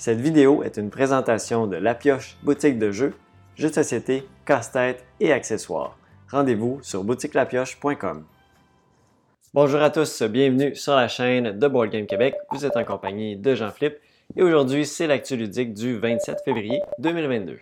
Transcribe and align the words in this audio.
Cette 0.00 0.22
vidéo 0.22 0.62
est 0.62 0.78
une 0.78 0.88
présentation 0.88 1.66
de 1.66 1.76
La 1.76 1.94
Pioche 1.94 2.38
boutique 2.42 2.78
de 2.78 2.90
jeux, 2.90 3.12
jeux 3.54 3.68
de 3.68 3.74
société, 3.74 4.26
casse-tête 4.46 5.04
et 5.20 5.30
accessoires. 5.30 5.98
Rendez-vous 6.30 6.78
sur 6.80 7.04
boutiquelapioche.com. 7.04 8.24
Bonjour 9.52 9.82
à 9.82 9.90
tous, 9.90 10.22
bienvenue 10.22 10.74
sur 10.74 10.96
la 10.96 11.06
chaîne 11.06 11.58
de 11.58 11.68
Board 11.68 11.90
Game 11.90 12.06
Québec. 12.06 12.34
Vous 12.50 12.64
êtes 12.64 12.78
en 12.78 12.84
compagnie 12.84 13.36
de 13.36 13.54
Jean-Philippe 13.54 13.98
et 14.36 14.42
aujourd'hui 14.42 14.86
c'est 14.86 15.06
l'actu 15.06 15.36
ludique 15.36 15.74
du 15.74 15.98
27 15.98 16.38
février 16.46 16.80
2022. 16.98 17.58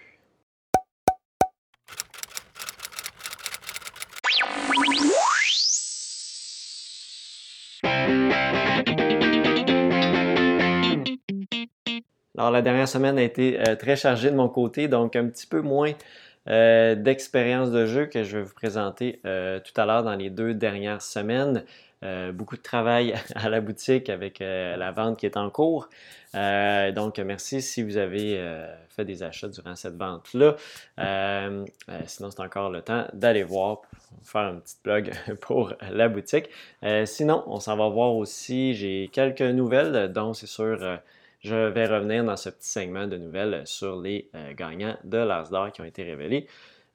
Alors, 12.49 12.57
la 12.57 12.63
dernière 12.63 12.89
semaine 12.89 13.19
a 13.19 13.23
été 13.23 13.61
euh, 13.61 13.77
très 13.77 13.95
chargée 13.95 14.31
de 14.31 14.35
mon 14.35 14.49
côté, 14.49 14.89
donc 14.89 15.17
un 15.17 15.27
petit 15.27 15.47
peu 15.47 15.61
moins 15.61 15.93
euh, 16.49 16.95
d'expérience 16.95 17.71
de 17.71 17.85
jeu 17.85 18.07
que 18.07 18.25
je 18.25 18.39
vais 18.39 18.43
vous 18.43 18.55
présenter 18.55 19.21
euh, 19.27 19.61
tout 19.61 19.79
à 19.79 19.85
l'heure 19.85 20.03
dans 20.03 20.15
les 20.15 20.31
deux 20.31 20.55
dernières 20.55 21.03
semaines. 21.03 21.63
beaucoup 22.33 22.57
de 22.57 22.63
travail 22.63 23.13
à 23.35 23.51
la 23.51 23.61
boutique 23.61 24.09
avec 24.09 24.39
la 24.39 24.93
vente 24.93 25.19
qui 25.19 25.27
est 25.27 25.37
en 25.37 25.51
cours. 25.51 25.91
donc, 26.33 27.19
merci 27.19 27.61
si 27.61 27.83
vous 27.83 27.99
avez 27.99 28.41
fait 28.89 29.05
des 29.05 29.23
achats 29.23 29.49
durant 29.49 29.77
cette 29.77 29.99
vente-là. 29.99 30.57
sinon, 32.07 32.31
c'est 32.31 32.41
encore 32.41 32.71
le 32.71 32.81
temps 32.81 33.05
d'aller 33.13 33.43
voir, 33.43 33.83
faire 34.25 34.53
un 34.53 34.55
petit 34.55 34.77
blog 34.83 35.11
pour 35.43 35.75
la 35.91 36.09
boutique. 36.09 36.49
sinon, 37.05 37.43
on 37.47 37.61
s'en 37.61 37.77
va 37.77 37.91
voir 37.91 38.15
aussi. 38.15 38.73
J'ai 38.73 39.11
quelques 39.13 39.43
nouvelles, 39.43 40.11
dont 40.11 40.33
c'est 40.33 40.47
sûr 40.47 40.99
je 41.41 41.55
vais 41.55 41.87
revenir 41.87 42.25
dans 42.25 42.37
ce 42.37 42.51
petit 42.51 42.69
segment 42.69 43.07
de 43.07 43.17
nouvelles 43.17 43.63
sur 43.65 44.01
les 44.01 44.29
euh, 44.35 44.53
gagnants 44.55 44.97
de 45.05 45.19
l'Asdor 45.19 45.73
qui 45.73 45.81
ont 45.81 45.85
été 45.85 46.03
révélés 46.03 46.47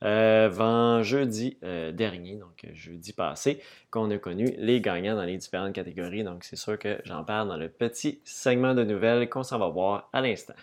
euh, 0.03 1.03
jeudi 1.03 1.58
euh, 1.63 1.91
dernier, 1.91 2.35
donc 2.35 2.66
jeudi 2.73 3.13
passé, 3.13 3.61
qu'on 3.89 4.11
a 4.11 4.17
connu 4.17 4.53
les 4.58 4.81
gagnants 4.81 5.16
dans 5.16 5.23
les 5.23 5.38
différentes 5.38 5.73
catégories. 5.73 6.23
Donc, 6.23 6.44
c'est 6.44 6.55
sûr 6.55 6.77
que 6.77 7.00
j'en 7.05 7.23
parle 7.23 7.47
dans 7.47 7.58
le 7.58 7.69
petit 7.69 8.19
segment 8.23 8.73
de 8.73 8.83
nouvelles 8.83 9.30
qu'on 9.30 9.44
s'en 9.44 9.59
va 9.59 9.69
voir 9.69 10.09
à 10.11 10.22
l'instant. 10.22 10.55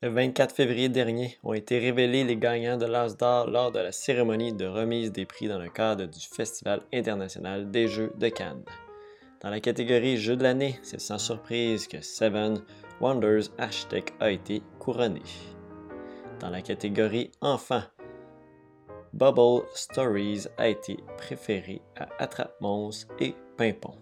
Le 0.00 0.10
24 0.10 0.54
février 0.54 0.88
dernier 0.88 1.38
ont 1.42 1.54
été 1.54 1.78
révélés 1.78 2.22
les 2.22 2.36
gagnants 2.36 2.76
de 2.76 2.86
l'Asdor 2.86 3.50
lors 3.50 3.72
de 3.72 3.80
la 3.80 3.92
cérémonie 3.92 4.52
de 4.52 4.64
remise 4.64 5.10
des 5.10 5.26
prix 5.26 5.48
dans 5.48 5.58
le 5.58 5.68
cadre 5.68 6.06
du 6.06 6.20
Festival 6.20 6.82
international 6.92 7.70
des 7.70 7.88
Jeux 7.88 8.12
de 8.16 8.28
Cannes. 8.28 8.62
Dans 9.40 9.50
la 9.50 9.60
catégorie 9.60 10.16
Jeux 10.16 10.36
de 10.36 10.42
l'année, 10.42 10.80
c'est 10.82 11.00
sans 11.00 11.18
surprise 11.18 11.86
que 11.86 12.00
Seven 12.00 12.60
Wonders 13.00 13.50
Hashtag 13.56 14.10
a 14.18 14.32
été 14.32 14.62
couronné. 14.80 15.22
Dans 16.40 16.50
la 16.50 16.60
catégorie 16.60 17.30
Enfants, 17.40 17.84
Bubble 19.12 19.64
Stories 19.74 20.46
a 20.56 20.66
été 20.66 20.96
préféré 21.16 21.80
à 21.96 22.08
Attrape-Monstre 22.18 23.14
et 23.20 23.36
Pimpon. 23.56 23.94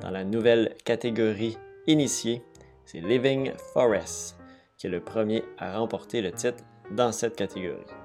Dans 0.00 0.10
la 0.10 0.24
nouvelle 0.24 0.74
catégorie 0.84 1.56
Initié, 1.86 2.42
c'est 2.84 3.00
Living 3.00 3.52
Forest 3.72 4.36
qui 4.76 4.88
est 4.88 4.90
le 4.90 5.00
premier 5.00 5.44
à 5.58 5.78
remporter 5.78 6.20
le 6.20 6.32
titre 6.32 6.64
dans 6.90 7.12
cette 7.12 7.36
catégorie. 7.36 8.03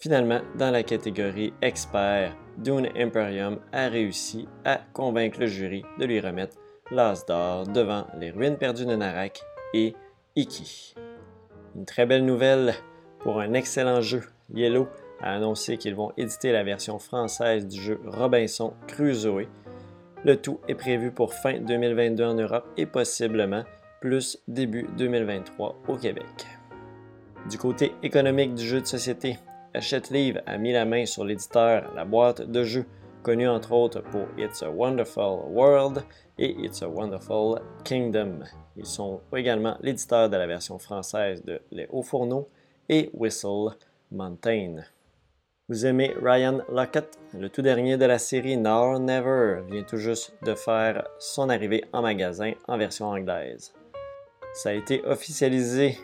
Finalement, 0.00 0.40
dans 0.54 0.70
la 0.70 0.82
catégorie 0.82 1.52
Expert, 1.60 2.34
Dune 2.56 2.88
Imperium 2.96 3.58
a 3.70 3.88
réussi 3.88 4.48
à 4.64 4.80
convaincre 4.94 5.38
le 5.40 5.46
jury 5.46 5.84
de 5.98 6.06
lui 6.06 6.20
remettre 6.20 6.56
l'As 6.90 7.26
d'or 7.26 7.66
devant 7.66 8.06
les 8.18 8.30
ruines 8.30 8.56
perdues 8.56 8.86
de 8.86 8.96
Narak 8.96 9.42
et 9.74 9.94
Iki. 10.36 10.94
Une 11.76 11.84
très 11.84 12.06
belle 12.06 12.24
nouvelle 12.24 12.72
pour 13.18 13.40
un 13.40 13.52
excellent 13.52 14.00
jeu. 14.00 14.22
Yellow 14.54 14.88
a 15.20 15.34
annoncé 15.34 15.76
qu'ils 15.76 15.94
vont 15.94 16.12
éditer 16.16 16.50
la 16.50 16.64
version 16.64 16.98
française 16.98 17.66
du 17.66 17.78
jeu 17.78 18.00
Robinson 18.06 18.72
Crusoe. 18.88 19.48
Le 20.24 20.36
tout 20.36 20.60
est 20.66 20.74
prévu 20.74 21.10
pour 21.10 21.34
fin 21.34 21.60
2022 21.60 22.24
en 22.24 22.34
Europe 22.34 22.66
et 22.78 22.86
possiblement 22.86 23.64
plus 24.00 24.38
début 24.48 24.86
2023 24.96 25.76
au 25.88 25.96
Québec. 25.96 26.24
Du 27.50 27.58
côté 27.58 27.92
économique 28.02 28.54
du 28.54 28.66
jeu 28.66 28.80
de 28.80 28.86
société, 28.86 29.38
Hachette 29.72 30.10
Livre 30.10 30.40
a 30.46 30.58
mis 30.58 30.72
la 30.72 30.84
main 30.84 31.06
sur 31.06 31.24
l'éditeur 31.24 31.92
La 31.94 32.04
Boîte 32.04 32.42
de 32.42 32.64
jeux, 32.64 32.86
connu 33.22 33.46
entre 33.46 33.70
autres 33.70 34.02
pour 34.02 34.26
It's 34.36 34.64
a 34.64 34.70
Wonderful 34.70 35.44
World 35.48 36.02
et 36.38 36.56
It's 36.58 36.82
a 36.82 36.88
Wonderful 36.88 37.60
Kingdom. 37.84 38.40
Ils 38.76 38.84
sont 38.86 39.20
également 39.32 39.76
l'éditeur 39.80 40.28
de 40.28 40.36
la 40.36 40.48
version 40.48 40.80
française 40.80 41.44
de 41.44 41.60
Les 41.70 41.86
Hauts 41.90 42.02
Fourneaux 42.02 42.48
et 42.88 43.10
Whistle 43.14 43.76
Mountain. 44.10 44.82
Vous 45.68 45.86
aimez 45.86 46.16
Ryan 46.20 46.62
Lockett? 46.72 47.16
Le 47.32 47.48
tout 47.48 47.62
dernier 47.62 47.96
de 47.96 48.06
la 48.06 48.18
série 48.18 48.56
Now 48.56 48.98
Never 48.98 49.60
vient 49.70 49.84
tout 49.84 49.98
juste 49.98 50.34
de 50.42 50.56
faire 50.56 51.06
son 51.20 51.48
arrivée 51.48 51.84
en 51.92 52.02
magasin 52.02 52.54
en 52.66 52.76
version 52.76 53.06
anglaise. 53.06 53.72
Ça 54.52 54.70
a 54.70 54.72
été 54.72 55.04
officialisé 55.04 55.96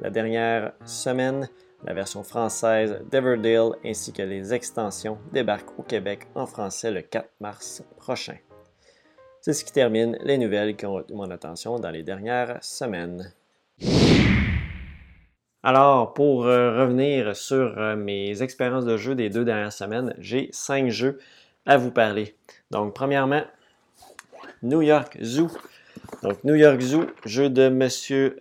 la 0.00 0.10
dernière 0.10 0.72
semaine 0.84 1.48
la 1.84 1.94
version 1.94 2.22
française 2.22 3.00
d'Everdale 3.10 3.72
ainsi 3.84 4.12
que 4.12 4.22
les 4.22 4.54
extensions 4.54 5.18
débarquent 5.32 5.78
au 5.78 5.82
Québec 5.82 6.26
en 6.34 6.46
français 6.46 6.90
le 6.90 7.02
4 7.02 7.28
mars 7.40 7.82
prochain. 7.96 8.36
C'est 9.40 9.52
ce 9.52 9.64
qui 9.64 9.72
termine 9.72 10.16
les 10.22 10.38
nouvelles 10.38 10.76
qui 10.76 10.86
ont 10.86 10.94
retenu 10.94 11.16
mon 11.16 11.30
attention 11.30 11.78
dans 11.78 11.90
les 11.90 12.04
dernières 12.04 12.62
semaines. 12.62 13.32
Alors, 15.64 16.14
pour 16.14 16.46
euh, 16.46 16.80
revenir 16.80 17.36
sur 17.36 17.78
euh, 17.78 17.94
mes 17.94 18.42
expériences 18.42 18.84
de 18.84 18.96
jeu 18.96 19.14
des 19.14 19.30
deux 19.30 19.44
dernières 19.44 19.72
semaines, 19.72 20.14
j'ai 20.18 20.48
cinq 20.52 20.90
jeux 20.90 21.20
à 21.66 21.76
vous 21.76 21.90
parler. 21.92 22.36
Donc, 22.70 22.94
premièrement, 22.94 23.42
New 24.62 24.82
York 24.82 25.18
Zoo. 25.22 25.50
Donc, 26.22 26.44
New 26.44 26.54
York 26.54 26.80
Zoo, 26.80 27.06
jeu 27.24 27.50
de 27.50 27.62
M. 27.62 27.88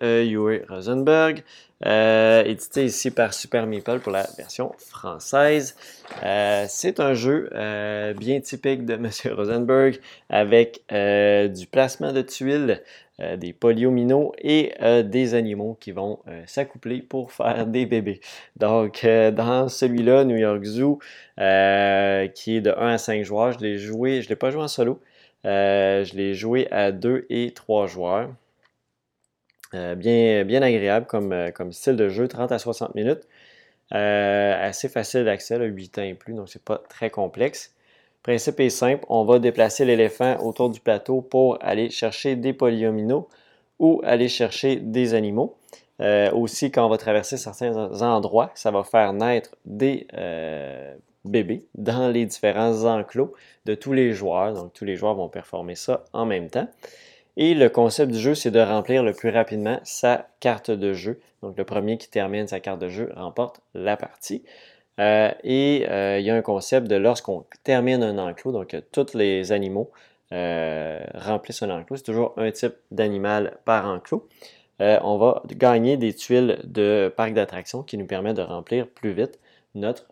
Euh, 0.01 0.61
Rosenberg. 0.69 1.43
Euh, 1.85 2.43
édité 2.43 2.85
ici 2.85 3.09
par 3.09 3.33
Super 3.33 3.65
Meeple 3.65 3.99
pour 3.99 4.11
la 4.11 4.27
version 4.37 4.71
française. 4.77 5.75
Euh, 6.23 6.65
c'est 6.67 6.99
un 6.99 7.15
jeu 7.15 7.49
euh, 7.53 8.13
bien 8.13 8.39
typique 8.39 8.85
de 8.85 8.93
M. 8.95 9.09
Rosenberg 9.35 9.97
avec 10.29 10.81
du 10.89 11.67
placement 11.67 12.11
de 12.13 12.21
tuiles, 12.21 12.81
des 13.37 13.53
polyomino 13.53 14.33
et 14.39 14.73
des 15.03 15.33
animaux 15.35 15.77
qui 15.79 15.91
vont 15.91 16.19
s'accoupler 16.45 17.01
pour 17.01 17.31
faire 17.33 17.65
des 17.67 17.85
bébés. 17.85 18.21
Donc, 18.57 19.05
dans 19.05 19.67
celui-là, 19.67 20.23
New 20.23 20.37
York 20.37 20.63
Zoo, 20.63 20.99
qui 21.37 22.57
est 22.57 22.61
de 22.61 22.71
1 22.71 22.93
à 22.93 22.97
5 22.97 23.23
joueurs, 23.23 23.53
je 23.53 23.59
l'ai 23.59 23.77
joué, 23.77 24.21
je 24.21 24.27
ne 24.27 24.29
l'ai 24.29 24.35
pas 24.35 24.51
joué 24.51 24.61
en 24.61 24.67
solo. 24.67 24.99
Je 25.43 26.15
l'ai 26.15 26.33
joué 26.33 26.67
à 26.71 26.91
2 26.91 27.25
et 27.29 27.51
3 27.53 27.87
joueurs. 27.87 28.29
Euh, 29.73 29.95
bien, 29.95 30.61
agréable 30.61 31.05
comme, 31.05 31.31
euh, 31.31 31.51
comme, 31.51 31.71
style 31.71 31.95
de 31.95 32.09
jeu, 32.09 32.27
30 32.27 32.51
à 32.51 32.59
60 32.59 32.95
minutes. 32.95 33.27
Euh, 33.93 34.67
assez 34.67 34.89
facile 34.89 35.25
d'accès, 35.25 35.57
8 35.57 35.97
ans 35.99 36.03
et 36.03 36.13
plus, 36.13 36.33
donc 36.33 36.49
c'est 36.49 36.63
pas 36.63 36.77
très 36.89 37.09
complexe. 37.09 37.73
Le 38.19 38.23
principe 38.23 38.59
est 38.59 38.69
simple, 38.69 39.05
on 39.09 39.25
va 39.25 39.39
déplacer 39.39 39.85
l'éléphant 39.85 40.37
autour 40.41 40.69
du 40.69 40.79
plateau 40.79 41.21
pour 41.21 41.57
aller 41.61 41.89
chercher 41.89 42.35
des 42.35 42.53
polyomino 42.53 43.27
ou 43.79 44.01
aller 44.05 44.29
chercher 44.29 44.77
des 44.77 45.13
animaux. 45.13 45.57
aussi, 46.33 46.71
quand 46.71 46.85
on 46.85 46.89
va 46.89 46.97
traverser 46.97 47.37
certains 47.37 48.01
endroits, 48.01 48.51
ça 48.55 48.71
va 48.71 48.83
faire 48.83 49.13
naître 49.13 49.55
des 49.65 50.07
bébés 51.25 51.65
dans 51.75 52.09
les 52.09 52.25
différents 52.25 52.85
enclos 52.85 53.33
de 53.65 53.75
tous 53.75 53.93
les 53.93 54.13
joueurs. 54.13 54.53
Donc, 54.53 54.73
tous 54.73 54.85
les 54.85 54.95
joueurs 54.95 55.15
vont 55.15 55.29
performer 55.29 55.75
ça 55.75 56.03
en 56.13 56.25
même 56.25 56.49
temps. 56.49 56.67
Et 57.37 57.53
le 57.53 57.69
concept 57.69 58.11
du 58.11 58.19
jeu, 58.19 58.35
c'est 58.35 58.51
de 58.51 58.59
remplir 58.59 59.03
le 59.03 59.13
plus 59.13 59.29
rapidement 59.29 59.79
sa 59.83 60.27
carte 60.39 60.69
de 60.71 60.93
jeu. 60.93 61.19
Donc 61.41 61.57
le 61.57 61.63
premier 61.63 61.97
qui 61.97 62.09
termine 62.09 62.47
sa 62.47 62.59
carte 62.59 62.79
de 62.79 62.89
jeu 62.89 63.11
remporte 63.15 63.61
la 63.73 63.97
partie. 63.97 64.43
Euh, 64.99 65.31
et 65.43 65.85
euh, 65.89 66.19
il 66.19 66.25
y 66.25 66.29
a 66.29 66.35
un 66.35 66.41
concept 66.41 66.87
de 66.87 66.95
lorsqu'on 66.95 67.45
termine 67.63 68.03
un 68.03 68.17
enclos, 68.17 68.51
donc 68.51 68.75
tous 68.91 69.13
les 69.15 69.51
animaux 69.51 69.89
euh, 70.33 70.99
remplissent 71.15 71.63
un 71.63 71.69
enclos, 71.69 71.97
c'est 71.97 72.03
toujours 72.03 72.33
un 72.37 72.51
type 72.51 72.75
d'animal 72.91 73.57
par 73.65 73.85
enclos. 73.85 74.27
on 74.79 75.17
va 75.17 75.43
gagner 75.47 75.97
des 75.97 76.13
tuiles 76.13 76.59
de 76.65 77.11
parc 77.15 77.33
d'attractions 77.33 77.83
qui 77.83 77.97
nous 77.97 78.05
permettent 78.05 78.37
de 78.37 78.41
remplir 78.41 78.87
plus 78.87 79.13
vite 79.13 79.39
notre 79.73 80.07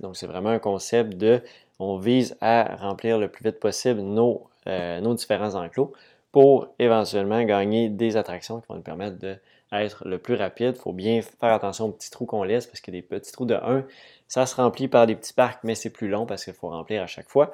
Donc 0.00 0.16
c'est 0.16 0.26
vraiment 0.26 0.50
un 0.50 0.58
concept 0.58 1.16
de 1.16 1.42
on 1.78 1.98
vise 1.98 2.36
à 2.40 2.76
remplir 2.76 3.18
le 3.18 3.28
plus 3.28 3.44
vite 3.44 3.58
possible 3.58 4.00
nos, 4.00 4.46
nos 4.66 5.14
différents 5.14 5.54
enclos 5.54 5.92
pour 6.32 6.68
éventuellement 6.78 7.42
gagner 7.44 7.88
des 7.88 8.16
attractions 8.16 8.60
qui 8.60 8.66
vont 8.68 8.76
nous 8.76 8.82
permettre 8.82 9.16
d'être 9.16 10.06
le 10.06 10.18
plus 10.18 10.34
rapide. 10.34 10.74
Il 10.76 10.80
faut 10.80 10.92
bien 10.92 11.20
faire 11.22 11.52
attention 11.52 11.86
aux 11.86 11.92
petits 11.92 12.10
trous 12.10 12.26
qu'on 12.26 12.42
laisse 12.42 12.66
parce 12.66 12.80
que 12.80 12.90
des 12.90 13.02
petits 13.02 13.32
trous 13.32 13.44
de 13.44 13.54
1, 13.54 13.84
ça 14.28 14.46
se 14.46 14.56
remplit 14.56 14.88
par 14.88 15.06
des 15.06 15.14
petits 15.14 15.34
parcs, 15.34 15.60
mais 15.62 15.74
c'est 15.74 15.90
plus 15.90 16.08
long 16.08 16.24
parce 16.24 16.44
qu'il 16.44 16.54
faut 16.54 16.70
remplir 16.70 17.02
à 17.02 17.06
chaque 17.06 17.28
fois 17.28 17.50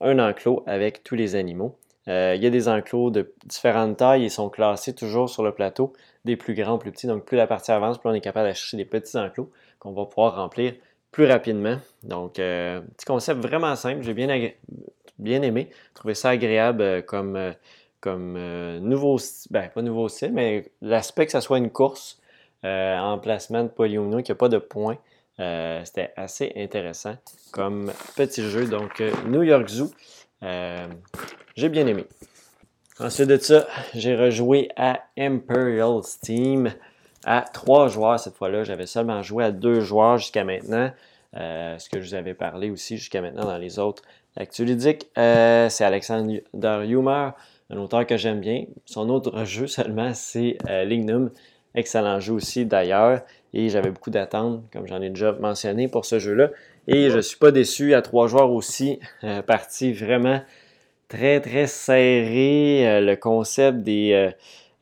un 0.00 0.18
enclos 0.18 0.62
avec 0.66 1.02
tous 1.02 1.14
les 1.14 1.34
animaux. 1.34 1.76
Euh, 2.08 2.34
il 2.34 2.42
y 2.42 2.46
a 2.46 2.50
des 2.50 2.68
enclos 2.68 3.10
de 3.10 3.32
différentes 3.44 3.96
tailles. 3.96 4.24
Ils 4.24 4.30
sont 4.30 4.48
classés 4.48 4.94
toujours 4.94 5.28
sur 5.28 5.42
le 5.42 5.52
plateau, 5.52 5.92
des 6.24 6.36
plus 6.36 6.54
grands 6.54 6.78
plus 6.78 6.90
petits. 6.90 7.06
Donc, 7.06 7.24
plus 7.24 7.36
la 7.36 7.46
partie 7.46 7.70
avance, 7.70 7.98
plus 7.98 8.08
on 8.08 8.14
est 8.14 8.20
capable 8.20 8.44
d'aller 8.44 8.54
chercher 8.54 8.76
des 8.76 8.86
petits 8.86 9.16
enclos 9.18 9.50
qu'on 9.78 9.92
va 9.92 10.06
pouvoir 10.06 10.36
remplir 10.36 10.74
plus 11.12 11.26
rapidement. 11.26 11.78
Donc, 12.02 12.38
euh, 12.38 12.80
petit 12.96 13.06
concept 13.06 13.40
vraiment 13.40 13.74
simple. 13.76 14.02
J'ai 14.02 14.14
bien, 14.14 14.28
aimé. 15.42 15.70
Trouvé 15.94 16.14
ça 16.14 16.30
agréable 16.30 16.82
euh, 16.82 17.02
comme, 17.02 17.54
comme 18.00 18.38
nouveau, 18.80 19.18
ben, 19.50 19.68
pas 19.68 19.82
nouveau 19.82 20.08
style, 20.08 20.32
mais 20.32 20.70
l'aspect 20.80 21.26
que 21.26 21.32
ça 21.32 21.40
soit 21.40 21.58
une 21.58 21.70
course 21.70 22.20
en 22.64 23.18
placement 23.18 23.62
de 23.62 23.68
polyomino, 23.68 24.16
qu'il 24.18 24.32
n'y 24.32 24.36
a 24.36 24.40
pas 24.40 24.48
de 24.48 24.58
points. 24.58 24.98
C'était 25.38 26.12
assez 26.16 26.52
intéressant 26.56 27.16
comme 27.52 27.92
petit 28.16 28.42
jeu. 28.42 28.66
Donc, 28.66 29.02
New 29.26 29.42
York 29.42 29.68
Zoo. 29.68 29.90
J'ai 30.42 31.68
bien 31.68 31.86
aimé. 31.86 32.04
Ensuite 33.00 33.28
de 33.28 33.36
ça, 33.36 33.68
j'ai 33.94 34.16
rejoué 34.16 34.70
à 34.76 35.04
Imperial 35.16 36.02
Steam 36.02 36.72
à 37.24 37.42
trois 37.52 37.88
joueurs 37.88 38.18
cette 38.20 38.34
fois-là. 38.34 38.64
J'avais 38.64 38.86
seulement 38.86 39.22
joué 39.22 39.44
à 39.44 39.50
deux 39.50 39.80
joueurs 39.80 40.18
jusqu'à 40.18 40.44
maintenant. 40.44 40.90
Euh, 41.36 41.78
ce 41.78 41.88
que 41.90 42.00
je 42.00 42.08
vous 42.08 42.14
avais 42.14 42.34
parlé 42.34 42.70
aussi 42.70 42.96
jusqu'à 42.96 43.20
maintenant 43.20 43.44
dans 43.44 43.58
les 43.58 43.78
autres 43.78 44.02
actus 44.36 44.66
ludiques. 44.66 45.08
Euh, 45.18 45.68
c'est 45.68 45.84
Alexander 45.84 46.42
Humer, 46.56 47.30
un 47.70 47.76
auteur 47.76 48.06
que 48.06 48.16
j'aime 48.16 48.40
bien. 48.40 48.64
Son 48.86 49.08
autre 49.10 49.44
jeu 49.44 49.66
seulement, 49.66 50.14
c'est 50.14 50.58
euh, 50.68 50.84
Lignum. 50.84 51.30
Excellent 51.74 52.18
jeu 52.18 52.32
aussi 52.32 52.64
d'ailleurs. 52.64 53.20
Et 53.52 53.68
j'avais 53.68 53.90
beaucoup 53.90 54.10
d'attentes, 54.10 54.62
comme 54.72 54.86
j'en 54.86 55.00
ai 55.00 55.10
déjà 55.10 55.32
mentionné 55.32 55.88
pour 55.88 56.04
ce 56.04 56.18
jeu-là. 56.18 56.50
Et 56.86 57.10
je 57.10 57.16
ne 57.16 57.22
suis 57.22 57.38
pas 57.38 57.50
déçu 57.50 57.94
à 57.94 58.02
trois 58.02 58.26
joueurs 58.26 58.50
aussi. 58.50 58.98
partie 59.46 59.92
vraiment 59.92 60.40
très, 61.08 61.40
très 61.40 61.66
serré. 61.66 62.86
Euh, 62.86 63.00
le 63.00 63.16
concept 63.16 63.78
des, 63.78 64.30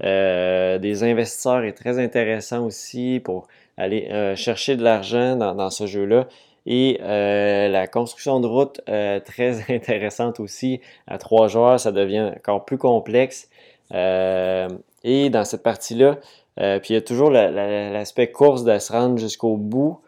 euh, 0.05 0.77
euh, 0.77 0.79
des 0.79 1.05
investisseurs 1.05 1.65
est 1.65 1.73
très 1.73 1.99
intéressant 1.99 2.65
aussi 2.65 3.21
pour 3.25 3.49
aller 3.77 4.35
chercher 4.37 4.77
de 4.77 4.83
l'argent 4.83 5.37
dans, 5.37 5.71
ce 5.71 5.87
jeu-là. 5.87 6.27
Et 6.67 6.99
la 7.01 7.87
construction 7.87 8.41
de 8.41 8.47
route, 8.47 8.81
très 8.85 9.71
intéressante 9.75 10.41
aussi. 10.41 10.81
À 11.07 11.19
trois 11.19 11.49
joueurs, 11.49 11.81
ça 11.81 11.93
devient 11.93 12.33
encore 12.37 12.65
plus 12.65 12.79
complexe. 12.79 13.49
et 13.93 15.31
dans 15.31 15.45
cette 15.45 15.63
partie-là, 15.63 16.19
puis 16.57 16.91
il 16.91 16.95
y 16.95 16.97
a 16.97 17.03
toujours 17.03 17.31
l'aspect 17.31 18.31
course 18.31 18.65
de 18.65 18.79
se 18.79 18.93
rendre 18.93 19.19
jusqu'au 19.19 19.57
bout 19.57 20.01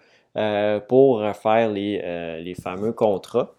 pour 0.88 1.22
faire 1.42 1.68
les, 1.70 2.40
les 2.42 2.54
fameux 2.54 2.92
contrats. 2.92 3.52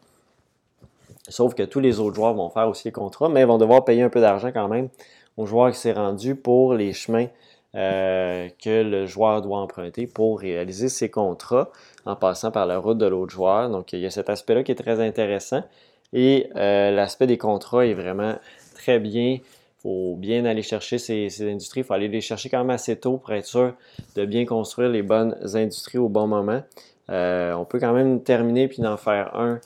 Sauf 1.28 1.54
que 1.54 1.62
tous 1.62 1.80
les 1.80 2.00
autres 2.00 2.16
joueurs 2.16 2.34
vont 2.34 2.50
faire 2.50 2.68
aussi 2.68 2.88
les 2.88 2.92
contrats, 2.92 3.30
mais 3.30 3.42
ils 3.42 3.48
vont 3.48 3.60
devoir 3.60 3.86
payer 3.86 4.02
un 4.02 4.10
peu 4.10 4.22
d'argent 4.22 4.50
quand 4.52 4.68
même 4.68 4.90
au 5.40 5.46
joueur 5.46 5.72
qui 5.72 5.78
s'est 5.78 5.94
rendu 5.94 6.36
pour 6.36 6.74
les 6.74 6.92
chemins 6.92 7.28
euh, 7.74 8.50
que 8.62 8.84
le 8.84 9.06
joueur 9.06 9.42
doit 9.42 9.60
emprunter 9.60 10.06
pour 10.06 10.42
réaliser 10.42 10.90
ses 10.90 11.10
contrats 11.10 11.70
en 12.06 12.18
passant 12.18 12.52
par 12.52 12.66
la 12.66 12.78
route 12.78 12.98
de 12.98 13.06
l'autre 13.06 13.32
joueur. 13.32 13.70
Donc, 13.70 13.94
il 13.94 14.00
y 14.00 14.06
a 14.06 14.10
cet 14.10 14.30
aspect-là 14.30 14.64
qui 14.64 14.74
est 14.74 14.76
très 14.84 15.00
intéressant. 15.00 15.64
Et 16.12 16.50
euh, 16.58 16.92
l'aspect 16.92 17.26
des 17.26 17.38
contrats 17.38 17.86
est 17.86 17.94
vraiment 17.94 18.36
très 18.76 19.00
bien. 19.00 19.38
Il 19.38 19.42
faut 19.82 20.16
bien 20.18 20.44
aller 20.44 20.62
chercher 20.62 20.98
ces, 20.98 21.30
industries. 21.50 21.82
Il 21.82 21.84
faut 21.86 21.94
aller 21.94 22.10
les 22.10 22.20
chercher 22.20 22.50
quand 22.50 22.58
même 22.58 22.72
assez 22.72 23.00
tôt 23.00 23.16
pour 23.18 23.32
être 23.32 23.46
sûr 23.46 23.76
de 24.18 24.26
bien 24.26 24.46
construire 24.46 24.90
les 24.90 25.04
bonnes 25.04 25.38
industries 25.54 26.00
au 26.00 26.10
bon 26.10 26.28
moment. 26.28 26.64
Euh, 27.10 27.54
on 27.54 27.64
peut 27.64 27.80
quand 27.80 27.94
même 27.94 28.24
terminer 28.24 28.68
puis 28.68 28.86
en 28.86 28.98
faire 28.98 29.38
un 29.38 29.60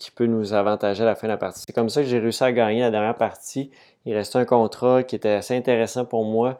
qui 0.00 0.10
peut 0.10 0.26
nous 0.26 0.54
avantager 0.54 1.04
à 1.04 1.06
la 1.06 1.14
fin 1.14 1.28
de 1.28 1.32
la 1.32 1.36
partie. 1.36 1.62
C'est 1.64 1.72
comme 1.72 1.88
ça 1.88 2.02
que 2.02 2.08
j'ai 2.08 2.18
réussi 2.18 2.42
à 2.42 2.50
gagner 2.50 2.80
la 2.80 2.90
dernière 2.90 3.14
partie. 3.14 3.70
Il 4.06 4.14
restait 4.14 4.38
un 4.38 4.44
contrat 4.44 5.02
qui 5.02 5.16
était 5.16 5.30
assez 5.30 5.56
intéressant 5.56 6.04
pour 6.04 6.24
moi, 6.24 6.58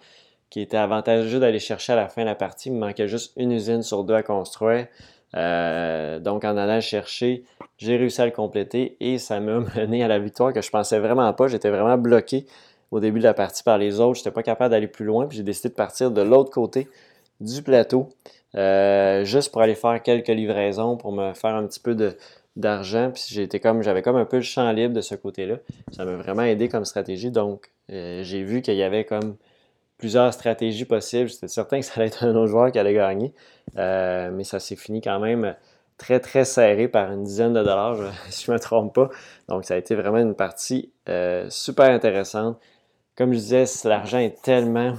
qui 0.50 0.60
était 0.60 0.76
avantageux 0.76 1.38
d'aller 1.38 1.60
chercher 1.60 1.92
à 1.92 1.96
la 1.96 2.08
fin 2.08 2.22
de 2.22 2.26
la 2.26 2.34
partie. 2.34 2.68
Il 2.68 2.74
me 2.74 2.80
manquait 2.80 3.06
juste 3.06 3.32
une 3.36 3.52
usine 3.52 3.82
sur 3.82 4.04
deux 4.04 4.14
à 4.14 4.22
construire. 4.22 4.88
Euh, 5.34 6.18
donc, 6.18 6.44
en 6.44 6.56
allant 6.56 6.80
chercher, 6.80 7.44
j'ai 7.78 7.96
réussi 7.96 8.20
à 8.20 8.26
le 8.26 8.32
compléter 8.32 8.96
et 9.00 9.18
ça 9.18 9.38
m'a 9.38 9.60
mené 9.76 10.02
à 10.02 10.08
la 10.08 10.18
victoire 10.18 10.52
que 10.52 10.60
je 10.60 10.70
pensais 10.70 10.98
vraiment 10.98 11.32
pas. 11.32 11.46
J'étais 11.46 11.70
vraiment 11.70 11.96
bloqué 11.96 12.46
au 12.90 12.98
début 12.98 13.20
de 13.20 13.24
la 13.24 13.34
partie 13.34 13.62
par 13.62 13.78
les 13.78 14.00
autres. 14.00 14.16
Je 14.16 14.20
n'étais 14.20 14.32
pas 14.32 14.42
capable 14.42 14.72
d'aller 14.72 14.88
plus 14.88 15.04
loin. 15.04 15.26
Puis 15.26 15.38
j'ai 15.38 15.44
décidé 15.44 15.68
de 15.68 15.74
partir 15.74 16.10
de 16.10 16.22
l'autre 16.22 16.50
côté 16.50 16.88
du 17.40 17.62
plateau, 17.62 18.08
euh, 18.54 19.24
juste 19.24 19.52
pour 19.52 19.60
aller 19.62 19.74
faire 19.74 20.02
quelques 20.02 20.28
livraisons, 20.28 20.96
pour 20.96 21.12
me 21.12 21.34
faire 21.34 21.54
un 21.54 21.66
petit 21.66 21.80
peu 21.80 21.94
de, 21.94 22.16
d'argent. 22.56 23.10
Puis 23.12 23.24
j'étais 23.28 23.60
comme, 23.60 23.82
j'avais 23.82 24.02
comme 24.02 24.16
un 24.16 24.24
peu 24.24 24.36
le 24.36 24.42
champ 24.42 24.70
libre 24.72 24.94
de 24.94 25.00
ce 25.00 25.14
côté-là. 25.14 25.56
Ça 25.92 26.04
m'a 26.04 26.16
vraiment 26.16 26.42
aidé 26.42 26.68
comme 26.68 26.84
stratégie. 26.84 27.30
Donc, 27.30 27.70
euh, 27.92 28.22
j'ai 28.22 28.42
vu 28.42 28.62
qu'il 28.62 28.74
y 28.74 28.82
avait 28.82 29.04
comme 29.04 29.36
plusieurs 29.98 30.32
stratégies 30.32 30.84
possibles. 30.84 31.28
J'étais 31.28 31.48
certain 31.48 31.80
que 31.80 31.86
ça 31.86 31.94
allait 31.96 32.06
être 32.06 32.24
un 32.24 32.34
autre 32.34 32.48
joueur 32.48 32.72
qui 32.72 32.78
allait 32.78 32.94
gagner. 32.94 33.32
Euh, 33.76 34.30
mais 34.32 34.44
ça 34.44 34.58
s'est 34.58 34.76
fini 34.76 35.00
quand 35.00 35.20
même 35.20 35.54
très, 35.98 36.20
très 36.20 36.44
serré 36.44 36.88
par 36.88 37.12
une 37.12 37.24
dizaine 37.24 37.52
de 37.52 37.62
dollars, 37.62 37.98
si 38.30 38.44
je 38.44 38.50
ne 38.50 38.56
me 38.56 38.60
trompe 38.60 38.94
pas. 38.94 39.10
Donc, 39.48 39.64
ça 39.64 39.74
a 39.74 39.76
été 39.76 39.94
vraiment 39.94 40.18
une 40.18 40.34
partie 40.34 40.92
euh, 41.08 41.46
super 41.50 41.90
intéressante. 41.90 42.58
Comme 43.16 43.32
je 43.32 43.38
disais, 43.38 43.64
l'argent 43.84 44.18
est 44.18 44.42
tellement 44.42 44.94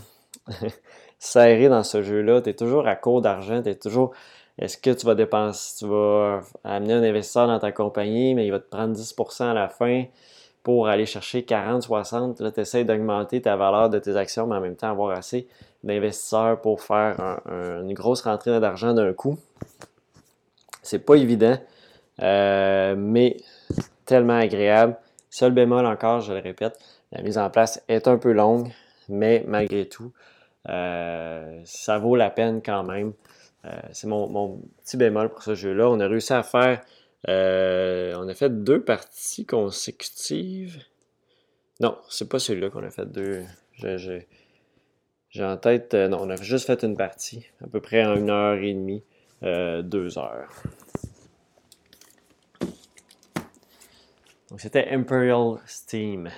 serré 1.20 1.70
dans 1.70 1.84
ce 1.84 2.02
jeu-là. 2.02 2.42
Tu 2.42 2.50
es 2.50 2.54
toujours 2.54 2.88
à 2.88 2.96
court 2.96 3.22
d'argent. 3.22 3.62
Tu 3.62 3.70
es 3.70 3.76
toujours 3.76 4.14
est-ce 4.58 4.78
que 4.78 4.90
tu 4.90 5.06
vas 5.06 5.16
dépenser, 5.16 5.76
tu 5.80 5.88
vas 5.88 6.42
amener 6.64 6.94
un 6.94 7.04
investisseur 7.04 7.48
dans 7.48 7.60
ta 7.60 7.72
compagnie, 7.72 8.34
mais 8.34 8.46
il 8.46 8.52
va 8.52 8.60
te 8.60 8.70
prendre 8.70 8.96
10% 8.96 9.44
à 9.44 9.54
la 9.54 9.70
fin 9.70 10.06
pour 10.64 10.88
aller 10.88 11.06
chercher 11.06 11.44
40, 11.44 11.84
60. 11.84 12.42
Là, 12.42 12.52
tu 12.52 12.60
essaies 12.60 12.84
d'augmenter 12.84 13.42
ta 13.42 13.56
valeur 13.56 13.90
de 13.90 14.00
tes 14.00 14.18
actions, 14.18 14.48
mais 14.48 14.56
en 14.56 14.62
même 14.62 14.76
temps 14.76 14.90
avoir 14.90 15.16
assez 15.18 15.48
d'investisseurs 15.84 16.60
pour 16.60 16.82
faire 16.82 17.40
une 17.48 17.94
grosse 17.94 18.22
rentrée 18.22 18.60
d'argent 18.60 18.94
d'un 18.94 19.14
coup? 19.14 19.38
C'est 20.82 21.00
pas 21.00 21.16
évident, 21.16 21.58
euh, 22.22 22.96
mais 22.98 23.38
tellement 24.06 24.38
agréable. 24.38 24.98
Seul 25.30 25.52
bémol 25.52 25.86
encore, 25.86 26.22
je 26.22 26.34
le 26.34 26.40
répète, 26.40 26.80
la 27.12 27.22
mise 27.22 27.38
en 27.38 27.50
place 27.50 27.84
est 27.88 28.08
un 28.08 28.18
peu 28.18 28.32
longue, 28.32 28.72
mais 29.08 29.44
malgré 29.48 29.88
tout, 29.88 30.12
euh, 30.68 31.62
ça 31.66 31.98
vaut 31.98 32.16
la 32.16 32.30
peine 32.30 32.62
quand 32.62 32.84
même. 32.84 33.14
Euh, 33.68 33.80
c'est 33.92 34.08
mon, 34.08 34.62
petit 34.84 34.98
bémol 34.98 35.30
pour 35.30 35.44
ce 35.44 35.56
jeu-là. 35.56 35.90
On 35.90 36.00
a 36.00 36.08
réussi 36.08 36.34
à 36.34 36.44
faire. 36.44 36.82
Euh, 37.28 38.16
on 38.18 38.28
a 38.28 38.34
fait 38.34 38.50
deux 38.50 38.82
parties 38.82 39.46
consécutives. 39.46 40.84
Non, 41.80 41.98
c'est 42.10 42.30
pas 42.30 42.40
celui-là 42.40 42.70
qu'on 42.70 42.84
a 42.84 42.90
fait 42.90 43.06
deux. 43.06 43.44
J'ai 43.80 44.26
en 45.44 45.58
tête. 45.58 45.94
Euh, 45.94 46.08
non, 46.08 46.20
on 46.22 46.30
a 46.30 46.36
juste 46.38 46.68
fait 46.68 46.84
une 46.84 46.96
partie, 46.96 47.46
à 47.64 47.68
peu 47.68 47.82
près 47.82 48.02
une 48.04 48.30
heure 48.30 48.56
et 48.56 48.74
demie, 48.74 49.04
deux 49.42 50.18
heures. 50.18 50.50
Donc 54.50 54.62
c'était 54.62 54.88
Imperial 54.92 55.58
Steam. 55.66 56.30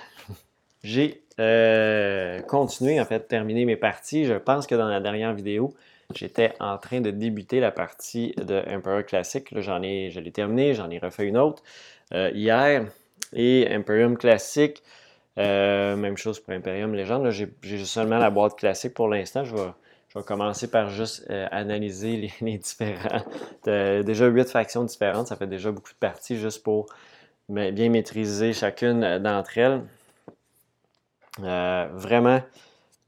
J'ai 0.82 1.22
continué, 2.48 3.00
en 3.00 3.04
fait, 3.04 3.28
terminé 3.28 3.64
mes 3.64 3.76
parties. 3.76 4.24
Je 4.24 4.34
pense 4.34 4.66
que 4.66 4.74
dans 4.74 4.88
la 4.88 5.00
dernière 5.00 5.32
vidéo, 5.34 5.74
J'étais 6.14 6.54
en 6.60 6.78
train 6.78 7.00
de 7.00 7.10
débuter 7.10 7.60
la 7.60 7.70
partie 7.70 8.34
de 8.36 8.62
Emperor 8.68 9.04
Classic. 9.04 9.46
j'en 9.60 9.82
ai, 9.82 10.10
je 10.10 10.20
l'ai 10.20 10.32
terminé, 10.32 10.74
j'en 10.74 10.90
ai 10.90 10.98
refait 10.98 11.26
une 11.26 11.36
autre 11.38 11.62
euh, 12.12 12.30
hier. 12.34 12.86
Et 13.32 13.68
Imperium 13.70 14.16
Classic, 14.16 14.82
euh, 15.38 15.94
même 15.96 16.16
chose 16.16 16.40
pour 16.40 16.52
Imperium 16.52 16.94
Legend. 16.94 17.30
J'ai 17.30 17.84
seulement 17.84 18.18
la 18.18 18.30
boîte 18.30 18.56
classique 18.56 18.94
pour 18.94 19.08
l'instant. 19.08 19.44
Je 19.44 19.54
vais, 19.54 20.22
commencer 20.24 20.68
par 20.68 20.90
juste 20.90 21.26
euh, 21.30 21.46
analyser 21.52 22.16
les, 22.16 22.32
les 22.40 22.58
différents. 22.58 23.22
déjà 23.64 24.26
huit 24.26 24.48
factions 24.48 24.84
différentes, 24.84 25.28
ça 25.28 25.36
fait 25.36 25.46
déjà 25.46 25.70
beaucoup 25.70 25.92
de 25.92 25.98
parties 25.98 26.36
juste 26.36 26.64
pour 26.64 26.86
bien 27.48 27.88
maîtriser 27.88 28.52
chacune 28.52 29.18
d'entre 29.18 29.58
elles. 29.58 29.82
vraiment, 31.38 32.40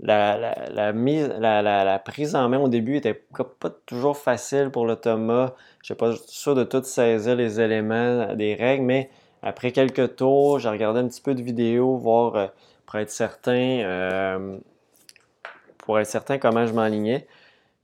la, 0.02 0.92
mise, 0.92 1.28
la, 1.38 1.98
prise 2.04 2.34
en 2.34 2.48
main 2.48 2.58
au 2.58 2.68
début 2.68 2.96
était 2.96 3.14
pas 3.14 3.70
toujours 3.86 4.16
facile 4.16 4.70
pour 4.70 4.86
l'automa. 4.86 5.54
Je 5.82 5.92
n'étais 5.92 5.98
pas 5.98 6.14
sûr 6.26 6.54
de 6.54 6.64
tout 6.64 6.82
saisir 6.82 7.36
les 7.36 7.60
éléments 7.60 8.34
des 8.34 8.54
règles, 8.54 8.84
mais 8.84 9.10
après 9.42 9.72
quelques 9.72 10.16
tours, 10.16 10.58
j'ai 10.58 10.68
regardé 10.68 11.00
un 11.00 11.08
petit 11.08 11.20
peu 11.20 11.34
de 11.34 11.42
vidéos, 11.42 11.96
voir 11.96 12.36
euh, 12.36 12.46
pour 12.86 12.98
être 12.98 13.10
certain, 13.10 13.80
euh, 13.80 14.56
pour 15.78 15.98
être 15.98 16.06
certain 16.06 16.38
comment 16.38 16.66
je 16.66 16.72
m'enlignais. 16.72 17.26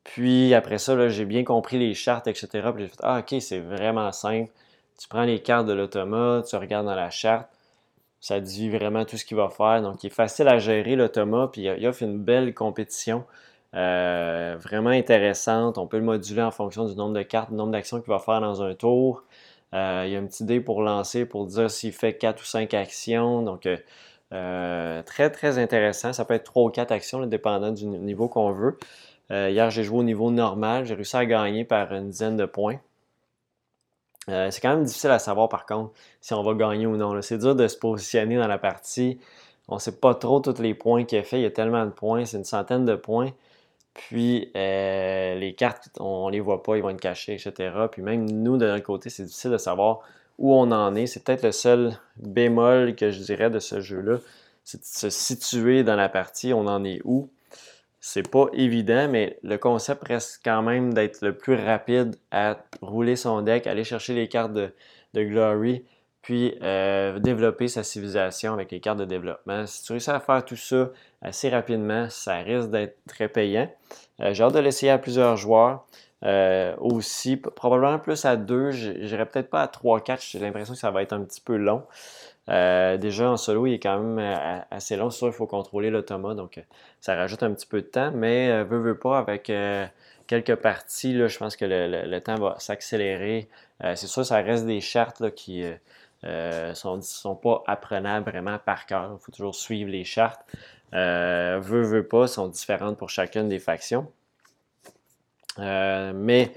Puis 0.04 0.54
après 0.54 0.78
ça, 0.78 1.08
j'ai 1.08 1.24
bien 1.24 1.44
compris 1.44 1.78
les 1.78 1.94
chartes, 1.94 2.26
etc. 2.28 2.48
Puis 2.74 2.84
j'ai 2.84 2.88
fait 2.88 3.00
Ah, 3.02 3.20
ok, 3.20 3.40
c'est 3.40 3.60
vraiment 3.60 4.10
simple. 4.12 4.50
Tu 4.98 5.08
prends 5.08 5.24
les 5.24 5.40
cartes 5.40 5.66
de 5.66 5.72
l'automa, 5.72 6.42
tu 6.48 6.56
regardes 6.56 6.86
dans 6.86 6.94
la 6.94 7.10
charte, 7.10 7.48
ça 8.20 8.40
dit 8.40 8.68
vraiment 8.70 9.04
tout 9.04 9.16
ce 9.16 9.24
qu'il 9.24 9.36
va 9.36 9.48
faire. 9.48 9.82
Donc, 9.82 10.02
il 10.02 10.08
est 10.08 10.10
facile 10.10 10.48
à 10.48 10.58
gérer 10.58 10.96
l'automa, 10.96 11.48
puis 11.52 11.62
il 11.62 11.86
offre 11.86 12.02
une 12.02 12.18
belle 12.18 12.54
compétition. 12.54 13.24
Euh, 13.74 14.56
vraiment 14.58 14.90
intéressante. 14.90 15.78
On 15.78 15.86
peut 15.86 15.98
le 15.98 16.04
moduler 16.04 16.42
en 16.42 16.50
fonction 16.50 16.86
du 16.86 16.96
nombre 16.96 17.14
de 17.14 17.22
cartes, 17.22 17.50
du 17.50 17.56
nombre 17.56 17.72
d'actions 17.72 18.00
qu'il 18.00 18.10
va 18.10 18.18
faire 18.18 18.40
dans 18.40 18.62
un 18.62 18.74
tour. 18.74 19.24
Euh, 19.74 20.04
il 20.06 20.12
y 20.12 20.16
a 20.16 20.18
un 20.18 20.26
petit 20.26 20.44
dé 20.44 20.60
pour 20.60 20.82
lancer 20.82 21.26
pour 21.26 21.46
dire 21.46 21.70
s'il 21.70 21.92
fait 21.92 22.14
4 22.16 22.40
ou 22.40 22.44
5 22.44 22.74
actions. 22.74 23.42
Donc, 23.42 23.68
très, 24.30 25.30
très 25.30 25.58
intéressant. 25.58 26.12
Ça 26.12 26.24
peut 26.24 26.34
être 26.34 26.44
3 26.44 26.64
ou 26.64 26.70
4 26.70 26.92
actions, 26.92 27.26
dépendant 27.26 27.72
du 27.72 27.86
niveau 27.86 28.28
qu'on 28.28 28.52
veut. 28.52 28.78
hier, 29.30 29.70
j'ai 29.70 29.84
joué 29.84 29.98
au 29.98 30.02
niveau 30.04 30.30
normal. 30.30 30.86
J'ai 30.86 30.94
réussi 30.94 31.16
à 31.16 31.26
gagner 31.26 31.64
par 31.64 31.92
une 31.92 32.10
dizaine 32.10 32.36
de 32.36 32.46
points. 32.46 32.80
C'est 34.28 34.60
quand 34.60 34.70
même 34.70 34.84
difficile 34.84 35.10
à 35.10 35.18
savoir, 35.18 35.48
par 35.48 35.66
contre, 35.66 35.92
si 36.20 36.34
on 36.34 36.42
va 36.42 36.54
gagner 36.54 36.86
ou 36.86 36.96
non. 36.96 37.20
C'est 37.22 37.38
dur 37.38 37.54
de 37.54 37.66
se 37.66 37.76
positionner 37.76 38.36
dans 38.36 38.46
la 38.46 38.58
partie. 38.58 39.18
On 39.68 39.74
ne 39.74 39.80
sait 39.80 39.96
pas 39.96 40.14
trop 40.14 40.40
tous 40.40 40.60
les 40.60 40.74
points 40.74 41.04
qu'il 41.04 41.18
a 41.18 41.22
fait. 41.22 41.38
Il 41.38 41.42
y 41.42 41.46
a 41.46 41.50
tellement 41.50 41.84
de 41.84 41.90
points. 41.90 42.24
C'est 42.24 42.36
une 42.36 42.44
centaine 42.44 42.84
de 42.84 42.94
points. 42.94 43.32
Puis 43.98 44.50
euh, 44.56 45.34
les 45.34 45.54
cartes, 45.54 45.90
on 45.98 46.28
ne 46.28 46.32
les 46.32 46.40
voit 46.40 46.62
pas, 46.62 46.76
ils 46.76 46.82
vont 46.82 46.90
être 46.90 47.00
cachés, 47.00 47.34
etc. 47.34 47.72
Puis 47.90 48.00
même 48.00 48.30
nous, 48.30 48.56
de 48.56 48.66
notre 48.66 48.84
côté, 48.84 49.10
c'est 49.10 49.24
difficile 49.24 49.50
de 49.50 49.58
savoir 49.58 50.00
où 50.38 50.54
on 50.54 50.70
en 50.70 50.94
est. 50.94 51.06
C'est 51.06 51.24
peut-être 51.24 51.42
le 51.42 51.52
seul 51.52 51.98
bémol 52.16 52.94
que 52.94 53.10
je 53.10 53.20
dirais 53.20 53.50
de 53.50 53.58
ce 53.58 53.80
jeu-là. 53.80 54.18
C'est 54.62 54.80
de 54.80 54.84
se 54.84 55.10
situer 55.10 55.82
dans 55.82 55.96
la 55.96 56.08
partie, 56.08 56.52
on 56.52 56.66
en 56.66 56.84
est 56.84 57.00
où. 57.04 57.28
C'est 58.10 58.26
pas 58.26 58.46
évident, 58.54 59.06
mais 59.06 59.38
le 59.42 59.58
concept 59.58 60.08
reste 60.08 60.40
quand 60.42 60.62
même 60.62 60.94
d'être 60.94 61.20
le 61.20 61.36
plus 61.36 61.56
rapide 61.56 62.16
à 62.30 62.56
rouler 62.80 63.16
son 63.16 63.42
deck, 63.42 63.66
aller 63.66 63.84
chercher 63.84 64.14
les 64.14 64.28
cartes 64.28 64.54
de, 64.54 64.72
Glory, 65.14 65.84
puis 66.22 66.56
euh, 66.62 67.18
développer 67.18 67.68
sa 67.68 67.82
civilisation 67.82 68.54
avec 68.54 68.70
les 68.70 68.80
cartes 68.80 68.98
de 68.98 69.04
développement. 69.04 69.66
Si 69.66 69.84
tu 69.84 69.92
réussis 69.92 70.08
à 70.08 70.20
faire 70.20 70.42
tout 70.42 70.56
ça 70.56 70.88
assez 71.20 71.50
rapidement, 71.50 72.08
ça 72.08 72.36
risque 72.36 72.70
d'être 72.70 72.96
très 73.06 73.28
payant. 73.28 73.70
Euh, 74.20 74.32
j'ai 74.32 74.42
hâte 74.42 74.54
de 74.54 74.60
l'essayer 74.60 74.90
à 74.90 74.96
plusieurs 74.96 75.36
joueurs. 75.36 75.84
Euh, 76.24 76.74
aussi, 76.78 77.36
probablement 77.36 77.98
plus 77.98 78.24
à 78.24 78.36
deux. 78.36 78.70
J'irai 78.70 79.26
peut-être 79.26 79.50
pas 79.50 79.60
à 79.60 79.66
3-4. 79.66 80.26
J'ai 80.30 80.38
l'impression 80.38 80.72
que 80.72 80.80
ça 80.80 80.90
va 80.90 81.02
être 81.02 81.12
un 81.12 81.22
petit 81.24 81.42
peu 81.42 81.56
long. 81.56 81.84
Déjà 82.48 83.30
en 83.30 83.36
solo, 83.36 83.66
il 83.66 83.74
est 83.74 83.78
quand 83.78 83.98
même 84.00 84.64
assez 84.70 84.96
long. 84.96 85.10
C'est 85.10 85.18
sûr, 85.18 85.28
il 85.28 85.32
faut 85.32 85.46
contrôler 85.46 85.90
l'automa, 85.90 86.34
donc 86.34 86.62
ça 87.00 87.14
rajoute 87.14 87.42
un 87.42 87.52
petit 87.52 87.66
peu 87.66 87.82
de 87.82 87.86
temps, 87.86 88.10
mais 88.12 88.64
veut, 88.64 88.80
veut 88.80 88.98
pas 88.98 89.18
avec 89.18 89.52
quelques 90.26 90.54
parties, 90.56 91.12
là, 91.12 91.28
je 91.28 91.38
pense 91.38 91.56
que 91.56 91.64
le, 91.66 92.18
temps 92.20 92.36
va 92.36 92.56
s'accélérer. 92.58 93.48
c'est 93.80 94.06
sûr, 94.06 94.24
ça 94.24 94.36
reste 94.36 94.66
des 94.66 94.80
chartes 94.80 95.34
qui, 95.34 95.64
euh, 96.24 96.74
sont, 96.74 97.00
sont 97.00 97.36
pas 97.36 97.62
apprenables 97.66 98.28
vraiment 98.28 98.58
par 98.58 98.86
cœur. 98.86 99.10
Il 99.12 99.24
faut 99.24 99.32
toujours 99.32 99.54
suivre 99.54 99.90
les 99.90 100.04
chartes. 100.04 100.40
Euh, 100.94 101.58
veut, 101.60 102.06
pas, 102.06 102.26
sont 102.26 102.48
différentes 102.48 102.98
pour 102.98 103.10
chacune 103.10 103.48
des 103.48 103.58
factions. 103.60 104.10
Euh, 105.58 106.12
mais 106.14 106.52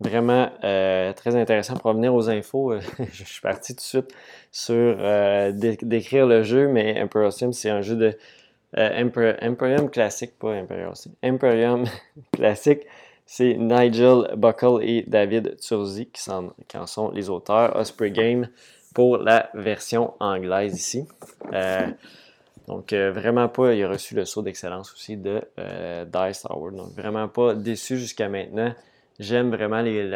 vraiment 0.00 0.50
euh, 0.64 1.12
très 1.12 1.36
intéressant 1.36 1.74
pour 1.74 1.90
revenir 1.90 2.14
aux 2.14 2.28
infos. 2.28 2.74
je 3.12 3.24
suis 3.24 3.40
parti 3.40 3.74
tout 3.74 3.80
de 3.80 3.82
suite 3.82 4.14
sur 4.50 4.96
décrire 5.52 6.26
le 6.26 6.42
jeu, 6.42 6.68
mais 6.68 6.98
Imperial 6.98 7.32
Sim, 7.32 7.52
c'est 7.52 7.70
un 7.70 7.82
jeu 7.82 7.96
de 7.96 8.16
Imperium 8.74 9.90
classique, 9.90 10.38
pas 10.38 10.52
Imperial 10.52 10.96
Sim. 10.96 11.10
Imperium 11.22 11.84
classique 12.32 12.86
c'est 13.32 13.54
Nigel 13.54 14.34
Buckle 14.36 14.82
et 14.82 15.04
David 15.06 15.56
Turzi 15.60 16.06
qui, 16.06 16.28
en 16.30 16.86
sont 16.88 17.12
les 17.12 17.30
auteurs. 17.30 17.76
Osprey 17.76 18.10
Game 18.10 18.48
pour 18.92 19.18
la 19.18 19.50
version 19.54 20.14
anglaise 20.18 20.74
ici. 20.74 21.06
Euh, 21.52 21.86
donc, 22.66 22.92
euh, 22.92 23.12
vraiment 23.12 23.48
pas, 23.48 23.72
il 23.72 23.84
a 23.84 23.88
reçu 23.88 24.16
le 24.16 24.24
saut 24.24 24.42
d'excellence 24.42 24.92
aussi 24.92 25.16
de 25.16 25.42
euh, 25.60 26.04
Dice 26.06 26.42
Tower. 26.42 26.72
Donc, 26.72 26.90
vraiment 26.96 27.28
pas 27.28 27.54
déçu 27.54 27.98
jusqu'à 27.98 28.28
maintenant. 28.28 28.74
J'aime 29.20 29.54
vraiment 29.54 29.80
les. 29.82 30.10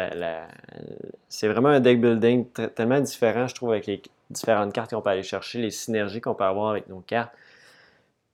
c'est 1.29 1.47
vraiment 1.47 1.69
un 1.69 1.79
deck 1.79 2.01
building 2.01 2.47
tellement 2.75 2.99
différent, 2.99 3.47
je 3.47 3.55
trouve, 3.55 3.71
avec 3.71 3.85
les 3.85 4.01
différentes 4.29 4.73
cartes 4.73 4.91
qu'on 4.91 5.01
peut 5.01 5.11
aller 5.11 5.23
chercher, 5.23 5.59
les 5.59 5.71
synergies 5.71 6.19
qu'on 6.19 6.35
peut 6.35 6.43
avoir 6.43 6.71
avec 6.71 6.89
nos 6.89 6.99
cartes. 6.99 7.31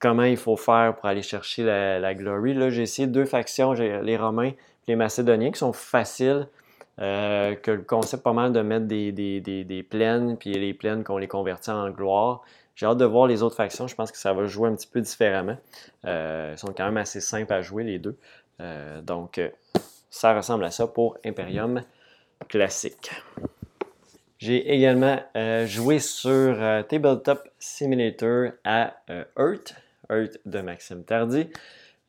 Comment 0.00 0.24
il 0.24 0.36
faut 0.36 0.56
faire 0.56 0.96
pour 0.96 1.06
aller 1.06 1.22
chercher 1.22 1.62
la, 1.62 2.00
la 2.00 2.14
glory. 2.14 2.54
Là, 2.54 2.70
j'ai 2.70 2.82
essayé 2.82 3.06
deux 3.06 3.26
factions, 3.26 3.72
les 3.72 4.16
Romains 4.16 4.52
les 4.88 4.96
Macédoniens 4.96 5.50
qui 5.50 5.58
sont 5.58 5.72
faciles, 5.72 6.48
euh, 7.00 7.54
que 7.54 7.70
le 7.70 7.82
concept 7.82 8.22
pas 8.22 8.32
mal 8.32 8.52
de 8.52 8.60
mettre 8.60 8.86
des, 8.86 9.12
des, 9.12 9.82
plaines, 9.82 10.36
puis 10.36 10.52
les 10.52 10.74
plaines 10.74 11.04
qu'on 11.04 11.18
les 11.18 11.28
convertit 11.28 11.70
en 11.70 11.90
gloire. 11.90 12.42
J'ai 12.74 12.86
hâte 12.86 12.98
de 12.98 13.04
voir 13.04 13.26
les 13.26 13.42
autres 13.42 13.56
factions. 13.56 13.86
Je 13.86 13.94
pense 13.94 14.10
que 14.10 14.18
ça 14.18 14.32
va 14.32 14.46
jouer 14.46 14.68
un 14.68 14.74
petit 14.74 14.86
peu 14.86 15.00
différemment. 15.00 15.56
Euh, 16.06 16.52
ils 16.54 16.58
sont 16.58 16.72
quand 16.72 16.84
même 16.84 16.96
assez 16.96 17.20
simples 17.20 17.52
à 17.52 17.60
jouer, 17.60 17.84
les 17.84 17.98
deux. 17.98 18.16
Euh, 18.60 19.00
donc, 19.02 19.40
ça 20.12 20.32
ressemble 20.32 20.64
à 20.64 20.70
ça 20.70 20.86
pour 20.86 21.18
Imperium 21.24 21.82
classique. 22.48 23.10
J'ai 24.38 24.72
également 24.72 25.18
joué 25.66 25.98
sur 25.98 26.56
Tabletop 26.88 27.48
Simulator 27.58 28.50
à 28.64 28.94
Earth, 29.38 29.74
Earth 30.10 30.38
de 30.44 30.60
Maxime 30.60 31.04
Tardy. 31.04 31.48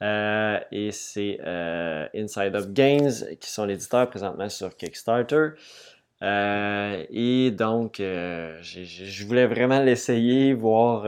Euh, 0.04 0.60
et 0.72 0.92
c'est 0.92 1.40
euh, 1.46 2.08
Inside 2.14 2.56
Up 2.56 2.74
Games 2.74 3.12
qui 3.40 3.50
sont 3.50 3.64
l'éditeur 3.66 4.10
présentement 4.10 4.50
sur 4.50 4.76
Kickstarter. 4.76 5.50
Euh, 6.24 7.06
et 7.10 7.52
donc, 7.52 7.96
je 8.00 9.26
voulais 9.26 9.46
vraiment 9.46 9.80
l'essayer, 9.80 10.54
voir, 10.54 11.04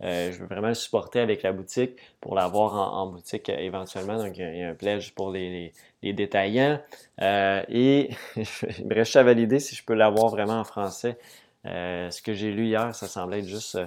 je 0.00 0.38
veux 0.38 0.46
vraiment 0.46 0.68
le 0.68 0.74
supporter 0.74 1.20
avec 1.20 1.42
la 1.42 1.52
boutique 1.52 1.98
pour 2.20 2.34
l'avoir 2.34 2.74
en, 2.96 3.06
boutique 3.06 3.48
éventuellement. 3.50 4.16
Donc, 4.16 4.36
il 4.38 4.58
y 4.58 4.62
a 4.62 4.70
un 4.70 4.74
pledge 4.74 5.12
pour 5.12 5.30
les, 5.30 5.72
détaillants. 6.02 6.80
et 7.20 8.10
il 8.36 8.86
me 8.86 8.94
reste 8.94 9.16
à 9.16 9.22
valider 9.22 9.60
si 9.60 9.74
je 9.74 9.84
peux 9.84 9.94
l'avoir 9.94 10.28
vraiment 10.30 10.60
en 10.60 10.64
français. 10.64 11.18
ce 11.64 12.22
que 12.22 12.32
j'ai 12.32 12.50
lu 12.50 12.66
hier, 12.66 12.94
ça 12.94 13.06
semblait 13.06 13.40
être 13.40 13.48
juste 13.48 13.78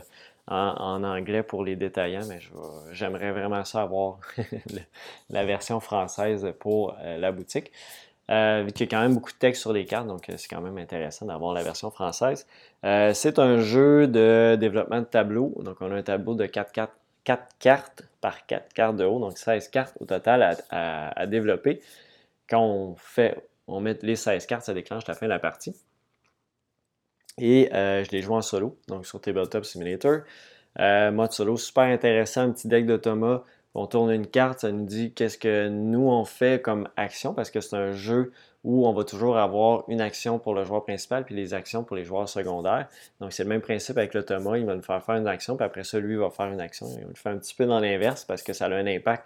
en, 0.47 1.03
anglais 1.03 1.43
pour 1.43 1.63
les 1.63 1.75
détaillants, 1.75 2.25
mais 2.27 2.39
j'aimerais 2.91 3.31
vraiment 3.31 3.63
ça 3.65 3.81
avoir 3.81 4.19
la 5.29 5.45
version 5.45 5.79
française 5.79 6.53
pour 6.59 6.95
euh, 7.01 7.17
la 7.17 7.31
boutique. 7.31 7.71
Euh, 8.29 8.63
vu 8.65 8.73
qu'il 8.73 8.85
y 8.85 8.89
a 8.89 8.97
quand 8.97 9.01
même 9.01 9.13
beaucoup 9.13 9.31
de 9.31 9.37
texte 9.37 9.61
sur 9.61 9.71
les 9.71 9.85
cartes, 9.85 10.07
donc 10.07 10.29
euh, 10.29 10.33
c'est 10.37 10.49
quand 10.49 10.61
même 10.61 10.77
intéressant 10.77 11.25
d'avoir 11.25 11.53
la 11.53 11.63
version 11.63 11.91
française. 11.91 12.45
c'est 12.83 13.39
un 13.39 13.59
jeu 13.59 14.07
de 14.07 14.57
développement 14.59 14.99
de 14.99 15.05
tableau. 15.05 15.53
Donc, 15.59 15.77
on 15.81 15.91
a 15.91 15.95
un 15.95 16.03
tableau 16.03 16.35
de 16.35 16.45
4, 16.45 16.71
cartes 17.59 18.03
par 18.21 18.45
4 18.45 18.73
cartes 18.73 18.95
de 18.95 19.05
haut, 19.05 19.19
donc 19.19 19.37
16 19.37 19.69
cartes 19.69 19.95
au 19.99 20.05
total 20.05 20.57
à, 20.69 21.25
développer. 21.27 21.81
Quand 22.49 22.61
on 22.61 22.95
fait, 22.95 23.47
on 23.67 23.81
met 23.81 23.97
les 24.01 24.15
16 24.15 24.45
cartes, 24.45 24.63
ça 24.63 24.73
déclenche 24.73 25.07
la 25.07 25.13
fin 25.13 25.25
de 25.25 25.31
la 25.31 25.39
partie. 25.39 25.75
Et 27.37 27.73
euh, 27.73 28.03
je 28.03 28.11
l'ai 28.11 28.21
joué 28.21 28.35
en 28.35 28.41
solo, 28.41 28.77
donc 28.87 29.05
sur 29.05 29.21
Tabletop 29.21 29.63
Simulator. 29.65 30.21
Euh, 30.79 31.11
mode 31.11 31.31
solo, 31.31 31.57
super 31.57 31.83
intéressant, 31.83 32.41
un 32.41 32.51
petit 32.51 32.67
deck 32.67 32.85
d'automat. 32.85 33.43
On 33.79 33.85
tourne 33.85 34.11
une 34.11 34.25
carte, 34.25 34.61
ça 34.61 34.71
nous 34.71 34.85
dit 34.85 35.11
qu'est-ce 35.11 35.37
que 35.37 35.69
nous 35.69 36.09
on 36.09 36.25
fait 36.25 36.59
comme 36.61 36.89
action 36.97 37.35
parce 37.35 37.51
que 37.51 37.61
c'est 37.61 37.75
un 37.75 37.91
jeu 37.91 38.31
où 38.63 38.87
on 38.87 38.91
va 38.91 39.03
toujours 39.03 39.37
avoir 39.37 39.83
une 39.87 40.01
action 40.01 40.39
pour 40.39 40.55
le 40.55 40.65
joueur 40.65 40.83
principal 40.83 41.23
puis 41.23 41.35
les 41.35 41.53
actions 41.53 41.83
pour 41.83 41.95
les 41.95 42.03
joueurs 42.03 42.27
secondaires. 42.27 42.87
Donc 43.21 43.33
c'est 43.33 43.43
le 43.43 43.49
même 43.49 43.61
principe 43.61 43.99
avec 43.99 44.15
l'automa, 44.15 44.57
il 44.57 44.65
va 44.65 44.75
nous 44.75 44.81
faire 44.81 45.03
faire 45.03 45.15
une 45.15 45.27
action 45.27 45.55
puis 45.55 45.63
après 45.63 45.83
ça 45.83 45.99
lui 45.99 46.15
va 46.15 46.31
faire 46.31 46.47
une 46.47 46.59
action. 46.59 46.87
Il 46.97 47.03
va 47.03 47.09
le 47.09 47.13
faire 47.13 47.31
un 47.33 47.37
petit 47.37 47.53
peu 47.53 47.67
dans 47.67 47.79
l'inverse 47.79 48.25
parce 48.25 48.41
que 48.41 48.51
ça 48.51 48.65
a 48.65 48.69
un 48.69 48.87
impact 48.87 49.23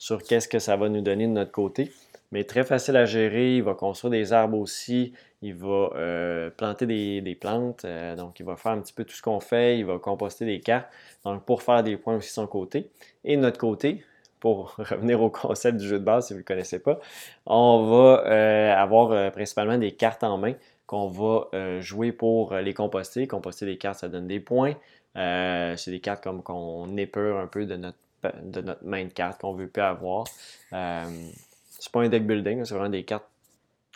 sur 0.00 0.20
qu'est-ce 0.24 0.48
que 0.48 0.58
ça 0.58 0.74
va 0.76 0.88
nous 0.88 1.00
donner 1.00 1.28
de 1.28 1.32
notre 1.32 1.52
côté. 1.52 1.92
Mais 2.32 2.42
très 2.42 2.64
facile 2.64 2.96
à 2.96 3.04
gérer, 3.04 3.56
il 3.58 3.62
va 3.62 3.74
construire 3.74 4.10
des 4.10 4.32
arbres 4.32 4.58
aussi, 4.58 5.12
il 5.42 5.54
va 5.54 5.90
euh, 5.96 6.50
planter 6.50 6.86
des, 6.86 7.38
plantes, 7.38 7.84
euh, 7.84 8.14
donc 8.14 8.38
il 8.38 8.46
va 8.46 8.56
faire 8.56 8.72
un 8.72 8.80
petit 8.80 8.92
peu 8.92 9.04
tout 9.04 9.14
ce 9.14 9.22
qu'on 9.22 9.40
fait, 9.40 9.78
il 9.78 9.84
va 9.84 9.98
composter 9.98 10.46
des 10.46 10.60
cartes, 10.60 10.88
donc 11.24 11.44
pour 11.44 11.62
faire 11.62 11.82
des 11.82 11.96
points 11.96 12.16
aussi 12.16 12.28
de 12.28 12.34
son 12.34 12.46
côté. 12.46 12.90
Et 13.24 13.36
de 13.36 13.42
notre 13.42 13.58
côté, 13.58 14.04
pour 14.38 14.74
revenir 14.78 15.20
au 15.20 15.30
concept 15.30 15.78
du 15.78 15.86
jeu 15.86 15.98
de 15.98 16.04
base 16.04 16.28
si 16.28 16.32
vous 16.32 16.38
ne 16.38 16.42
le 16.42 16.44
connaissez 16.44 16.78
pas, 16.78 17.00
on 17.46 17.84
va 17.84 18.24
euh, 18.24 18.74
avoir 18.74 19.32
principalement 19.32 19.78
des 19.78 19.92
cartes 19.92 20.22
en 20.22 20.38
main 20.38 20.54
qu'on 20.86 21.08
va 21.08 21.80
jouer 21.80 22.12
pour 22.12 22.54
les 22.54 22.74
composter. 22.74 23.26
Composter 23.26 23.66
des 23.66 23.78
cartes, 23.78 24.00
ça 24.00 24.08
donne 24.08 24.26
des 24.26 24.40
points. 24.40 24.74
c'est 25.14 25.90
des 25.90 26.00
cartes 26.00 26.22
comme 26.22 26.42
qu'on 26.42 26.96
épure 26.98 27.38
un 27.38 27.46
peu 27.46 27.64
de 27.64 27.76
notre, 27.76 27.98
de 28.42 28.60
notre 28.60 28.84
main 28.84 29.04
de 29.04 29.12
cartes 29.12 29.40
qu'on 29.40 29.54
veut 29.54 29.68
plus 29.68 29.82
avoir. 29.82 30.26
c'est 30.70 31.92
pas 31.92 32.00
un 32.00 32.08
deck 32.08 32.26
building, 32.26 32.64
c'est 32.64 32.74
vraiment 32.74 32.90
des 32.90 33.04
cartes 33.04 33.24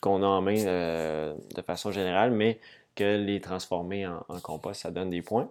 qu'on 0.07 0.23
a 0.23 0.27
en 0.27 0.41
main 0.41 0.57
euh, 0.67 1.35
de 1.55 1.63
façon 1.63 1.91
générale, 1.91 2.31
mais 2.31 2.61
que 2.95 3.17
les 3.17 3.41
transformer 3.41 4.07
en, 4.07 4.23
compost, 4.43 4.83
ça 4.83 4.91
donne 4.91 5.11
des 5.11 5.21
points. 5.21 5.51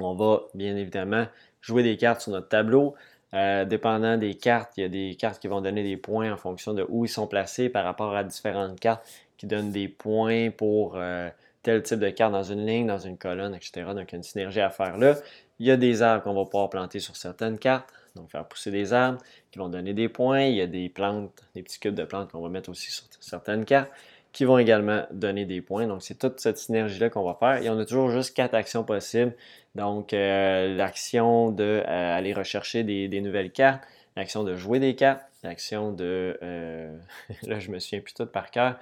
On 0.00 0.14
va 0.14 0.42
bien 0.54 0.76
évidemment 0.76 1.26
jouer 1.60 1.84
des 1.84 1.96
cartes 1.96 2.22
sur 2.22 2.32
notre 2.32 2.48
tableau. 2.48 2.94
Euh, 3.32 3.64
dépendant 3.64 4.16
des 4.16 4.34
cartes, 4.34 4.72
il 4.76 4.80
y 4.80 4.84
a 4.84 4.88
des 4.88 5.16
cartes 5.18 5.40
qui 5.40 5.46
vont 5.46 5.60
donner 5.60 5.84
des 5.84 5.96
points 5.96 6.32
en 6.32 6.36
fonction 6.36 6.74
de 6.74 6.84
où 6.88 7.04
ils 7.04 7.08
sont 7.08 7.28
placés 7.28 7.68
par 7.68 7.84
rapport 7.84 8.14
à 8.14 8.24
différentes 8.24 8.78
cartes 8.80 9.06
qui 9.36 9.46
donnent 9.46 9.70
des 9.70 9.88
points 9.88 10.50
pour 10.50 10.96
euh, 10.96 11.30
tel 11.62 11.82
type 11.82 12.00
de 12.00 12.10
carte 12.10 12.32
dans 12.32 12.42
une 12.42 12.66
ligne, 12.66 12.86
dans 12.86 12.98
une 12.98 13.16
colonne, 13.16 13.54
etc. 13.54 13.86
Donc, 13.94 14.10
il 14.10 14.12
y 14.12 14.14
a 14.14 14.16
une 14.16 14.22
synergie 14.24 14.60
à 14.60 14.70
faire 14.70 14.98
là. 14.98 15.14
Il 15.60 15.66
y 15.66 15.70
a 15.70 15.76
des 15.76 16.02
arbres 16.02 16.24
qu'on 16.24 16.34
va 16.34 16.44
pouvoir 16.44 16.68
planter 16.68 16.98
sur 16.98 17.14
certaines 17.14 17.58
cartes 17.58 17.88
donc 18.14 18.30
faire 18.30 18.46
pousser 18.46 18.70
des 18.70 18.92
arbres 18.92 19.20
qui 19.54 19.60
vont 19.60 19.68
donner 19.68 19.94
des 19.94 20.08
points. 20.08 20.42
Il 20.42 20.56
y 20.56 20.60
a 20.60 20.66
des 20.66 20.88
plantes, 20.88 21.44
des 21.54 21.62
petits 21.62 21.78
cubes 21.78 21.94
de 21.94 22.02
plantes 22.02 22.32
qu'on 22.32 22.40
va 22.40 22.48
mettre 22.48 22.70
aussi 22.70 22.90
sur 22.90 23.04
certaines 23.20 23.64
cartes. 23.64 23.90
qui 24.32 24.44
vont 24.44 24.58
également 24.58 25.04
donner 25.12 25.44
des 25.44 25.60
points. 25.60 25.86
Donc, 25.86 26.02
c'est 26.02 26.18
toute 26.18 26.40
cette 26.40 26.58
synergie-là 26.58 27.08
qu'on 27.08 27.22
va 27.22 27.34
faire. 27.34 27.62
Et 27.62 27.70
on 27.70 27.78
a 27.78 27.84
toujours 27.84 28.10
juste 28.10 28.34
quatre 28.34 28.54
actions 28.54 28.82
possibles. 28.82 29.32
Donc, 29.76 30.12
euh, 30.12 30.74
l'action 30.74 31.52
d'aller 31.52 32.32
euh, 32.32 32.36
rechercher 32.36 32.82
des, 32.82 33.20
nouvelles 33.20 33.52
cartes, 33.52 33.84
l'action 34.16 34.42
de 34.42 34.56
jouer 34.56 34.80
des 34.80 34.96
cartes, 34.96 35.22
l'action 35.44 35.92
de... 35.92 36.36
Euh, 36.42 36.98
là, 37.44 37.60
je 37.60 37.70
me 37.70 37.78
souviens 37.78 38.00
plus 38.00 38.14
tout 38.14 38.26
par 38.26 38.50
cœur. 38.50 38.76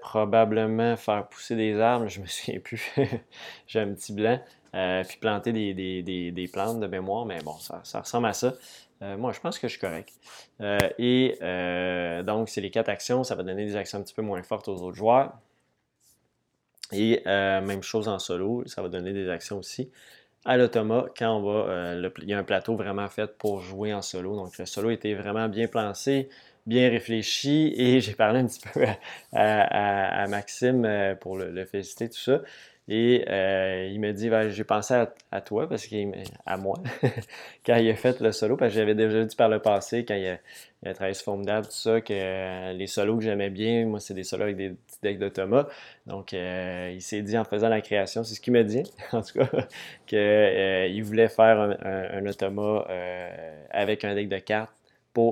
probablement 0.00 0.96
faire 0.96 1.28
pousser 1.28 1.54
des 1.54 1.78
arbres, 1.78 2.08
je 2.08 2.22
me 2.22 2.26
souviens 2.26 2.60
plus. 2.60 2.94
J'ai 3.66 3.80
un 3.80 3.92
petit 3.92 4.14
blanc. 4.14 4.40
puis 4.72 5.18
planter 5.20 5.52
des, 5.52 6.50
plantes 6.50 6.80
de 6.80 6.86
mémoire, 6.86 7.26
mais 7.26 7.42
bon, 7.44 7.56
ça 7.58 8.00
ressemble 8.00 8.28
à 8.28 8.32
ça. 8.32 8.54
Euh, 9.02 9.16
moi, 9.16 9.32
je 9.32 9.40
pense 9.40 9.58
que 9.58 9.68
je 9.68 9.72
suis 9.72 9.80
correct. 9.80 10.12
Euh, 10.60 10.78
et 10.98 11.36
euh, 11.42 12.22
donc, 12.22 12.48
c'est 12.48 12.60
les 12.60 12.70
quatre 12.70 12.88
actions. 12.88 13.24
Ça 13.24 13.34
va 13.34 13.42
donner 13.42 13.66
des 13.66 13.76
actions 13.76 13.98
un 13.98 14.02
petit 14.02 14.14
peu 14.14 14.22
moins 14.22 14.42
fortes 14.42 14.68
aux 14.68 14.82
autres 14.82 14.96
joueurs. 14.96 15.34
Et 16.92 17.22
même 17.26 17.82
chose 17.82 18.06
en 18.06 18.20
solo, 18.20 18.62
ça 18.66 18.80
va 18.80 18.88
donner 18.88 19.12
des 19.12 19.28
actions 19.28 19.58
aussi. 19.58 19.90
À 20.44 20.56
l'automa, 20.56 21.06
quand 21.18 21.36
on 21.36 21.42
va, 21.42 21.94
il 22.22 22.28
y 22.28 22.32
a 22.32 22.38
un 22.38 22.44
plateau 22.44 22.76
vraiment 22.76 23.08
fait 23.08 23.36
pour 23.38 23.60
jouer 23.60 23.92
en 23.92 24.02
solo. 24.02 24.36
Donc, 24.36 24.56
le 24.56 24.66
solo 24.66 24.90
était 24.90 25.14
vraiment 25.14 25.48
bien 25.48 25.66
placé, 25.66 26.28
bien 26.64 26.88
réfléchi. 26.88 27.74
Et 27.76 28.00
j'ai 28.02 28.14
parlé 28.14 28.38
un 28.38 28.46
petit 28.46 28.60
peu 28.72 28.84
à, 29.32 30.26
Maxime 30.28 31.16
pour 31.20 31.38
le 31.38 31.64
féliciter, 31.64 32.08
tout 32.08 32.20
ça. 32.20 32.40
Et 32.88 33.24
euh, 33.28 33.88
il 33.90 33.98
me 33.98 34.12
dit 34.12 34.30
ben, 34.30 34.48
J'ai 34.48 34.62
pensé 34.62 34.94
à, 35.32 35.40
toi, 35.40 35.68
parce 35.68 35.86
qu'il 35.86 36.12
à 36.46 36.56
moi, 36.56 36.76
quand 37.66 37.76
il 37.76 37.90
a 37.90 37.96
fait 37.96 38.20
le 38.20 38.30
solo, 38.30 38.56
parce 38.56 38.72
que 38.72 38.78
j'avais 38.78 38.94
déjà 38.94 39.24
dit 39.24 39.34
par 39.34 39.48
le 39.48 39.58
passé, 39.58 40.04
quand 40.04 40.14
il 40.14 40.26
a, 40.28 40.38
il 40.82 40.88
a 40.88 40.94
travaillé 40.94 41.14
sur 41.14 41.24
Formidable, 41.24 41.66
tout 41.66 41.72
ça, 41.72 42.00
que 42.00 42.12
euh, 42.12 42.72
les 42.74 42.86
solos 42.86 43.16
que 43.16 43.24
j'aimais 43.24 43.50
bien, 43.50 43.86
moi, 43.86 43.98
c'est 43.98 44.14
des 44.14 44.22
solos 44.22 44.44
avec 44.44 44.56
des 44.56 44.70
petits 44.70 44.98
decks 45.02 45.18
de. 45.18 45.32
Donc, 46.06 46.32
euh, 46.32 46.92
il 46.94 47.02
s'est 47.02 47.22
dit 47.22 47.36
en 47.36 47.44
faisant 47.44 47.68
la 47.68 47.80
création, 47.80 48.22
c'est 48.22 48.36
ce 48.36 48.40
qu'il 48.40 48.52
m'a 48.52 48.62
dit, 48.62 48.84
en 49.12 49.22
tout 49.22 49.40
cas, 49.40 49.66
qu'il 50.06 51.02
voulait 51.04 51.28
faire 51.28 51.60
un, 51.60 51.70
un, 51.82 52.18
un 52.18 52.26
automa 52.26 52.86
avec 53.70 54.04
un 54.04 54.14
deck 54.14 54.28
de 54.28 54.38
cartes 54.38 54.72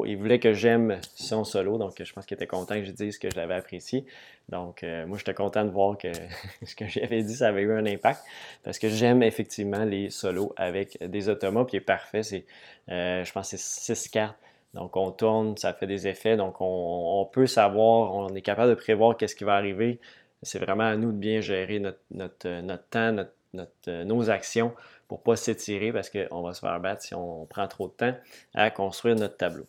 il 0.07 0.17
voulait 0.17 0.38
que 0.38 0.53
j'aime 0.53 0.99
son 1.14 1.45
solo, 1.45 1.79
donc 1.79 2.03
je 2.03 2.12
pense 2.12 2.26
qu'il 2.26 2.35
était 2.35 2.47
content 2.47 2.75
que 2.76 2.85
je 2.85 2.91
dise 2.91 3.19
que 3.19 3.31
je 3.31 3.37
l'avais 3.37 3.55
apprécié. 3.55 4.05
Donc, 4.49 4.83
euh, 4.83 5.07
moi, 5.07 5.17
j'étais 5.19 5.35
content 5.35 5.64
de 5.64 5.71
voir 5.71 5.97
que 5.97 6.09
ce 6.64 6.75
que 6.75 6.87
j'avais 6.87 7.23
dit, 7.23 7.35
ça 7.35 7.49
avait 7.49 7.62
eu 7.62 7.73
un 7.73 7.87
impact, 7.87 8.23
parce 8.62 8.79
que 8.79 8.88
j'aime 8.88 9.23
effectivement 9.23 9.85
les 9.85 10.11
solos 10.11 10.53
avec 10.57 11.03
des 11.03 11.29
automas, 11.29 11.64
puis 11.64 11.75
il 11.75 11.76
est 11.79 11.81
parfait. 11.81 12.23
C'est, 12.23 12.45
euh, 12.91 13.25
je 13.25 13.33
pense 13.33 13.50
que 13.50 13.57
c'est 13.57 13.95
six 13.95 14.09
cartes. 14.09 14.37
Donc, 14.75 14.97
on 14.97 15.11
tourne, 15.12 15.57
ça 15.57 15.73
fait 15.73 15.87
des 15.87 16.09
effets. 16.09 16.37
Donc, 16.37 16.57
on, 16.61 17.29
peut 17.33 17.47
savoir, 17.47 18.14
on 18.14 18.35
est 18.35 18.43
capable 18.43 18.71
de 18.71 18.75
prévoir 18.75 19.17
qu'est-ce 19.17 19.37
qui 19.37 19.45
va 19.45 19.55
arriver. 19.55 20.00
C'est 20.43 20.59
vraiment 20.59 20.85
à 20.85 20.97
nous 20.97 21.12
de 21.12 21.17
bien 21.17 21.41
gérer 21.41 21.79
notre, 21.79 22.00
notre, 22.11 22.88
temps, 22.88 23.12
notre, 23.12 24.03
nos 24.03 24.31
actions 24.31 24.73
pour 25.07 25.19
ne 25.19 25.23
pas 25.23 25.37
s'étirer 25.37 25.93
parce 25.93 26.11
qu'on 26.11 26.43
va 26.43 26.55
se 26.55 26.61
faire 26.61 26.81
battre 26.81 27.03
si 27.03 27.14
on 27.14 27.47
prend 27.47 27.69
trop 27.69 27.87
de 27.87 27.93
temps 27.93 28.14
à 28.53 28.71
construire 28.71 29.14
notre 29.14 29.37
tableau. 29.37 29.67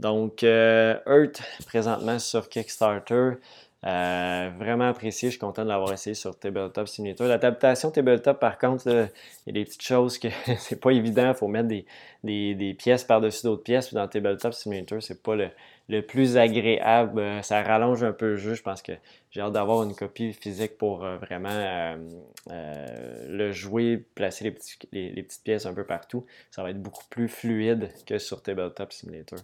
Donc, 0.00 0.44
euh, 0.44 0.96
Earth, 1.06 1.42
présentement 1.66 2.18
sur 2.18 2.48
Kickstarter, 2.48 3.32
euh, 3.86 4.50
vraiment 4.58 4.88
apprécié, 4.88 5.28
je 5.28 5.32
suis 5.32 5.38
content 5.38 5.62
de 5.62 5.68
l'avoir 5.68 5.92
essayé 5.92 6.14
sur 6.14 6.38
Tabletop 6.38 6.88
Simulator. 6.88 7.26
L'adaptation 7.26 7.90
Tabletop, 7.90 8.40
par 8.40 8.56
contre, 8.56 8.86
il 8.88 8.92
y 9.46 9.50
a 9.50 9.52
des 9.52 9.64
petites 9.66 9.82
choses 9.82 10.18
que 10.18 10.28
c'est 10.58 10.80
pas 10.80 10.92
évident. 10.92 11.28
Il 11.28 11.34
faut 11.34 11.48
mettre 11.48 11.68
des, 11.68 12.74
pièces 12.78 13.04
par-dessus 13.04 13.44
d'autres 13.44 13.62
pièces. 13.62 13.88
Puis 13.88 13.96
dans 13.96 14.08
Tabletop 14.08 14.54
Simulator, 14.54 15.02
c'est 15.02 15.22
pas 15.22 15.36
le, 15.36 15.50
plus 15.98 16.36
agréable. 16.36 17.20
Euh, 17.20 17.42
ça 17.42 17.62
rallonge 17.62 18.04
un 18.04 18.12
peu 18.12 18.28
le 18.28 18.36
jeu. 18.36 18.54
Je 18.54 18.62
pense 18.62 18.82
que 18.82 18.92
j'ai 19.32 19.40
hâte 19.40 19.52
d'avoir 19.52 19.82
une 19.82 19.94
copie 19.94 20.32
physique 20.32 20.78
pour 20.78 20.98
vraiment 20.98 21.96
le 22.48 23.52
jouer, 23.52 24.04
placer 24.14 24.44
les, 24.44 24.50
petites 24.52 25.42
pièces 25.42 25.66
un 25.66 25.74
peu 25.74 25.84
partout. 25.84 26.24
Ça 26.50 26.62
va 26.62 26.70
être 26.70 26.80
beaucoup 26.80 27.04
plus 27.10 27.28
fluide 27.28 27.90
que 28.06 28.18
sur 28.18 28.42
Tabletop 28.42 28.92
Simulator. 28.92 29.38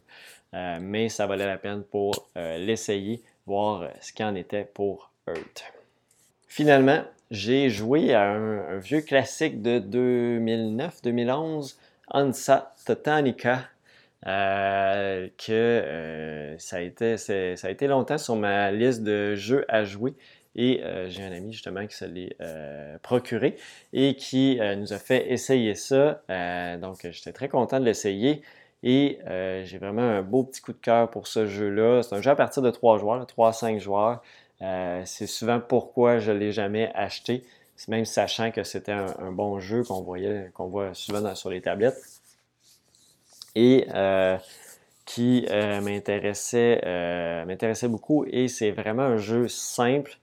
Euh, 0.54 0.78
mais 0.80 1.08
ça 1.08 1.26
valait 1.26 1.46
la 1.46 1.58
peine 1.58 1.82
pour 1.82 2.28
euh, 2.36 2.56
l'essayer, 2.58 3.22
voir 3.46 3.82
euh, 3.82 3.88
ce 4.00 4.12
qu'il 4.12 4.24
en 4.24 4.34
était 4.34 4.64
pour 4.64 5.10
Earth. 5.28 5.64
Finalement, 6.48 7.02
j'ai 7.30 7.68
joué 7.68 8.14
à 8.14 8.30
un, 8.30 8.78
vieux 8.78 9.02
classique 9.02 9.60
de 9.60 9.80
2009-2011, 9.80 11.76
Ansa 12.08 12.74
Titanica, 14.22 15.28
que 15.38 16.56
ça, 16.58 16.76
a 16.76 16.80
été, 16.80 17.16
ça 17.16 17.68
a 17.68 17.70
été 17.70 17.86
longtemps 17.86 18.18
sur 18.18 18.36
ma 18.36 18.72
liste 18.72 19.02
de 19.02 19.34
jeux 19.34 19.64
à 19.68 19.84
jouer. 19.84 20.14
Et 20.58 20.82
j'ai 21.08 21.22
un 21.22 21.32
ami 21.32 21.52
justement 21.52 21.86
qui 21.86 21.94
se 21.94 22.04
l'est 22.06 22.36
procuré 23.02 23.56
et 23.92 24.14
qui 24.16 24.58
nous 24.78 24.92
a 24.92 24.98
fait 24.98 25.30
essayer 25.30 25.74
ça. 25.74 26.22
donc 26.80 27.06
j'étais 27.10 27.32
très 27.32 27.48
content 27.48 27.78
de 27.78 27.84
l'essayer. 27.84 28.42
Et 28.82 29.18
euh, 29.26 29.64
j'ai 29.64 29.78
vraiment 29.78 30.02
un 30.02 30.22
beau 30.22 30.44
petit 30.44 30.60
coup 30.60 30.72
de 30.72 30.78
cœur 30.78 31.10
pour 31.10 31.26
ce 31.26 31.46
jeu-là. 31.46 32.02
C'est 32.02 32.14
un 32.14 32.20
jeu 32.20 32.30
à 32.30 32.36
partir 32.36 32.62
de 32.62 32.70
3 32.70 32.98
joueurs, 32.98 33.26
3 33.26 33.48
à 33.48 33.52
5 33.52 33.80
joueurs. 33.80 34.22
Euh, 34.62 35.02
c'est 35.04 35.26
souvent 35.26 35.60
pourquoi 35.60 36.18
je 36.18 36.30
ne 36.30 36.38
l'ai 36.38 36.52
jamais 36.52 36.90
acheté, 36.94 37.42
même 37.88 38.04
sachant 38.04 38.50
que 38.50 38.62
c'était 38.62 38.92
un, 38.92 39.32
bon 39.32 39.58
jeu 39.58 39.82
qu'on 39.82 40.02
voyait, 40.02 40.50
qu'on 40.54 40.68
voit 40.68 40.94
souvent 40.94 41.34
sur 41.34 41.50
les 41.50 41.60
tablettes. 41.60 42.15
Et 43.56 43.88
euh, 43.92 44.36
qui 45.04 45.46
m'intéressait, 45.50 46.80
m'intéressait 47.46 47.88
beaucoup. 47.88 48.24
Et 48.30 48.46
c'est 48.46 48.70
vraiment 48.70 49.02
un 49.02 49.16
jeu 49.16 49.48
simple 49.48 50.18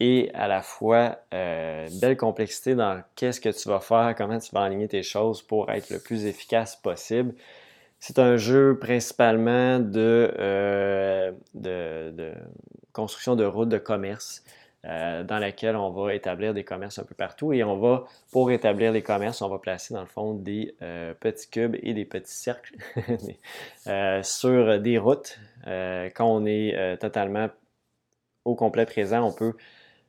et 0.00 0.30
à 0.32 0.48
la 0.48 0.62
fois 0.62 1.18
belle 1.30 2.16
complexité 2.16 2.74
dans 2.74 3.02
qu'est-ce 3.16 3.40
que 3.40 3.48
tu 3.48 3.68
vas 3.68 3.80
faire, 3.80 4.14
comment 4.16 4.38
tu 4.38 4.54
vas 4.54 4.62
aligner 4.62 4.88
tes 4.88 5.02
choses 5.02 5.42
pour 5.42 5.70
être 5.70 5.90
le 5.90 5.98
plus 5.98 6.26
efficace 6.26 6.76
possible. 6.76 7.34
C'est 8.00 8.18
un 8.18 8.36
jeu 8.36 8.78
principalement 8.78 9.80
euh, 9.96 11.32
de, 11.54 12.10
de, 12.12 12.32
construction 12.92 13.34
de 13.34 13.44
routes 13.44 13.68
de 13.68 13.78
commerce 13.78 14.44
euh, 14.84 15.24
dans 15.24 15.38
laquelle 15.38 15.76
on 15.76 15.90
va 15.90 16.14
établir 16.14 16.54
des 16.54 16.64
commerces 16.64 16.98
un 16.98 17.04
peu 17.04 17.14
partout 17.14 17.52
et 17.52 17.64
on 17.64 17.78
va, 17.78 18.04
pour 18.30 18.50
établir 18.50 18.92
les 18.92 19.02
commerces, 19.02 19.42
on 19.42 19.48
va 19.48 19.58
placer 19.58 19.94
dans 19.94 20.00
le 20.00 20.06
fond 20.06 20.34
des 20.34 20.74
euh, 20.82 21.14
petits 21.14 21.48
cubes 21.50 21.76
et 21.82 21.94
des 21.94 22.04
petits 22.04 22.34
cercles 22.34 22.76
sur 24.22 24.80
des 24.80 24.98
routes. 24.98 25.38
quand 25.64 26.26
on 26.26 26.46
est 26.46 26.98
totalement 26.98 27.48
au 28.44 28.54
complet 28.54 28.86
présent, 28.86 29.26
on 29.26 29.32
peut 29.32 29.54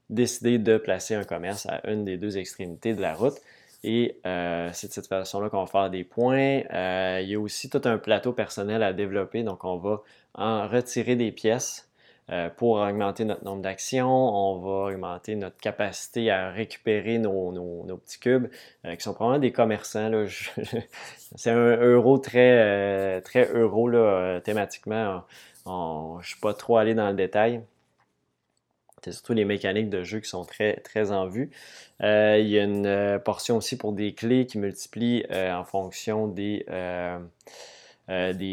décider 0.10 0.58
de 0.58 0.78
placer 0.78 1.16
un 1.16 1.24
commerce 1.24 1.66
à 1.68 1.82
une 1.90 2.06
des 2.06 2.18
deux 2.18 2.38
extrémités 2.38 2.94
de 2.94 3.02
la 3.02 3.14
route. 3.14 3.38
Et 3.84 4.20
euh, 4.26 4.70
c'est 4.74 4.88
de 4.88 4.94
cette 4.94 5.08
façon-là 5.08 5.50
qu'on 5.50 5.64
va 5.64 5.68
faire 5.68 5.90
des 5.90 6.04
points. 6.04 6.62
Euh, 6.74 7.20
il 7.22 7.30
y 7.30 7.36
a 7.36 7.40
aussi 7.40 7.70
tout 7.70 7.82
un 7.86 7.98
plateau 7.98 8.34
personnel 8.34 8.84
à 8.84 8.92
développer, 8.92 9.44
donc 9.44 9.64
on 9.64 9.78
va 9.78 10.04
en 10.34 10.68
retirer 10.68 11.16
des 11.16 11.32
pièces 11.32 11.89
euh, 12.32 12.50
pour 12.50 12.78
augmenter 12.78 13.26
notre 13.26 13.44
nombre 13.44 13.62
d'actions. 13.62 14.10
On 14.10 14.60
va 14.60 14.92
augmenter 14.92 15.36
notre 15.36 15.58
capacité 15.58 16.32
à 16.32 16.50
récupérer 16.52 17.18
nos, 17.18 17.98
petits 17.98 18.20
cubes, 18.20 18.48
qui 18.84 19.02
sont 19.02 19.14
probablement 19.14 19.42
des 19.42 19.52
commerçants. 19.52 20.12
c'est 21.36 21.52
un 21.52 21.78
euro 21.78 22.18
très, 22.18 23.22
très 23.22 23.52
euro 23.54 23.88
là, 23.88 24.40
thématiquement. 24.42 25.24
je 25.66 25.72
ne 26.18 26.24
suis 26.24 26.40
pas 26.40 26.54
trop 26.54 26.78
allé 26.78 26.94
dans 26.94 27.10
le 27.10 27.16
détail. 27.16 27.62
C'est 29.04 29.12
surtout 29.14 29.34
les 29.34 29.46
mécaniques 29.46 29.90
de 29.90 30.04
jeu 30.04 30.20
qui 30.20 30.30
sont 30.30 30.44
très, 30.44 30.78
très 30.78 31.12
en 31.12 31.28
vue. 31.28 31.50
Euh, 32.04 32.38
il 32.40 32.50
y 32.50 32.60
a 32.60 32.64
une 32.64 32.86
euh, 32.86 33.20
portion 33.20 33.58
aussi 33.58 33.78
pour 33.78 33.94
des 33.94 34.14
clés 34.14 34.46
qui 34.46 34.58
multiplient 34.58 35.26
euh, 35.32 35.54
en 35.54 35.64
fonction 35.64 36.28
des 36.28 36.66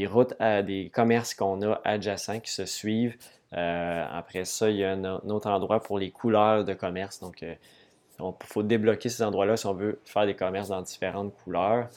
routes, 0.07 0.35
des 0.41 0.91
commerces 0.93 1.35
qu'on 1.35 1.63
a 1.63 1.81
adjacents 1.85 2.41
qui 2.41 2.53
se 2.53 2.67
suivent. 2.67 3.17
Après 3.53 4.45
ça, 4.45 4.71
il 4.71 4.77
y 4.77 4.85
a 4.85 4.93
un, 4.93 5.05
autre 5.05 5.49
endroit 5.49 5.81
pour 5.81 5.99
les 5.99 6.11
couleurs 6.11 6.65
de 6.65 6.75
commerce. 6.75 7.21
Donc, 7.21 7.43
il 7.43 8.33
faut 8.45 8.63
débloquer 8.63 9.09
ces 9.09 9.23
endroits-là 9.23 9.57
si 9.57 9.67
on 9.67 9.75
veut 9.75 10.01
faire 10.05 10.27
des 10.27 10.35
commerces 10.35 10.69
dans 10.69 10.83
différentes 10.83 11.35
couleurs. 11.45 11.89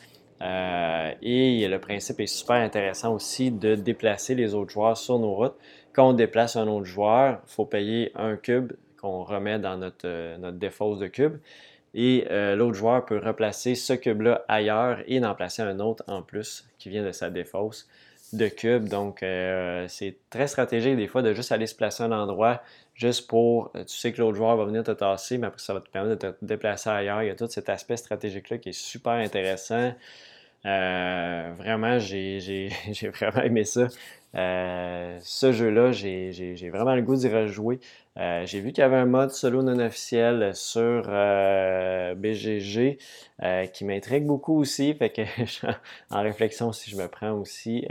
et 0.42 1.68
le 1.68 1.78
principe 1.80 2.20
est 2.20 2.28
super 2.28 2.58
intéressant 2.58 3.14
aussi 3.14 3.52
de 3.52 3.76
déplacer 3.76 4.36
les 4.36 4.54
autres 4.54 4.72
joueurs 4.72 4.98
sur 4.98 5.20
nos 5.20 5.34
routes. 5.34 5.56
Quand 5.94 6.10
on 6.10 6.14
déplace 6.14 6.56
un 6.56 6.68
autre 6.68 6.86
joueur, 6.86 7.42
il 7.46 7.52
faut 7.52 7.66
payer 7.66 8.12
un 8.16 8.38
cube 8.38 8.74
qu'on 9.00 9.24
remet 9.24 9.60
dans 9.60 9.78
notre, 9.78 10.06
euh, 10.08 10.38
notre 10.38 10.58
défausse 10.58 11.00
de 11.00 11.08
cube. 11.08 11.38
Et 11.94 12.28
euh, 12.30 12.56
l'autre 12.56 12.76
joueur 12.76 13.06
peut 13.06 13.18
replacer 13.18 13.76
ce 13.76 13.94
cube-là 13.94 14.46
ailleurs 14.48 15.00
et 15.08 15.24
en 15.24 15.34
placer 15.34 15.62
un 15.64 15.80
autre 15.80 16.04
en 16.08 16.22
plus 16.22 16.68
qui 16.78 16.90
vient 16.90 17.04
de 17.04 17.12
sa 17.12 17.30
défausse 17.30 17.88
de 18.34 18.48
cube. 18.48 18.88
Donc, 18.88 19.24
euh, 19.24 19.86
c'est 19.88 20.16
très 20.30 20.48
stratégique 20.48 20.96
des 20.96 21.08
fois 21.08 21.22
de 21.22 21.34
juste 21.34 21.52
aller 21.52 21.68
se 21.68 21.76
placer 21.76 22.04
à 22.04 22.06
un 22.08 22.12
endroit 22.12 22.62
juste 22.96 23.28
pour, 23.28 23.72
tu 23.74 23.96
sais 23.98 24.12
que 24.12 24.20
l'autre 24.20 24.36
joueur 24.36 24.58
va 24.58 24.66
venir 24.66 24.84
te 24.84 24.92
tasser, 24.92 25.38
mais 25.38 25.48
après 25.48 25.62
ça 25.62 25.74
va 25.74 25.80
te 25.80 25.90
permettre 25.90 26.28
de 26.28 26.32
te 26.32 26.46
déplacer 26.46 26.90
ailleurs. 26.90 27.24
Il 27.24 27.28
y 27.28 27.32
a 27.32 27.36
tout 27.36 27.48
cet 27.48 27.70
aspect 27.70 27.96
stratégique-là 27.96 28.58
qui 28.58 28.70
est 28.70 28.74
super 28.74 29.14
intéressant. 29.14 29.94
vraiment, 30.64 32.00
j'ai 32.00 32.70
vraiment 33.14 33.42
aimé 33.42 33.64
ça. 33.64 33.88
Ce 34.34 35.52
jeu-là, 35.52 35.92
j'ai 35.92 36.70
vraiment 36.72 36.96
le 36.96 37.02
goût 37.02 37.16
d'y 37.16 37.30
rejouer. 37.30 37.80
j'ai 38.16 38.60
vu 38.60 38.72
qu'il 38.72 38.82
y 38.82 38.86
avait 38.86 38.98
un 38.98 39.06
mode 39.06 39.32
solo 39.32 39.62
non 39.64 39.80
officiel 39.80 40.52
sur 40.56 41.04
BGG 42.16 42.98
qui 43.74 43.86
m'intrigue 43.86 44.26
beaucoup 44.26 44.60
aussi. 44.60 44.94
Fait 45.00 45.10
que 45.10 45.22
en 46.10 46.22
réflexion, 46.22 46.72
si 46.72 46.92
je 46.92 46.98
me 46.98 47.08
prends 47.08 47.32
aussi 47.32 47.88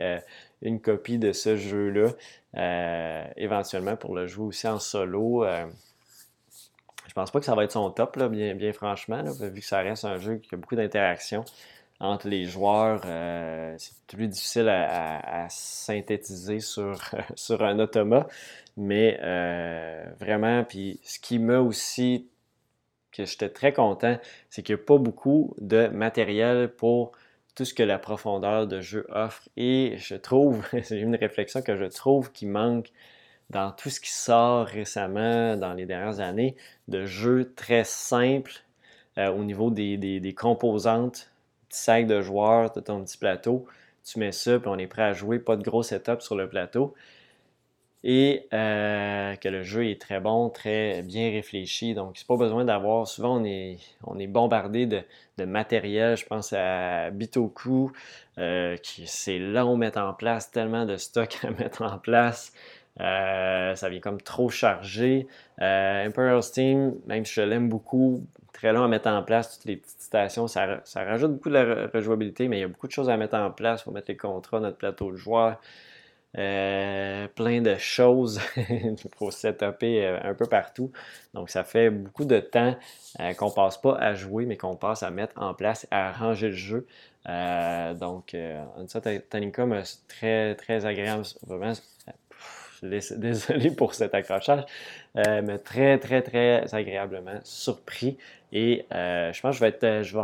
une 0.63 0.81
copie 0.81 1.19
de 1.19 1.33
ce 1.33 1.57
jeu-là, 1.57 3.31
éventuellement 3.37 3.97
pour 3.97 4.15
le 4.15 4.27
jouer 4.27 4.47
aussi 4.47 4.69
en 4.69 4.79
solo. 4.79 5.45
Je 7.07 7.15
pense 7.15 7.31
pas 7.31 7.41
que 7.41 7.47
ça 7.47 7.55
va 7.55 7.65
être 7.65 7.73
son 7.73 7.91
top, 7.91 8.17
là, 8.17 8.29
bien 8.29 8.73
franchement, 8.73 9.23
vu 9.25 9.61
que 9.61 9.67
ça 9.67 9.79
reste 9.81 10.05
un 10.05 10.19
jeu 10.19 10.37
qui 10.37 10.55
a 10.55 10.59
beaucoup 10.59 10.77
d'interactions 10.77 11.45
entre 12.01 12.29
les 12.29 12.45
joueurs. 12.45 13.03
Euh, 13.07 13.75
c'est 13.79 13.95
plus 14.07 14.29
difficile 14.29 14.69
à, 14.69 15.47
synthétiser 15.51 16.61
sur, 16.61 16.99
sur 17.35 17.63
un 17.63 17.79
automa. 17.79 18.27
Mais 18.77 19.19
euh, 19.23 20.05
vraiment, 20.21 20.65
puis 20.65 21.01
ce 21.03 21.19
qui 21.19 21.39
m'a 21.39 21.59
aussi, 21.59 22.29
que 23.13 23.25
j'étais 23.25 23.49
très 23.49 23.73
content, 23.73 24.19
c'est 24.51 24.63
qu'il 24.63 24.77
n'y 24.77 24.81
a 24.81 24.85
pas 24.85 24.99
beaucoup 24.99 25.55
de 25.61 25.89
matériel 25.89 26.69
pour 26.69 27.13
tout 27.57 27.65
ce 27.65 27.75
que 27.75 27.83
la 27.83 27.99
profondeur 27.99 28.69
de 28.69 28.81
jeu 28.81 29.05
offre. 29.11 29.49
Et 29.57 29.95
je 29.97 30.15
trouve, 30.15 30.65
c'est 30.83 30.99
une 30.99 31.17
réflexion 31.17 31.61
que 31.61 31.77
je 31.77 31.87
trouve 31.87 32.31
qui 32.31 32.47
manque 32.47 32.93
dans 33.51 33.73
tout 33.73 33.91
ce 33.91 34.01
qui 34.01 34.13
sort 34.13 34.67
récemment 34.67 35.57
dans 35.57 35.73
les 35.73 35.87
dernières 35.87 36.21
années 36.21 36.55
de 36.87 37.05
jeux 37.07 37.53
très 37.57 37.83
simples 37.85 38.63
euh, 39.17 39.33
au 39.33 39.43
niveau 39.43 39.71
des, 39.71 39.97
des, 39.97 40.35
composantes, 40.35 41.31
petit 41.69 41.81
sac 41.81 42.07
de 42.07 42.21
joueurs, 42.21 42.73
de 42.73 42.81
ton 42.81 43.03
petit 43.05 43.19
plateau, 43.19 43.67
tu 44.05 44.19
mets 44.19 44.33
ça, 44.33 44.59
puis 44.59 44.69
on 44.69 44.79
est 44.79 44.87
prêt 44.87 45.03
à 45.03 45.13
jouer, 45.13 45.39
pas 45.39 45.57
de 45.57 45.63
gros 45.63 45.83
setup 45.83 46.23
sur 46.23 46.37
le 46.37 46.49
plateau. 46.49 46.95
Et 48.05 48.47
euh, 48.53 49.35
que 49.37 49.49
le 49.49 49.65
jeu 49.65 49.91
est 49.91 50.01
très 50.01 50.21
bon, 50.21 50.51
très 50.51 51.03
bien 51.03 51.31
réfléchi. 51.31 51.95
Donc, 51.95 52.17
c'est 52.17 52.27
pas 52.27 52.37
besoin 52.37 52.65
d'avoir. 52.65 53.09
Souvent, 53.09 53.43
on 53.43 53.45
est, 53.45 54.27
bombardé 54.29 54.87
de, 54.87 55.03
de 55.37 55.45
matériel. 55.45 56.17
Je 56.17 56.25
pense 56.25 56.53
à 56.53 57.11
Bitoku, 57.11 57.91
euh, 58.39 58.77
qui 58.77 59.07
c'est 59.09 59.41
long 59.41 59.75
à 59.75 59.77
mettre 59.77 59.99
en 59.99 60.15
place, 60.15 60.51
tellement 60.53 60.87
de 60.87 60.97
stock 60.97 61.39
à 61.45 61.51
mettre 61.51 61.83
en 61.83 61.99
place. 61.99 62.53
Euh, 63.01 63.75
ça 63.75 63.89
vient 63.89 64.01
comme 64.01 64.21
trop 64.21 64.49
chargé. 64.49 65.27
Euh, 65.61 66.07
Imperial 66.07 66.43
Steam, 66.43 66.95
même 67.07 67.25
si 67.25 67.35
je 67.35 67.43
l'aime 67.43 67.69
beaucoup, 67.69 68.25
très 68.53 68.73
long 68.73 68.85
à 68.85 68.89
mettre 68.89 69.09
en 69.09 69.23
place, 69.23 69.57
toutes 69.57 69.67
les 69.67 69.77
petites 69.77 70.01
stations, 70.01 70.49
ça, 70.49 70.83
rajoute 70.95 71.33
beaucoup 71.33 71.51
de 71.51 71.91
rejouabilité, 71.93 72.49
mais 72.49 72.59
il 72.59 72.61
y 72.61 72.65
a 72.65 72.69
beaucoup 72.69 72.87
de 72.87 72.93
choses 72.93 73.11
à 73.11 73.17
mettre 73.17 73.37
en 73.37 73.51
place. 73.51 73.83
Il 73.83 73.85
faut 73.85 73.91
mettre 73.91 74.11
les 74.11 74.17
contrats, 74.17 74.61
notre 74.61 74.77
plateau 74.77 75.11
de 75.13 75.17
joueurs, 75.17 75.61
euh, 76.37 77.27
plein 77.29 77.61
de 77.61 77.77
choses. 77.77 78.41
il 78.57 78.97
faut 79.19 79.31
setuper 79.31 80.07
un 80.07 80.35
peu 80.35 80.47
partout. 80.47 80.93
Donc, 81.35 81.51
ça 81.51 81.65
fait 81.65 81.91
beaucoup 81.91 82.25
de 82.25 82.41
temps 82.41 82.77
qu'on 83.37 83.51
passe 83.51 83.79
pas 83.79 83.97
à 83.97 84.15
jouer, 84.15 84.47
mais 84.47 84.57
qu'on 84.57 84.77
passe 84.77 85.03
à 85.03 85.11
mettre 85.11 85.35
en 85.41 85.55
place, 85.55 85.87
à 85.91 86.09
arranger 86.09 86.49
le 86.49 86.55
jeu. 86.55 86.87
donc, 87.27 88.37
ça, 88.87 89.01
Tanika, 89.01 89.67
très, 90.09 90.55
très 90.55 90.87
agréable. 90.87 91.25
Vraiment, 91.47 91.73
désolé 92.83 93.71
pour 93.71 93.95
cet 93.95 94.15
accrochage, 94.15 94.65
euh, 95.17 95.43
mais 95.45 95.59
très, 95.59 95.99
très, 95.99 96.23
très 96.23 96.75
agréablement 96.75 97.41
surpris. 97.45 98.17
Et 98.53 98.87
euh, 98.93 99.33
je 99.33 99.41
pense 99.41 99.53
que 99.53 99.59
je 99.59 99.61
vais, 99.61 99.69
être, 99.69 99.85
euh, 99.85 100.03
je, 100.03 100.17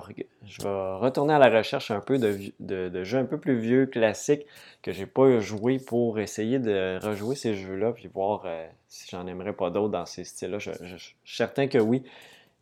vais, 0.63 0.95
retourner 0.97 1.35
à 1.35 1.39
la 1.39 1.51
recherche 1.51 1.91
un 1.91 2.01
peu 2.01 2.19
de, 2.19 3.05
jeux 3.05 3.19
un 3.19 3.25
peu 3.25 3.39
plus 3.39 3.59
vieux, 3.59 3.87
classiques, 3.87 4.47
que 4.83 4.93
j'ai 4.93 5.07
pas 5.07 5.41
joué 5.41 5.79
pour 5.79 6.19
essayer 6.19 6.59
de 6.59 6.99
rejouer 7.03 7.37
ces 7.37 7.55
jeux-là, 7.55 7.93
puis 7.93 8.09
voir 8.09 8.47
si 8.89 9.09
j'en 9.11 9.27
aimerais 9.27 9.53
pas 9.53 9.71
d'autres 9.71 9.93
dans 9.93 10.07
ces 10.07 10.25
styles-là. 10.25 10.59
Je, 10.59 10.73
suis 10.97 11.17
certain 11.25 11.69
que 11.69 11.79
oui, 11.79 12.03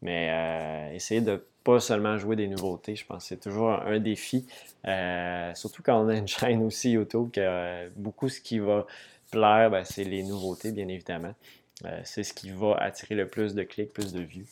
mais 0.03 0.90
essayer 0.94 1.20
de 1.20 1.44
pas 1.62 1.79
seulement 1.79 2.18
jouer 2.18 2.35
des 2.35 2.48
nouveautés, 2.48 2.96
je 2.96 3.07
pense 3.07 3.22
que 3.22 3.29
c'est 3.29 3.40
toujours 3.40 3.70
un, 3.70 4.01
défi. 4.01 4.46
surtout 5.55 5.83
quand 5.85 6.05
on 6.05 6.09
a 6.09 6.16
une 6.16 6.29
chaîne 6.29 6.64
aussi 6.64 6.92
YouTube, 6.92 7.31
que 7.33 7.88
beaucoup 7.96 8.29
ce 8.29 8.40
qui 8.40 8.59
va 8.59 8.87
plaire, 9.33 9.70
ben, 9.70 9.85
c'est 9.85 10.05
les 10.05 10.22
nouveautés, 10.22 10.70
bien 10.70 10.87
évidemment. 10.87 11.35
Euh, 11.85 12.01
c'est 12.05 12.22
ce 12.22 12.33
qui 12.33 12.51
va 12.51 12.77
attirer 12.77 13.16
le 13.16 13.29
plus 13.29 13.55
de 13.55 13.64
clics, 13.64 13.92
plus 13.92 14.12
de 14.12 14.20
vues. 14.20 14.46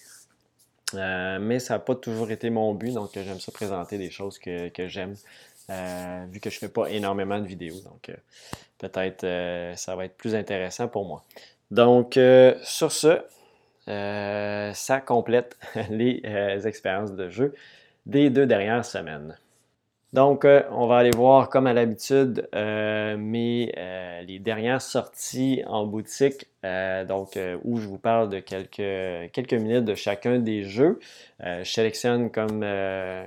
Euh, 0.94 1.38
mais 1.40 1.58
ça 1.58 1.74
n'a 1.74 1.80
pas 1.80 1.94
toujours 1.94 2.30
été 2.30 2.50
mon 2.50 2.74
but, 2.74 2.92
donc 2.92 3.10
j'aime 3.14 3.40
ça 3.40 3.52
présenter 3.52 3.98
des 3.98 4.10
choses 4.10 4.38
que, 4.38 4.70
j'aime, 4.88 5.14
euh, 5.70 6.24
vu 6.30 6.40
que 6.40 6.50
je 6.50 6.56
ne 6.56 6.60
fais 6.60 6.68
pas 6.68 6.86
énormément 6.86 7.38
de 7.38 7.46
vidéos. 7.46 7.80
Donc 7.84 8.10
peut-être 8.78 9.26
ça 9.76 9.96
va 9.96 10.04
être 10.04 10.16
plus 10.16 10.34
intéressant 10.34 10.88
pour 10.88 11.04
moi. 11.04 11.24
Donc 11.70 12.18
sur 12.62 12.92
ce, 12.92 13.20
ça 13.86 15.00
complète 15.00 15.56
les 15.90 16.22
expériences 16.64 17.12
de 17.12 17.28
jeu 17.28 17.54
des 18.06 18.30
deux 18.30 18.46
dernières 18.46 18.84
semaines. 18.84 19.36
Donc, 20.12 20.44
euh, 20.44 20.62
on 20.72 20.88
va 20.88 20.96
aller 20.96 21.12
voir, 21.12 21.48
comme 21.48 21.68
à 21.68 21.72
l'habitude, 21.72 22.48
euh, 22.52 23.16
euh, 23.16 24.22
les 24.22 24.38
dernières 24.40 24.82
sorties 24.82 25.62
en 25.68 25.86
boutique, 25.86 26.46
donc 27.08 27.38
où 27.64 27.78
je 27.78 27.86
vous 27.86 27.98
parle 27.98 28.28
de 28.28 28.40
quelques, 28.40 29.30
quelques 29.32 29.54
minutes 29.54 29.84
de 29.84 29.94
chacun 29.94 30.38
des 30.38 30.64
jeux. 30.64 30.98
je 31.40 31.64
sélectionne 31.64 32.30
comme, 32.30 32.66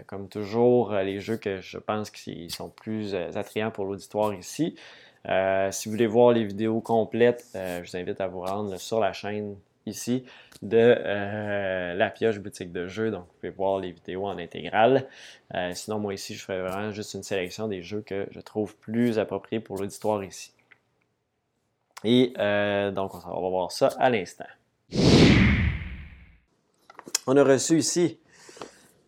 comme 0.05 0.29
toujours 0.29 0.93
les 0.93 1.19
jeux 1.19 1.37
que 1.37 1.59
je 1.61 1.79
pense 1.79 2.11
qui 2.11 2.49
sont 2.51 2.69
plus 2.69 3.15
attrayants 3.15 3.71
pour 3.71 3.85
l'auditoire 3.85 4.35
ici. 4.35 4.75
si 5.71 5.89
vous 5.89 5.91
voulez 5.91 6.05
voir 6.05 6.33
les 6.33 6.43
vidéos 6.45 6.79
complètes, 6.79 7.45
je 7.55 7.89
vous 7.89 7.97
invite 7.97 8.21
à 8.21 8.27
vous 8.27 8.41
rendre 8.41 8.77
sur 8.77 8.99
la 8.99 9.13
chaîne 9.13 9.55
ici 9.85 10.25
de 10.61 10.77
euh, 10.77 11.93
la 11.93 12.09
pioche 12.09 12.39
boutique 12.39 12.71
de 12.71 12.87
jeux. 12.87 13.11
Donc, 13.11 13.21
vous 13.21 13.33
pouvez 13.39 13.49
voir 13.49 13.79
les 13.79 13.91
vidéos 13.91 14.25
en 14.25 14.37
intégrale. 14.37 15.07
Euh, 15.53 15.71
sinon, 15.73 15.99
moi 15.99 16.13
ici, 16.13 16.35
je 16.35 16.43
ferai 16.43 16.61
vraiment 16.61 16.91
juste 16.91 17.13
une 17.13 17.23
sélection 17.23 17.67
des 17.67 17.81
jeux 17.81 18.01
que 18.01 18.27
je 18.31 18.39
trouve 18.39 18.75
plus 18.77 19.19
appropriés 19.19 19.59
pour 19.59 19.77
l'auditoire 19.77 20.23
ici. 20.23 20.53
Et 22.03 22.33
euh, 22.37 22.91
donc, 22.91 23.13
on 23.27 23.41
va 23.41 23.49
voir 23.49 23.71
ça 23.71 23.89
à 23.97 24.09
l'instant. 24.09 24.45
On 27.25 27.37
a 27.37 27.43
reçu 27.43 27.77
ici 27.77 28.19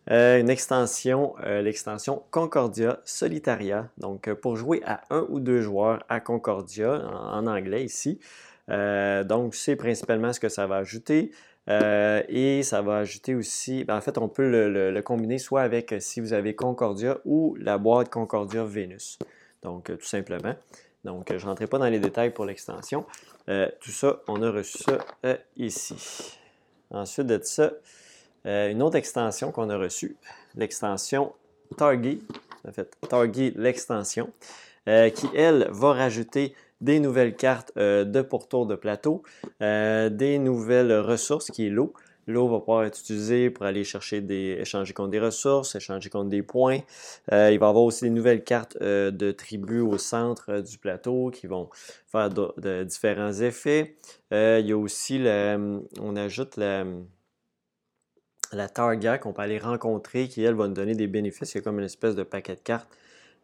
une 0.07 0.51
extension, 0.51 1.33
l'extension 1.43 2.21
Concordia 2.29 2.99
Solitaria. 3.05 3.89
Donc, 3.97 4.31
pour 4.35 4.55
jouer 4.55 4.81
à 4.85 5.01
un 5.09 5.25
ou 5.29 5.39
deux 5.39 5.61
joueurs 5.61 6.03
à 6.09 6.19
Concordia, 6.19 7.01
en 7.11 7.47
anglais 7.47 7.83
ici, 7.83 8.19
donc, 8.67 9.55
c'est 9.55 9.75
principalement 9.75 10.33
ce 10.33 10.39
que 10.39 10.49
ça 10.49 10.67
va 10.67 10.77
ajouter. 10.77 11.31
Euh, 11.67 12.21
et 12.29 12.61
ça 12.63 12.81
va 12.81 12.97
ajouter 12.97 13.33
aussi, 13.33 13.83
ben, 13.83 13.97
en 13.97 14.01
fait, 14.01 14.17
on 14.17 14.27
peut 14.27 14.47
le, 14.69 15.01
combiner 15.01 15.39
soit 15.39 15.61
avec 15.63 15.93
euh, 15.93 15.99
si 15.99 16.19
vous 16.19 16.33
avez 16.33 16.55
Concordia 16.55 17.17
ou 17.25 17.55
la 17.59 17.77
boîte 17.77 18.09
Concordia 18.09 18.63
Venus. 18.63 19.17
Donc, 19.63 19.85
tout 19.85 20.05
simplement. 20.05 20.53
Donc, 21.03 21.27
je 21.29 21.43
ne 21.43 21.49
rentrerai 21.49 21.67
pas 21.67 21.79
dans 21.79 21.89
les 21.89 21.99
détails 21.99 22.31
pour 22.31 22.45
l'extension. 22.45 23.05
tout 23.47 23.91
ça, 23.91 24.21
on 24.27 24.41
a 24.43 24.51
reçu 24.51 24.77
ça 24.79 25.37
ici. 25.55 26.37
Ensuite 26.91 27.27
de 27.27 27.39
ça, 27.43 27.71
une 28.45 28.81
autre 28.81 28.95
extension 28.95 29.51
qu'on 29.51 29.69
a 29.69 29.77
reçue, 29.77 30.15
l'extension 30.55 31.33
Targi, 31.77 32.23
en 32.67 32.71
fait, 32.71 32.95
Targi 33.07 33.53
l'extension, 33.55 34.31
qui, 34.85 35.27
elle, 35.35 35.67
va 35.71 35.93
rajouter 35.93 36.55
des 36.85 36.99
nouvelles 36.99 37.35
cartes 37.35 37.73
euh, 37.77 38.05
de 38.05 38.21
pourtour 38.21 38.67
de 38.67 38.75
plateau, 38.75 39.23
euh, 39.61 40.09
des 40.09 40.37
nouvelles 40.37 40.93
ressources 40.93 41.49
qui 41.51 41.67
est 41.67 41.69
l'eau. 41.69 41.93
L'eau 42.27 42.47
va 42.47 42.59
pouvoir 42.59 42.85
être 42.85 42.99
utilisée 42.99 43.49
pour 43.49 43.65
aller 43.65 43.83
chercher 43.83 44.21
des, 44.21 44.57
échanger 44.59 44.93
contre 44.93 45.09
des 45.09 45.19
ressources, 45.19 45.75
échanger 45.75 46.09
contre 46.09 46.29
des 46.29 46.41
points. 46.41 46.79
Euh, 47.31 47.51
il 47.51 47.59
va 47.59 47.67
y 47.67 47.69
avoir 47.69 47.83
aussi 47.83 48.05
des 48.05 48.09
nouvelles 48.09 48.43
cartes 48.43 48.77
de 48.81 49.31
tribus 49.31 49.81
au 49.81 49.99
centre 49.99 50.61
du 50.61 50.79
plateau 50.79 51.29
qui 51.31 51.45
vont 51.45 51.69
faire 52.11 52.29
de, 52.29 52.83
différents 52.83 53.33
effets. 53.33 53.95
il 54.31 54.65
y 54.65 54.71
a 54.71 54.77
aussi, 54.77 55.23
on 56.01 56.15
ajoute 56.15 56.57
la, 56.57 56.83
la 58.53 58.69
Targa 58.69 59.19
qu'on 59.19 59.33
peut 59.33 59.43
aller 59.43 59.59
rencontrer 59.59 60.27
qui, 60.27 60.43
elle, 60.43 60.55
va 60.55 60.67
nous 60.67 60.73
donner 60.73 60.95
des 60.95 61.07
bénéfices. 61.07 61.53
Il 61.53 61.57
y 61.57 61.61
a 61.61 61.63
comme 61.63 61.77
une 61.77 61.85
espèce 61.85 62.15
de 62.15 62.23
paquet 62.23 62.55
de 62.55 62.61
cartes. 62.61 62.89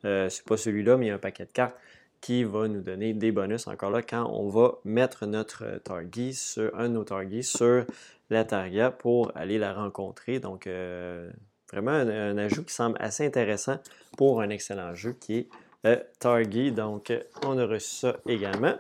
c'est 0.02 0.44
pas 0.48 0.58
celui-là, 0.58 0.98
mais 0.98 1.06
il 1.06 1.10
y 1.10 1.12
a 1.12 1.16
un 1.16 1.20
paquet 1.20 1.46
de 1.46 1.52
cartes 1.52 1.76
qui 2.22 2.44
va 2.44 2.68
nous 2.68 2.82
donner 2.82 3.14
des 3.14 3.32
bonus 3.32 3.68
encore 3.68 3.90
là 3.90 4.04
quand 4.04 4.30
on 4.32 4.48
va 4.48 4.76
mettre 4.86 5.26
notre 5.26 5.80
target 5.84 6.34
sur 6.34 6.74
un 6.80 6.88
de 6.88 6.94
nos 6.94 7.04
targets 7.04 7.42
sur 7.42 7.84
la 8.30 8.46
targa 8.46 8.92
pour 8.92 9.32
aller 9.36 9.58
la 9.58 9.74
rencontrer. 9.74 10.40
Donc 10.40 10.68
euh, 10.68 11.30
vraiment 11.72 11.92
un, 11.92 12.38
ajout 12.38 12.64
qui 12.64 12.74
semble 12.74 12.98
assez 13.02 13.26
intéressant 13.26 13.80
pour 14.18 14.42
un 14.42 14.50
excellent 14.50 14.94
jeu 14.94 15.14
qui 15.20 15.40
est 15.40 15.50
euh, 15.86 15.98
Target. 16.20 16.72
Donc 16.72 17.12
on 17.44 17.58
a 17.58 17.66
reçu 17.66 17.90
ça 17.90 18.18
également. 18.28 18.76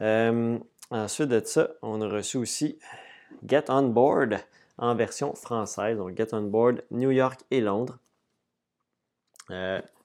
Euh, 0.00 0.58
ensuite 0.90 1.28
de 1.28 1.42
ça, 1.44 1.70
on 1.82 2.00
a 2.00 2.08
reçu 2.08 2.36
aussi 2.36 2.78
Get 3.44 3.64
On 3.68 3.82
Board 3.82 4.38
en 4.78 4.94
version 4.94 5.34
française. 5.34 5.98
Donc 5.98 6.16
Get 6.16 6.32
On 6.32 6.42
Board 6.42 6.82
New 6.92 7.10
York 7.10 7.40
et 7.50 7.60
Londres. 7.60 7.98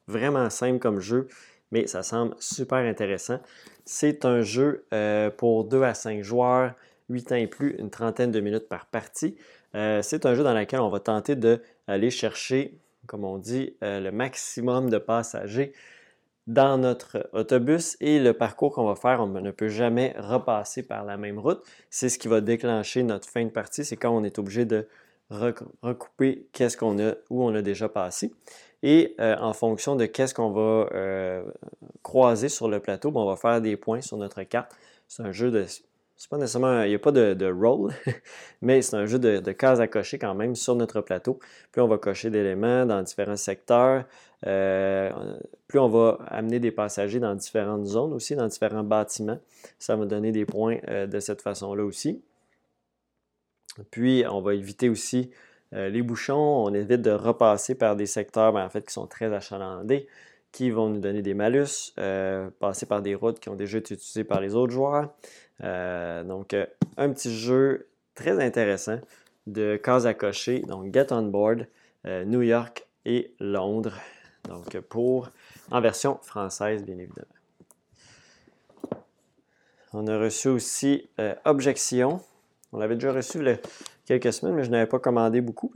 vraiment 0.07 0.49
simple 0.49 0.79
comme 0.79 0.99
jeu 0.99 1.27
mais 1.73 1.87
ça 1.87 2.03
semble 2.03 2.35
super 2.39 2.77
intéressant. 2.77 3.39
C'est 3.83 4.25
un 4.25 4.43
jeu 4.43 4.85
euh, 4.93 5.31
pour 5.31 5.65
2 5.65 5.81
à 5.81 5.95
5 5.95 6.21
joueurs, 6.21 6.75
8 7.09 7.31
ans 7.31 7.35
et 7.35 7.47
plus, 7.47 7.75
une 7.79 7.89
trentaine 7.89 8.29
de 8.31 8.39
minutes 8.39 8.69
par 8.69 8.85
partie. 8.85 9.35
Euh, 9.73 10.03
c'est 10.03 10.27
un 10.27 10.35
jeu 10.35 10.43
dans 10.43 10.53
lequel 10.53 10.81
on 10.81 10.89
va 10.89 10.99
tenter 10.99 11.35
d'aller 11.35 12.11
chercher, 12.11 12.77
comme 13.07 13.25
on 13.25 13.39
dit, 13.39 13.75
euh, 13.83 13.99
le 13.99 14.11
maximum 14.11 14.91
de 14.91 14.99
passagers 14.99 15.73
dans 16.45 16.77
notre 16.77 17.27
autobus 17.33 17.97
et 18.01 18.19
le 18.19 18.33
parcours 18.33 18.73
qu'on 18.73 18.85
va 18.85 18.95
faire, 18.95 19.19
on 19.21 19.27
ne 19.27 19.51
peut 19.51 19.69
jamais 19.69 20.13
repasser 20.19 20.83
par 20.83 21.03
la 21.05 21.17
même 21.17 21.39
route. 21.39 21.63
C'est 21.89 22.09
ce 22.09 22.19
qui 22.19 22.27
va 22.27 22.39
déclencher 22.39 23.01
notre 23.01 23.27
fin 23.27 23.43
de 23.45 23.49
partie, 23.49 23.83
c'est 23.83 23.97
quand 23.97 24.15
on 24.15 24.23
est 24.23 24.37
obligé 24.37 24.65
de 24.65 24.87
recouper 25.31 26.45
qu'est-ce 26.51 26.77
qu'on 26.77 26.99
a, 26.99 27.13
où 27.31 27.43
on 27.43 27.55
a 27.55 27.63
déjà 27.63 27.89
passé. 27.89 28.31
Et 28.83 29.15
euh, 29.21 29.37
en 29.39 29.53
fonction 29.53 29.95
de 29.95 30.05
qu'est-ce 30.05 30.33
qu'on 30.35 30.51
va 30.51 30.89
euh, 30.93 31.41
croiser 32.03 32.49
sur 32.49 32.67
le 32.67 32.81
plateau, 32.81 33.11
ben, 33.11 33.21
on 33.21 33.25
va 33.25 33.37
faire 33.37 33.61
des 33.61 33.77
points 33.77 34.01
sur 34.01 34.17
notre 34.17 34.43
carte. 34.43 34.75
C'est 35.07 35.23
un 35.23 35.31
jeu 35.31 35.49
de 35.49 35.65
c'est 36.15 36.29
pas 36.29 36.37
nécessairement, 36.37 36.83
il 36.83 36.89
n'y 36.89 36.95
a 36.95 36.99
pas 36.99 37.11
de, 37.11 37.33
de 37.33 37.51
rôle, 37.51 37.91
mais 38.61 38.81
c'est 38.81 38.95
un 38.95 39.05
jeu 39.05 39.19
de, 39.19 39.51
cases 39.51 39.79
à 39.79 39.87
cocher 39.87 40.19
quand 40.19 40.35
même 40.35 40.55
sur 40.55 40.75
notre 40.75 41.01
plateau. 41.01 41.39
Puis 41.71 41.81
on 41.81 41.87
va 41.87 41.97
cocher 41.97 42.29
d'éléments 42.29 42.85
dans 42.85 43.01
différents 43.01 43.35
secteurs. 43.35 44.05
Euh, 44.45 45.09
plus 45.67 45.79
on 45.79 45.89
va 45.89 46.19
amener 46.27 46.59
des 46.59 46.71
passagers 46.71 47.19
dans 47.19 47.35
différentes 47.35 47.85
zones 47.85 48.13
aussi, 48.13 48.35
dans 48.35 48.47
différents 48.47 48.83
bâtiments. 48.83 49.39
Ça 49.79 49.95
va 49.95 50.05
donner 50.05 50.31
des 50.31 50.45
points 50.45 50.77
de 50.87 51.19
cette 51.19 51.41
façon-là 51.41 51.83
aussi. 51.83 52.21
Puis 53.91 54.23
on 54.29 54.41
va 54.41 54.53
éviter 54.53 54.89
aussi 54.89 55.31
euh, 55.73 55.89
les 55.89 56.01
bouchons. 56.01 56.35
On 56.35 56.73
évite 56.73 57.01
de 57.01 57.11
repasser 57.11 57.75
par 57.75 57.95
des 57.95 58.05
secteurs 58.05 58.53
ben, 58.53 58.65
en 58.65 58.69
fait, 58.69 58.85
qui 58.85 58.93
sont 58.93 59.07
très 59.07 59.33
achalandés 59.33 60.07
qui 60.51 60.69
vont 60.69 60.87
nous 60.87 60.99
donner 60.99 61.23
des 61.23 61.33
malus, 61.33 61.95
passer 62.59 62.85
par 62.85 63.01
des 63.01 63.15
routes 63.15 63.39
qui 63.39 63.49
ont 63.49 63.55
déjà 63.55 63.79
été 63.79 63.95
utilisées 63.95 64.23
par 64.23 64.39
les 64.39 64.53
autres 64.53 64.71
joueurs. 64.71 65.09
Euh, 65.63 66.23
donc, 66.23 66.53
euh, 66.53 66.65
un 66.97 67.09
petit 67.11 67.33
jeu 67.35 67.87
très 68.15 68.43
intéressant 68.43 68.99
de 69.47 69.77
cases 69.77 70.05
à 70.05 70.13
cocher. 70.13 70.59
Donc, 70.59 70.93
Get 70.93 71.11
On 71.11 71.23
Board, 71.23 71.67
euh, 72.05 72.25
New 72.25 72.41
York 72.41 72.85
et 73.05 73.33
Londres. 73.39 73.97
Donc, 74.47 74.77
pour 74.81 75.29
en 75.71 75.81
version 75.81 76.19
française, 76.21 76.83
bien 76.83 76.97
évidemment. 76.97 77.27
On 79.93 80.07
a 80.07 80.17
reçu 80.17 80.47
aussi 80.47 81.07
Objection. 81.45 82.19
On 82.71 82.79
l'avait 82.79 82.95
déjà 82.95 83.13
reçu 83.13 83.47
a 83.47 83.57
quelques 84.05 84.33
semaines, 84.33 84.55
mais 84.55 84.63
je 84.63 84.71
n'avais 84.71 84.87
pas 84.87 84.99
commandé 84.99 85.41
beaucoup. 85.41 85.71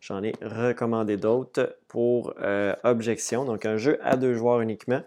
J'en 0.00 0.22
ai 0.22 0.32
recommandé 0.42 1.16
d'autres 1.16 1.76
pour 1.88 2.34
Objection. 2.84 3.44
Donc, 3.44 3.66
un 3.66 3.76
jeu 3.76 3.98
à 4.02 4.16
deux 4.16 4.34
joueurs 4.34 4.60
uniquement 4.60 5.02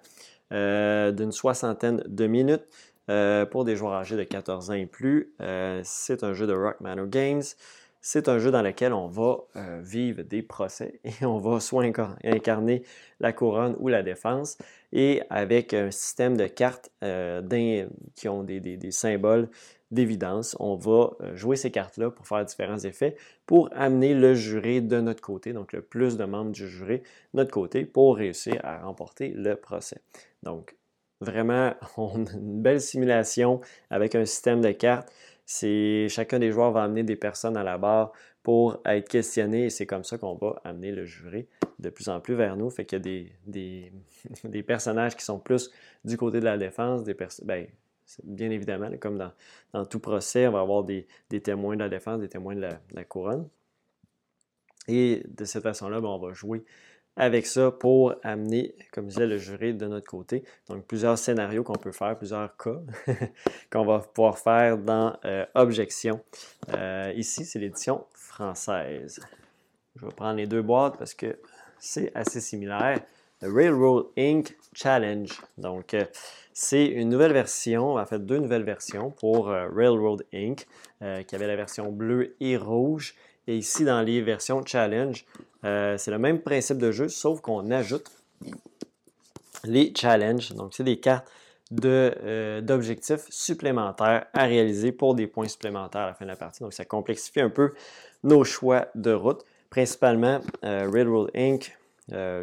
d'une 0.51 1.31
soixantaine 1.31 2.03
de 2.07 2.27
minutes. 2.27 2.65
Euh, 3.09 3.45
pour 3.45 3.65
des 3.65 3.75
joueurs 3.75 3.93
âgés 3.93 4.15
de 4.15 4.23
14 4.23 4.69
ans 4.69 4.73
et 4.73 4.85
plus, 4.85 5.33
euh, 5.41 5.81
c'est 5.83 6.23
un 6.23 6.33
jeu 6.33 6.45
de 6.45 6.53
Rock 6.53 6.79
Manor 6.79 7.07
Games. 7.07 7.41
C'est 8.01 8.29
un 8.29 8.39
jeu 8.39 8.49
dans 8.51 8.61
lequel 8.61 8.93
on 8.93 9.07
va 9.07 9.39
euh, 9.55 9.81
vivre 9.83 10.23
des 10.23 10.41
procès 10.41 10.99
et 11.03 11.25
on 11.25 11.37
va 11.37 11.59
soit 11.59 11.83
incarner 12.23 12.83
la 13.19 13.33
couronne 13.33 13.75
ou 13.79 13.87
la 13.89 14.03
défense 14.03 14.57
et 14.93 15.21
avec 15.29 15.73
un 15.73 15.91
système 15.91 16.37
de 16.37 16.47
cartes 16.47 16.91
qui 18.15 18.29
ont 18.29 18.43
des, 18.43 18.91
symboles 18.91 19.49
d'évidence, 19.91 20.55
on 20.59 20.75
va 20.75 21.11
jouer 21.33 21.55
ces 21.55 21.71
cartes-là 21.71 22.11
pour 22.11 22.27
faire 22.27 22.45
différents 22.45 22.79
effets 22.79 23.15
pour 23.45 23.69
amener 23.73 24.13
le 24.13 24.33
juré 24.33 24.81
de 24.81 24.99
notre 25.01 25.21
côté, 25.21 25.51
donc 25.53 25.73
le 25.73 25.81
plus 25.81 26.17
de 26.17 26.25
membres 26.25 26.51
du 26.51 26.67
juré 26.67 26.99
de 27.33 27.39
notre 27.39 27.51
côté 27.51 27.85
pour 27.85 28.15
réussir 28.15 28.59
à 28.63 28.83
remporter 28.83 29.29
le 29.29 29.55
procès. 29.55 30.01
Donc, 30.43 30.75
Vraiment, 31.21 31.73
une 31.97 32.61
belle 32.61 32.79
simulation 32.79 33.59
avec 33.89 34.15
un 34.15 34.25
système 34.25 34.61
de 34.61 34.71
cartes. 34.71 35.11
C'est 35.51 36.09
chacun 36.09 36.37
des 36.37 36.51
joueurs 36.51 36.71
va 36.71 36.83
amener 36.83 37.01
des 37.01 37.15
personnes 37.15 37.57
à 37.57 37.63
la 37.63 37.79
barre 37.79 38.11
pour 38.43 38.79
être 38.85 39.09
questionnés 39.09 39.65
et 39.65 39.69
c'est 39.71 39.87
comme 39.87 40.03
ça 40.03 40.19
qu'on 40.19 40.35
va 40.35 40.61
amener 40.63 40.91
le 40.91 41.05
jury 41.05 41.47
de 41.79 41.89
plus 41.89 42.07
en 42.07 42.19
plus 42.19 42.35
vers 42.35 42.55
nous. 42.55 42.69
Fait 42.69 42.85
qu'il 42.85 42.99
y 42.99 43.01
a 43.01 43.31
des, 43.47 44.61
personnages 44.67 45.15
qui 45.15 45.25
sont 45.25 45.39
plus 45.39 45.71
du 46.05 46.17
côté 46.17 46.39
de 46.39 46.45
la 46.45 46.55
défense, 46.55 47.03
des 47.03 47.17
ben, 47.45 47.65
bien 48.25 48.51
évidemment, 48.51 48.91
comme 48.99 49.17
dans, 49.73 49.85
tout 49.87 49.99
procès, 49.99 50.45
on 50.45 50.51
va 50.51 50.59
avoir 50.59 50.83
des, 50.83 51.07
des, 51.31 51.41
témoins 51.41 51.75
de 51.75 51.81
la 51.81 51.89
défense, 51.89 52.19
des 52.19 52.29
témoins 52.29 52.53
de 52.53 52.61
la, 52.61 52.69
de 52.69 52.95
la 52.95 53.03
couronne. 53.03 53.49
Et 54.87 55.23
de 55.27 55.45
cette 55.45 55.63
façon-là, 55.63 55.99
ben, 55.99 56.09
on 56.09 56.19
va 56.19 56.31
jouer 56.31 56.63
avec 57.15 57.45
ça 57.45 57.71
pour 57.71 58.15
amener, 58.23 58.73
comme 58.93 59.05
je 59.05 59.15
disais, 59.15 59.27
le 59.27 59.37
jury 59.37 59.73
de 59.73 59.87
notre 59.87 60.07
côté. 60.07 60.43
Donc, 60.69 60.85
plusieurs 60.85 61.17
scénarios 61.17 61.63
qu'on 61.63 61.73
peut 61.73 61.91
faire, 61.91 62.17
plusieurs 62.17 62.55
cas 62.55 62.79
qu'on 63.71 63.85
va 63.85 63.99
pouvoir 63.99 64.39
faire 64.39 64.77
dans 64.77 65.17
euh, 65.25 65.45
Objection. 65.53 66.21
Euh, 66.73 67.11
ici, 67.15 67.43
c'est 67.43 67.59
l'édition 67.59 68.05
française. 68.13 69.19
Je 69.97 70.05
vais 70.05 70.13
prendre 70.13 70.37
les 70.37 70.47
deux 70.47 70.61
boîtes 70.61 70.97
parce 70.97 71.13
que 71.13 71.37
c'est 71.77 72.11
assez 72.15 72.39
similaire. 72.39 73.01
Le 73.41 73.53
Railroad 73.53 74.07
Inc. 74.17 74.55
Challenge. 74.73 75.41
Donc, 75.57 75.93
euh, 75.93 76.05
c'est 76.53 76.85
une 76.85 77.09
nouvelle 77.09 77.33
version, 77.33 77.95
en 77.95 78.05
fait 78.05 78.25
deux 78.25 78.37
nouvelles 78.37 78.63
versions 78.63 79.11
pour 79.11 79.47
Railroad 79.47 80.25
Inc., 80.33 80.67
qui 80.99 81.35
avait 81.35 81.47
la 81.47 81.55
version 81.55 81.89
bleue 81.89 82.35
et 82.41 82.57
rouge. 82.57 83.15
Et 83.49 83.57
ici, 83.57 83.83
dans 83.83 84.03
les 84.03 84.21
versions 84.21 84.63
Challenge, 84.63 85.25
euh, 85.65 85.97
c'est 85.97 86.11
le 86.11 86.19
même 86.19 86.39
principe 86.39 86.77
de 86.77 86.91
jeu, 86.91 87.09
sauf 87.09 87.41
qu'on 87.41 87.71
ajoute 87.71 88.05
les 89.63 89.91
challenges. 89.97 90.53
Donc, 90.53 90.75
c'est 90.75 90.83
des 90.83 90.99
cartes 90.99 91.27
euh, 91.83 92.61
d'objectifs 92.61 93.25
supplémentaires 93.29 94.27
à 94.35 94.43
réaliser 94.43 94.91
pour 94.91 95.15
des 95.15 95.25
points 95.25 95.47
supplémentaires 95.47 96.01
à 96.01 96.07
la 96.09 96.13
fin 96.13 96.25
de 96.25 96.29
la 96.29 96.35
partie. 96.35 96.61
Donc, 96.61 96.73
ça 96.73 96.85
complexifie 96.85 97.41
un 97.41 97.49
peu 97.49 97.73
nos 98.23 98.43
choix 98.43 98.89
de 98.93 99.13
route. 99.13 99.43
Principalement, 99.71 100.41
euh, 100.63 100.87
Railroad 100.87 101.31
Inc., 101.35 101.75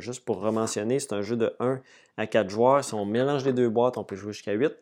juste 0.01 0.25
pour 0.25 0.41
rementionner, 0.41 0.99
c'est 0.99 1.13
un 1.13 1.23
jeu 1.23 1.37
de 1.37 1.55
1 1.61 1.81
à 2.17 2.27
4 2.27 2.51
joueurs. 2.51 2.85
Si 2.85 2.95
on 2.95 3.05
mélange 3.05 3.45
les 3.45 3.53
deux 3.53 3.69
boîtes, 3.69 3.97
on 3.97 4.03
peut 4.03 4.17
jouer 4.17 4.33
jusqu'à 4.33 4.55
8. 4.55 4.73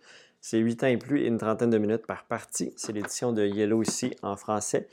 C'est 0.41 0.59
8 0.59 0.85
ans 0.85 0.87
et 0.87 0.97
plus 0.97 1.21
et 1.23 1.27
une 1.27 1.39
trentaine 1.39 1.71
de 1.71 1.79
minutes 1.79 2.07
par 2.07 2.25
partie. 2.25 2.73
C'est 2.77 2.93
l'édition 2.93 3.33
de 3.33 3.47
Yellow 3.47 3.83
ici 3.83 4.15
en 4.23 4.37
français. 4.37 4.89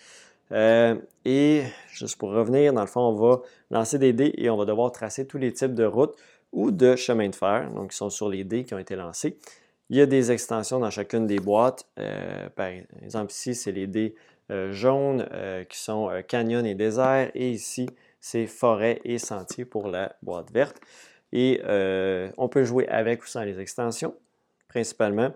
Euh, 0.52 0.96
et 1.26 1.64
juste 1.92 2.18
pour 2.18 2.32
revenir, 2.32 2.74
dans 2.74 2.82
le 2.82 2.88
fond, 2.88 3.02
on 3.02 3.14
va 3.14 3.42
lancer 3.70 3.98
des 3.98 4.14
dés 4.14 4.34
et 4.38 4.50
on 4.50 4.58
va 4.58 4.66
devoir 4.66 4.92
tracer 4.92 5.26
tous 5.26 5.38
les 5.38 5.54
types 5.54 5.74
de 5.74 5.86
routes 5.86 6.16
ou 6.52 6.72
de 6.72 6.96
chemins 6.96 7.30
de 7.30 7.36
fer, 7.36 7.70
donc 7.72 7.92
qui 7.92 7.98
sont 7.98 8.10
sur 8.10 8.30
les 8.30 8.44
dés 8.44 8.64
qui 8.64 8.74
ont 8.74 8.80
été 8.80 8.96
lancés. 8.96 9.38
Il 9.90 9.98
y 9.98 10.02
a 10.02 10.06
des 10.06 10.32
extensions 10.32 10.80
dans 10.80 10.90
chacune 10.90 11.28
des 11.28 11.40
boîtes. 11.40 11.86
Euh, 12.00 12.50
par 12.50 12.70
exemple, 13.02 13.32
ici, 13.32 13.56
c'est 13.56 13.72
les 13.72 13.88
dés 13.88 14.16
euh, 14.50 14.72
jaunes 14.72 15.28
qui 15.70 15.80
sont 15.80 16.10
canyon 16.28 16.66
et 16.66 16.76
désert. 16.76 17.30
Et 17.36 17.52
ici, 17.52 17.90
c'est 18.20 18.48
forêt 18.48 19.02
et 19.04 19.18
sentier 19.18 19.66
pour 19.66 19.88
la 19.88 20.16
boîte 20.22 20.52
verte. 20.52 20.78
Et 21.34 21.62
on 22.38 22.50
peut 22.50 22.64
jouer 22.64 22.88
avec 22.88 23.24
ou 23.24 23.28
sans 23.28 23.44
les 23.44 23.60
extensions, 23.60 24.16
principalement. 24.68 25.34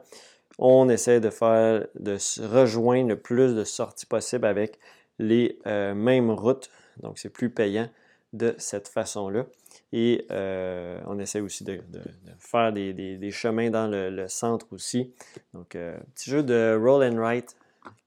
On 0.57 0.87
essaie 0.87 1.19
de 1.19 1.29
faire, 1.29 1.85
de 1.95 2.17
rejoindre 2.47 3.09
le 3.09 3.17
plus 3.17 3.55
de 3.55 3.65
sorties 3.65 4.05
possible 4.05 4.45
avec 4.45 4.79
les 5.19 5.59
euh, 5.67 5.93
mêmes 5.93 6.31
routes. 6.31 6.69
Donc, 7.01 7.19
c'est 7.19 7.29
plus 7.29 7.49
payant 7.49 7.89
de 8.33 8.55
cette 8.57 8.87
façon-là. 8.87 9.45
Et 9.91 10.25
euh, 10.31 10.99
on 11.05 11.19
essaie 11.19 11.39
aussi 11.39 11.63
de, 11.63 11.81
faire 12.37 12.73
des, 12.73 13.31
chemins 13.31 13.69
dans 13.69 13.87
le, 13.87 14.27
centre 14.27 14.67
aussi. 14.71 15.13
Donc, 15.53 15.75
euh, 15.75 15.97
petit 16.13 16.29
jeu 16.29 16.43
de 16.43 16.77
roll 16.81 17.03
and 17.03 17.17
write 17.17 17.55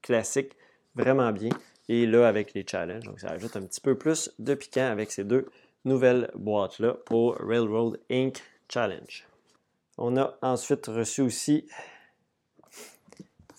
classique, 0.02 0.52
vraiment 0.94 1.32
bien. 1.32 1.50
Et 1.88 2.06
là, 2.06 2.28
avec 2.28 2.52
les 2.52 2.66
challenges, 2.66 3.04
donc 3.04 3.20
ça 3.20 3.28
ajoute 3.28 3.56
un 3.56 3.62
petit 3.62 3.80
peu 3.80 3.96
plus 3.96 4.30
de 4.38 4.54
piquant 4.54 4.90
avec 4.90 5.10
ces 5.10 5.24
deux 5.24 5.46
nouvelles 5.84 6.30
boîtes-là 6.34 6.94
pour 7.06 7.36
Railroad 7.36 7.98
Inc. 8.10 8.42
Challenge. 8.70 9.26
On 9.96 10.18
a 10.18 10.36
ensuite 10.42 10.86
reçu 10.86 11.22
aussi 11.22 11.66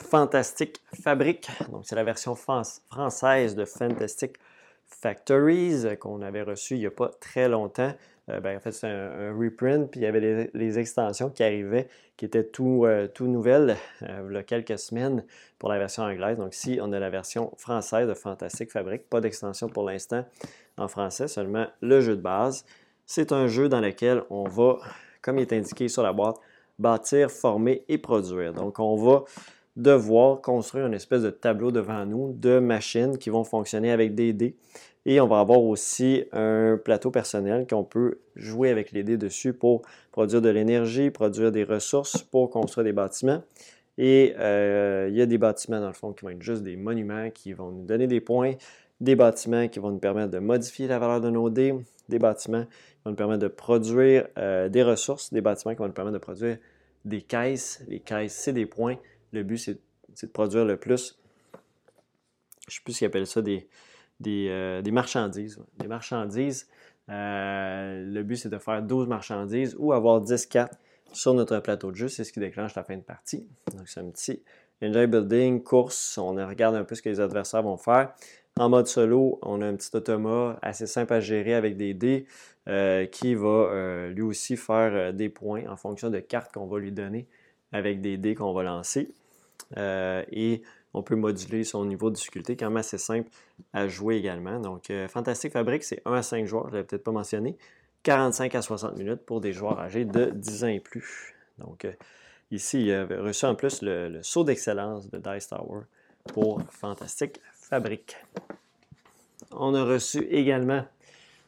Fantastic 0.04 0.82
Fabric. 1.02 1.50
Donc, 1.72 1.86
c'est 1.86 1.96
la 1.96 2.04
version 2.04 2.36
française 2.36 3.56
de 3.56 3.66
Fantastic 3.66 4.38
Factories 4.86 5.86
euh, 5.86 5.96
qu'on 5.96 6.22
avait 6.22 6.42
reçu 6.42 6.76
il 6.76 6.80
n'y 6.80 6.88
a 6.88 6.92
pas 6.92 7.12
très 7.20 7.48
longtemps. 7.48 7.94
Euh, 8.30 8.40
ben, 8.40 8.58
en 8.58 8.60
fait, 8.60 8.72
c'est 8.72 8.88
un, 8.88 9.36
reprint, 9.38 9.90
puis 9.90 10.02
il 10.02 10.04
y 10.04 10.08
avait 10.08 10.50
les, 10.54 10.80
extensions 10.80 11.30
qui 11.30 11.44
arrivaient, 11.44 11.88
qui 12.18 12.26
étaient 12.26 12.44
tout, 12.44 12.86
euh, 12.86 13.08
tout 13.08 13.28
nouvelles 13.28 13.78
il 14.02 14.34
y 14.34 14.38
a 14.38 14.44
quelques 14.44 14.80
semaines 14.80 15.24
pour 15.58 15.70
la 15.70 15.78
version 15.78 16.04
anglaise. 16.04 16.38
Donc, 16.38 16.56
ici, 16.56 16.80
on 16.82 16.92
a 16.92 17.00
la 17.00 17.10
version 17.10 17.54
française 17.58 18.08
de 18.08 18.14
Fantastic 18.14 18.72
Fabric. 18.72 19.10
Pas 19.10 19.22
d'extension 19.22 19.70
pour 19.70 19.84
l'instant 19.84 20.26
en 20.78 20.88
français, 20.88 21.28
seulement 21.28 21.68
le 21.82 22.02
jeu 22.02 22.16
de 22.16 22.22
base. 22.22 22.66
C'est 23.06 23.32
un 23.32 23.48
jeu 23.48 23.70
dans 23.70 23.82
lequel 23.82 24.24
on 24.30 24.48
va, 24.48 24.78
comme 25.22 25.38
il 25.38 25.42
est 25.42 25.54
indiqué 25.54 25.88
sur 25.88 26.04
la 26.04 26.14
boîte, 26.14 26.38
bâtir, 26.78 27.30
former 27.32 27.84
et 27.88 27.98
produire. 27.98 28.54
Donc, 28.54 28.80
on 28.80 28.96
va 28.96 29.24
devoir 29.80 30.42
construire 30.42 30.88
une 30.88 30.94
espèce 30.94 31.22
de 31.22 31.30
tableau 31.30 31.72
devant 31.72 32.06
nous 32.06 32.34
de 32.34 32.60
machines 32.60 33.18
qui 33.18 33.30
vont 33.30 33.44
fonctionner 33.44 33.92
avec 33.92 34.14
des 34.14 34.34
dés. 34.34 34.56
Et 35.06 35.22
on 35.22 35.28
va 35.28 35.40
avoir 35.40 35.62
aussi 35.62 36.26
un 36.34 36.78
plateau 36.84 37.10
personnel 37.10 37.66
qu'on 37.68 37.86
peut 37.86 38.20
jouer 38.36 38.70
avec 38.70 38.92
les 38.92 39.04
dés 39.04 39.18
dessus 39.18 39.54
pour 39.54 39.82
produire 40.12 40.42
de 40.42 40.50
l'énergie, 40.50 41.10
produire 41.10 41.52
des 41.52 41.64
ressources 41.64 42.22
pour 42.22 42.50
construire 42.50 42.84
des 42.84 42.94
bâtiments. 42.94 43.42
Et 43.98 44.36
euh, 44.38 45.08
il 45.10 45.18
y 45.18 45.22
a 45.22 45.26
des 45.26 45.38
bâtiments, 45.38 45.80
dans 45.80 45.88
le 45.88 45.94
fond, 45.94 46.12
qui 46.14 46.24
vont 46.24 46.30
être 46.30 46.42
juste 46.42 46.64
des 46.64 46.76
monuments 46.76 47.30
qui 47.34 47.54
vont 47.54 47.72
nous 47.72 47.86
donner 47.86 48.08
des 48.08 48.22
points, 48.22 48.54
des 49.00 49.16
bâtiments 49.16 49.68
qui 49.70 49.80
vont 49.80 49.92
nous 49.92 50.00
permettre 50.00 50.32
de 50.32 50.40
modifier 50.40 50.88
la 50.88 51.00
valeur 51.00 51.22
de 51.22 51.30
nos 51.30 51.50
dés, 51.50 51.74
des 52.10 52.20
bâtiments 52.20 52.64
qui 52.64 53.02
vont 53.06 53.12
nous 53.12 53.18
permettre 53.18 53.42
de 53.42 53.48
produire 53.48 54.28
euh, 54.38 54.68
des 54.68 54.84
ressources, 54.84 55.34
des 55.34 55.42
bâtiments 55.42 55.74
qui 55.74 55.80
vont 55.80 55.88
nous 55.88 55.94
permettre 55.94 56.18
de 56.18 56.22
produire 56.22 56.58
des 57.06 57.22
caisses. 57.22 57.82
Les 57.88 58.00
caisses, 58.00 58.34
c'est 58.34 58.54
des 58.54 58.66
points. 58.66 58.98
Le 59.32 59.44
but, 59.44 59.58
c'est 59.58 59.80
de 60.22 60.32
produire 60.32 60.66
le 60.66 60.78
plus. 60.78 61.18
Je 61.54 61.58
ne 62.68 62.72
sais 62.72 62.82
plus 62.84 62.94
ce 62.94 63.00
qu'ils 63.00 63.08
appellent 63.08 63.28
ça, 63.28 63.42
des, 63.42 63.68
euh, 64.28 64.82
marchandises. 64.92 65.60
Des 65.78 65.88
marchandises. 65.88 66.68
Euh, 67.10 68.06
le 68.06 68.24
but, 68.24 68.38
c'est 68.38 68.50
de 68.50 68.58
faire 68.58 68.82
12 68.82 69.08
marchandises 69.08 69.76
ou 69.80 69.94
avoir 69.94 70.22
10 70.22 70.46
cartes 70.48 70.80
sur 71.12 71.34
notre 71.34 71.60
plateau 71.60 71.92
de 71.92 71.96
jeu. 71.96 72.08
C'est 72.08 72.24
ce 72.24 72.32
qui 72.32 72.40
déclenche 72.40 72.76
la 72.76 72.84
fin 72.84 72.96
de 72.96 73.02
partie. 73.02 73.48
Donc, 73.76 73.88
c'est 73.88 74.00
un 74.00 74.10
petit 74.10 74.44
enjoy 74.84 75.08
building, 75.08 75.64
course. 75.64 76.18
On 76.18 76.36
regarde 76.36 76.76
un 76.76 76.84
peu 76.84 76.96
ce 76.96 77.02
que 77.02 77.10
les 77.10 77.20
adversaires 77.20 77.64
vont 77.64 77.78
faire. 77.78 78.14
En 78.58 78.70
mode 78.70 78.88
solo, 78.88 79.40
on 79.42 79.62
a 79.62 79.66
un 79.66 79.76
petit 79.76 79.96
automa 79.96 80.60
assez 80.62 80.86
simple 80.86 81.14
à 81.14 81.22
gérer 81.22 81.54
avec 81.54 81.78
des 81.78 81.94
dés 81.94 82.26
euh, 82.68 83.06
qui 83.06 83.34
va 83.34 84.10
lui 84.10 84.22
aussi 84.22 84.58
faire 84.58 85.14
des 85.14 85.30
points 85.30 85.66
en 85.68 85.78
fonction 85.78 86.10
de 86.10 86.20
cartes 86.20 86.54
qu'on 86.54 86.68
va 86.68 86.78
lui 86.80 86.92
donner 86.92 87.28
avec 87.72 88.02
des 88.02 88.18
dés 88.18 88.36
qu'on 88.36 88.54
va 88.54 88.64
lancer. 88.64 89.12
et 89.78 90.62
on 90.94 91.04
peut 91.04 91.16
moduler 91.16 91.64
son 91.64 91.86
niveau 91.86 92.10
de 92.10 92.16
difficulté, 92.16 92.56
quand 92.56 92.68
même 92.68 92.78
assez 92.78 92.98
simple 92.98 93.30
à 93.74 93.88
jouer 93.88 94.16
également. 94.18 94.60
Donc, 94.60 94.90
euh, 94.90 95.08
Fantastic 95.08 95.54
Fabric, 95.54 95.84
c'est 95.84 96.02
1 96.06 96.14
à 96.14 96.24
5 96.24 96.46
joueurs, 96.46 96.66
je 96.66 96.70
ne 96.70 96.76
l'avais 96.76 96.88
peut-être 96.88 97.04
pas 97.04 97.12
mentionné. 97.12 97.58
45 98.04 98.56
à 98.56 98.62
60 98.62 98.98
minutes 98.98 99.26
pour 99.26 99.42
des 99.42 99.54
joueurs 99.54 99.80
âgés 99.80 100.06
de 100.06 100.32
10 100.34 100.64
ans 100.64 100.68
et 100.68 100.80
plus. 100.80 101.36
Donc, 101.58 101.86
euh, 101.86 101.92
ici, 102.50 102.86
il 102.86 102.94
a 102.94 103.06
reçu 103.06 103.46
en 103.46 103.56
plus 103.56 103.82
le, 103.82 104.20
saut 104.24 104.44
d'excellence 104.44 105.10
de 105.10 105.20
Dice 105.20 105.50
Tower 105.50 105.82
pour 106.34 106.62
Fantastic 106.72 107.40
Fabric. 107.54 108.16
On 109.52 109.76
a 109.76 109.84
reçu 109.84 110.20
également 110.30 110.86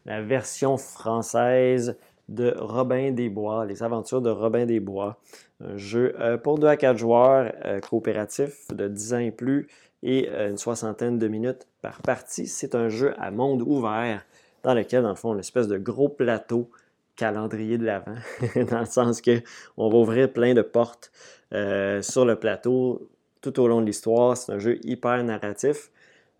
la 0.05 0.21
version 0.21 0.77
française 0.77 1.97
de 2.31 2.55
Robin 2.57 3.11
des 3.11 3.29
Bois, 3.29 3.65
les 3.65 3.83
aventures 3.83 4.21
de 4.21 4.29
Robin 4.29 4.65
des 4.65 4.79
Bois. 4.79 5.17
Un 5.63 5.77
jeu 5.77 6.15
euh, 6.19 6.37
pour 6.37 6.57
2 6.57 6.67
à 6.67 6.77
4 6.77 6.97
joueurs, 6.97 7.51
euh, 7.65 7.79
coopératif 7.81 8.67
de 8.73 8.87
10 8.87 9.13
ans 9.13 9.19
et 9.19 9.31
plus 9.31 9.67
et 10.01 10.29
euh, 10.29 10.49
une 10.49 10.57
soixantaine 10.57 11.19
de 11.19 11.27
minutes 11.27 11.67
par 11.81 12.01
partie. 12.01 12.47
C'est 12.47 12.73
un 12.73 12.89
jeu 12.89 13.13
à 13.19 13.31
monde 13.31 13.61
ouvert 13.61 14.25
dans 14.63 14.73
lequel, 14.73 15.03
dans 15.03 15.09
le 15.09 15.15
fond, 15.15 15.31
on 15.31 15.33
une 15.33 15.39
espèce 15.39 15.67
de 15.67 15.77
gros 15.77 16.09
plateau 16.09 16.69
calendrier 17.17 17.77
de 17.77 17.85
l'avant, 17.85 18.15
dans 18.71 18.79
le 18.79 18.85
sens 18.85 19.21
qu'on 19.21 19.89
va 19.89 19.97
ouvrir 19.97 20.31
plein 20.31 20.53
de 20.53 20.61
portes 20.61 21.11
sur 21.51 22.25
le 22.25 22.35
plateau 22.35 23.09
tout 23.41 23.59
au 23.59 23.67
long 23.67 23.81
de 23.81 23.85
l'histoire. 23.85 24.37
C'est 24.37 24.53
un 24.53 24.59
jeu 24.59 24.79
hyper 24.83 25.21
narratif. 25.23 25.91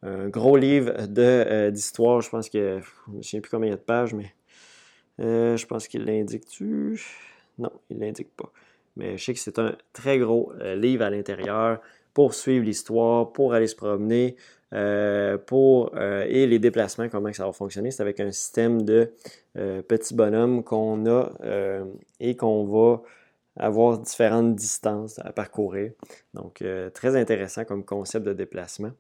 Un 0.02 0.30
gros 0.30 0.56
livre 0.56 0.94
d'histoire, 1.70 2.22
je 2.22 2.30
pense 2.30 2.50
que 2.50 2.80
je 2.80 3.18
ne 3.18 3.22
souviens 3.22 3.42
plus 3.42 3.52
combien 3.52 3.68
il 3.68 3.72
y 3.72 3.74
a 3.74 3.78
de 3.78 3.82
pages, 3.82 4.14
mais 4.14 4.34
je 5.20 5.66
pense 5.66 5.88
qu'il 5.88 6.06
l'indique-tu? 6.06 7.02
Non, 7.60 7.72
il 7.90 7.98
ne 7.98 8.06
l'indique 8.06 8.36
pas. 8.36 8.52
Mais 8.98 9.18
je 9.18 9.24
sais 9.24 9.34
que 9.34 9.40
c'est 9.40 9.60
un 9.60 9.76
très 9.94 10.20
gros 10.20 10.52
euh, 10.60 10.76
livre 10.76 11.04
à 11.04 11.10
l'intérieur 11.10 11.80
pour 12.14 12.34
suivre 12.34 12.66
l'histoire, 12.66 13.32
pour 13.32 13.54
aller 13.54 13.68
se 13.68 13.76
promener, 13.76 14.36
euh, 14.74 15.38
pour, 15.38 15.92
euh, 15.96 16.26
et 16.28 16.46
les 16.46 16.60
déplacements, 16.60 17.08
comment 17.08 17.32
ça 17.32 17.46
va 17.46 17.54
fonctionner. 17.54 17.92
C'est 17.92 18.02
avec 18.02 18.20
un 18.20 18.32
système 18.32 18.84
de 18.84 19.14
petits 19.88 20.14
bonhommes 20.14 20.64
qu'on 20.64 21.06
a 21.10 21.30
et 22.20 22.36
qu'on 22.38 22.66
va 22.66 23.02
avoir 23.58 24.00
différentes 24.00 24.56
distances 24.56 25.20
à 25.20 25.34
parcourir. 25.34 25.92
Donc, 26.34 26.64
très 26.94 27.18
intéressant 27.18 27.66
comme 27.66 27.84
concept 27.84 28.26
de 28.26 28.32
déplacement. 28.32 28.92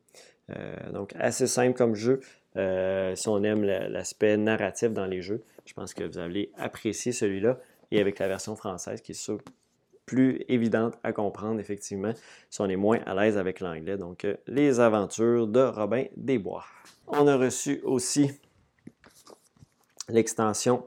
donc, 0.94 1.14
assez 1.18 1.48
simple 1.48 1.78
comme 1.78 1.96
jeu. 1.96 2.20
si 2.56 3.28
on 3.30 3.44
aime 3.44 3.64
l'aspect 3.64 4.36
narratif 4.36 4.92
dans 4.92 5.06
les 5.06 5.22
jeux, 5.22 5.42
je 5.72 5.76
pense 5.76 5.94
que 5.94 6.04
vous 6.04 6.18
allez 6.18 6.52
apprécier 6.58 7.14
celui-là. 7.14 7.58
Et 7.92 8.02
avec 8.02 8.20
la 8.20 8.28
version 8.28 8.58
française 8.58 9.00
qui 9.00 9.14
est 9.14 9.16
sur 9.16 9.40
plus 10.06 10.44
évidente 10.50 10.96
à 11.02 11.14
comprendre, 11.14 11.62
effectivement, 11.62 12.12
si 12.50 12.60
on 12.60 12.68
est 12.68 12.76
moins 12.76 13.00
à 13.06 13.16
l'aise 13.16 13.38
avec 13.38 13.62
l'anglais. 13.62 13.96
Donc, 13.96 14.26
euh, 14.26 14.36
les 14.48 14.82
aventures 14.82 15.48
de 15.48 15.62
Robin 15.62 16.04
Desbois. 16.18 16.66
On 17.08 17.26
a 17.26 17.38
reçu 17.38 17.80
aussi 17.86 18.32
l'extension, 20.10 20.84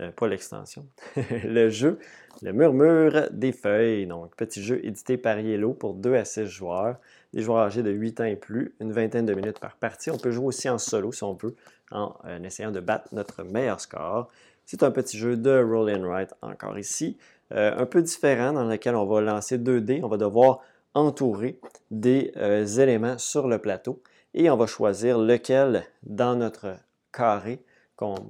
euh, 0.00 0.10
pas 0.12 0.28
l'extension, 0.28 0.86
le 1.44 1.68
jeu, 1.68 1.98
le 2.40 2.54
murmure 2.54 3.28
des 3.32 3.52
feuilles. 3.52 4.06
Donc, 4.06 4.34
petit 4.36 4.62
jeu 4.62 4.80
édité 4.82 5.18
par 5.18 5.38
Yellow 5.40 5.74
pour 5.74 5.92
2 5.92 6.14
à 6.14 6.24
6 6.24 6.46
joueurs, 6.46 6.96
des 7.34 7.42
joueurs 7.42 7.58
âgés 7.58 7.82
de 7.82 7.90
8 7.90 8.20
ans 8.22 8.24
et 8.24 8.36
plus, 8.36 8.74
une 8.80 8.92
vingtaine 8.92 9.26
de 9.26 9.34
minutes 9.34 9.60
par 9.60 9.76
partie. 9.76 10.10
On 10.10 10.16
peut 10.16 10.30
jouer 10.30 10.46
aussi 10.46 10.70
en 10.70 10.78
solo 10.78 11.12
si 11.12 11.22
on 11.22 11.34
veut, 11.34 11.54
en 11.92 12.42
essayant 12.42 12.70
de 12.70 12.80
battre 12.80 13.08
notre 13.12 13.42
meilleur 13.42 13.80
score. 13.80 14.28
C'est 14.64 14.82
un 14.82 14.90
petit 14.90 15.18
jeu 15.18 15.36
de 15.36 15.62
roll 15.62 15.90
and 15.90 16.06
write 16.06 16.34
encore 16.42 16.78
ici. 16.78 17.16
Euh, 17.52 17.76
un 17.76 17.86
peu 17.86 18.00
différent 18.00 18.52
dans 18.52 18.64
lequel 18.64 18.94
on 18.94 19.04
va 19.04 19.20
lancer 19.20 19.58
2 19.58 19.80
dés. 19.80 20.00
On 20.02 20.08
va 20.08 20.16
devoir 20.16 20.60
entourer 20.94 21.58
des 21.90 22.32
euh, 22.36 22.64
éléments 22.64 23.18
sur 23.18 23.48
le 23.48 23.58
plateau 23.58 24.02
et 24.34 24.50
on 24.50 24.56
va 24.56 24.66
choisir 24.66 25.18
lequel 25.18 25.84
dans 26.02 26.36
notre 26.36 26.76
carré, 27.12 27.60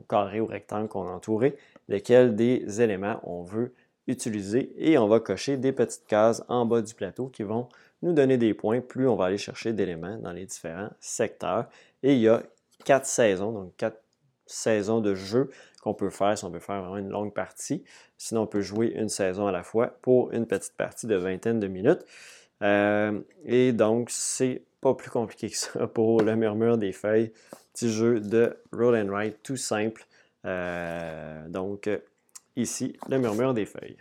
carré 0.09 0.41
ou 0.41 0.47
rectangle 0.47 0.89
qu'on 0.89 1.07
a 1.07 1.13
entouré, 1.13 1.57
lequel 1.89 2.35
des 2.35 2.81
éléments 2.81 3.21
on 3.25 3.43
veut 3.43 3.73
utiliser 4.09 4.73
et 4.77 4.99
on 4.99 5.07
va 5.07 5.21
cocher 5.21 5.57
des 5.57 5.73
petites 5.73 6.07
cases 6.07 6.43
en 6.49 6.67
bas 6.67 6.83
du 6.83 6.95
plateau 6.95 7.29
qui 7.29 7.45
vont 7.45 7.69
nous 8.03 8.13
donner 8.13 8.37
des 8.37 8.53
points 8.55 8.81
plus 8.81 9.09
on 9.09 9.15
va 9.15 9.27
aller 9.27 9.39
chercher 9.39 9.73
d'éléments 9.73 10.19
dans 10.19 10.33
les 10.33 10.47
différents 10.47 10.91
secteurs. 10.99 11.67
Et 12.03 12.15
il 12.15 12.21
y 12.21 12.29
a 12.29 12.43
quatre 12.85 13.07
saisons, 13.07 13.53
donc 13.53 13.77
quatre 13.77 14.03
saisons 14.47 15.01
de 15.01 15.15
jeu 15.15 15.51
qu'on 15.83 15.95
peut 15.95 16.11
faire 16.11 16.37
si 16.39 16.45
on 16.45 16.51
veut 16.51 16.61
faire 16.61 16.81
vraiment 16.81 16.99
une 16.99 17.11
longue 17.11 17.33
partie. 17.33 17.85
Sinon, 18.19 18.43
on 18.43 18.47
peut 18.47 18.61
jouer 18.61 18.93
une 18.95 19.09
saison 19.09 19.47
à 19.47 19.53
la 19.53 19.63
fois 19.63 19.99
pour 20.03 20.33
une 20.33 20.47
petite 20.47 20.77
partie 20.77 21.07
de 21.07 21.17
vingtaine 21.17 21.59
de 21.59 21.67
minutes. 21.67 22.05
Euh, 22.63 23.21
et 23.45 23.73
donc, 23.73 24.11
c'est 24.11 24.63
pas 24.81 24.95
plus 24.95 25.11
compliqué 25.11 25.51
que 25.51 25.57
ça 25.57 25.87
pour 25.95 26.23
le 26.23 26.37
murmure 26.37 26.79
des 26.79 26.93
feuilles. 26.93 27.33
Petit 27.73 27.91
jeu 27.91 28.21
de 28.21 28.57
roll 28.73 28.95
and 28.97 29.09
write 29.09 29.43
tout 29.43 29.57
simple. 29.57 30.07
Euh, 30.45 31.49
donc, 31.49 31.89
ici, 32.57 32.97
le 33.09 33.19
murmure 33.19 33.55
des 33.55 33.67
feuilles. 33.67 33.97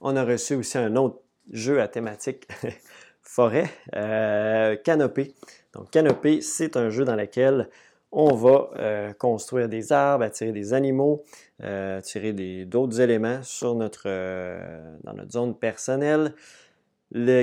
On 0.00 0.14
a 0.14 0.24
reçu 0.24 0.54
aussi 0.54 0.78
un 0.78 0.94
autre 0.96 1.20
jeu 1.50 1.80
à 1.80 1.88
thématique 1.88 2.46
forêt, 3.26 3.68
euh, 3.94 4.76
Canopée. 4.76 5.34
Donc, 5.74 5.90
Canopée, 5.90 6.40
c'est 6.40 6.76
un 6.76 6.88
jeu 6.90 7.04
dans 7.04 7.16
lequel 7.16 7.68
on 8.12 8.34
va 8.34 8.70
euh, 8.76 9.12
construire 9.12 9.68
des 9.68 9.92
arbres, 9.92 10.24
attirer 10.24 10.52
des 10.52 10.72
animaux, 10.72 11.24
euh, 11.62 11.98
attirer 11.98 12.32
d'autres 12.64 13.00
éléments 13.00 13.42
sur 13.42 13.74
notre, 13.74 14.08
dans 15.02 15.12
notre 15.12 15.32
zone 15.32 15.58
personnelle. 15.58 16.34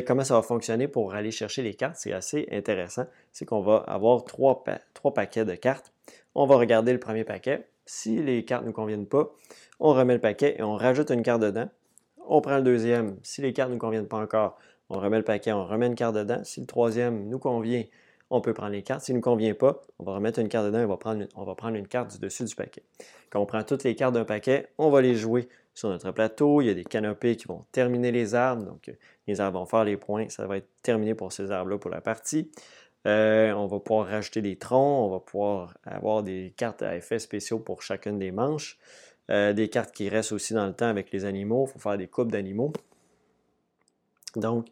comment 0.07 0.23
ça 0.23 0.35
va 0.35 0.41
fonctionner 0.41 0.87
pour 0.87 1.13
aller 1.13 1.31
chercher 1.31 1.61
les 1.61 1.73
cartes, 1.75 1.97
c'est 1.97 2.13
assez 2.13 2.47
intéressant. 2.51 3.05
C'est 3.33 3.45
qu'on 3.45 3.61
va 3.61 3.77
avoir 3.87 4.23
trois, 4.23 4.63
trois, 4.93 5.13
paquets 5.13 5.45
de 5.45 5.55
cartes. 5.55 5.91
On 6.33 6.47
va 6.47 6.55
regarder 6.55 6.93
le 6.93 6.99
premier 6.99 7.25
paquet. 7.25 7.67
Si 7.85 8.23
les 8.23 8.45
cartes 8.45 8.63
ne 8.63 8.67
nous 8.67 8.73
conviennent 8.73 9.07
pas, 9.07 9.35
on 9.79 9.93
remet 9.93 10.13
le 10.13 10.21
paquet 10.21 10.55
et 10.57 10.63
on 10.63 10.75
rajoute 10.75 11.11
une 11.11 11.23
carte 11.23 11.41
dedans. 11.41 11.69
On 12.25 12.39
prend 12.39 12.55
le 12.55 12.63
deuxième. 12.63 13.17
Si 13.21 13.41
les 13.41 13.51
cartes 13.51 13.69
ne 13.69 13.75
nous 13.75 13.79
conviennent 13.79 14.07
pas 14.07 14.17
encore, 14.17 14.57
on 14.89 14.99
remet 14.99 15.17
le 15.17 15.23
paquet, 15.23 15.51
on 15.51 15.65
remet 15.65 15.87
une 15.87 15.95
carte 15.95 16.15
dedans. 16.15 16.41
Si 16.43 16.59
le 16.59 16.67
troisième 16.67 17.27
nous 17.27 17.39
convient, 17.39 17.83
on 18.29 18.41
peut 18.41 18.53
prendre 18.53 18.71
les 18.71 18.81
cartes. 18.81 19.01
S'il 19.01 19.13
ne 19.13 19.19
nous 19.19 19.23
convient 19.23 19.53
pas, 19.53 19.81
on 19.99 20.03
va 20.03 20.15
remettre 20.15 20.39
une 20.39 20.49
carte 20.49 20.65
dedans 20.65 20.79
et 20.79 20.85
on 20.85 20.87
va, 20.87 20.97
prendre 21.55 21.75
une, 21.75 21.87
carte 21.87 22.13
du 22.13 22.19
dessus 22.19 22.43
du 22.45 22.55
paquet. 22.55 22.83
Quand 23.29 23.39
on 23.39 23.45
prend 23.45 23.63
toutes 23.63 23.83
les 23.83 23.95
cartes 23.95 24.13
d'un 24.13 24.25
paquet, 24.25 24.69
on 24.77 24.89
va 24.89 25.01
les 25.01 25.15
jouer 25.15 25.47
sur 25.73 25.89
notre 25.89 26.11
plateau. 26.11 26.61
Il 26.61 26.67
y 26.67 26.69
a 26.69 26.73
des 26.73 26.83
canopées 26.83 27.35
qui 27.35 27.47
vont 27.47 27.65
terminer 27.71 28.11
les 28.11 28.35
arbres. 28.35 28.63
Donc, 28.63 28.91
les 29.27 29.39
arbres 29.39 29.59
vont 29.59 29.65
faire 29.65 29.83
les 29.83 29.97
points. 29.97 30.29
Ça 30.29 30.47
va 30.47 30.57
être 30.57 30.69
terminé 30.81 31.13
pour 31.15 31.31
ces 31.31 31.51
arbres-là 31.51 31.77
pour 31.77 31.91
la 31.91 32.01
partie. 32.01 32.51
Euh, 33.05 33.51
on 33.51 33.67
va 33.67 33.79
pouvoir 33.79 34.07
rajouter 34.07 34.41
des 34.41 34.55
troncs. 34.55 35.07
On 35.07 35.11
va 35.11 35.19
pouvoir 35.19 35.77
avoir 35.85 36.23
des 36.23 36.53
cartes 36.57 36.81
à 36.81 36.95
effets 36.95 37.19
spéciaux 37.19 37.59
pour 37.59 37.81
chacune 37.81 38.17
des 38.17 38.31
manches. 38.31 38.77
Euh, 39.29 39.53
des 39.53 39.69
cartes 39.69 39.93
qui 39.93 40.09
restent 40.09 40.31
aussi 40.31 40.53
dans 40.53 40.65
le 40.65 40.73
temps 40.73 40.87
avec 40.87 41.11
les 41.11 41.25
animaux. 41.25 41.65
Il 41.67 41.73
faut 41.73 41.79
faire 41.79 41.97
des 41.97 42.07
coupes 42.07 42.31
d'animaux. 42.31 42.73
Donc, 44.35 44.67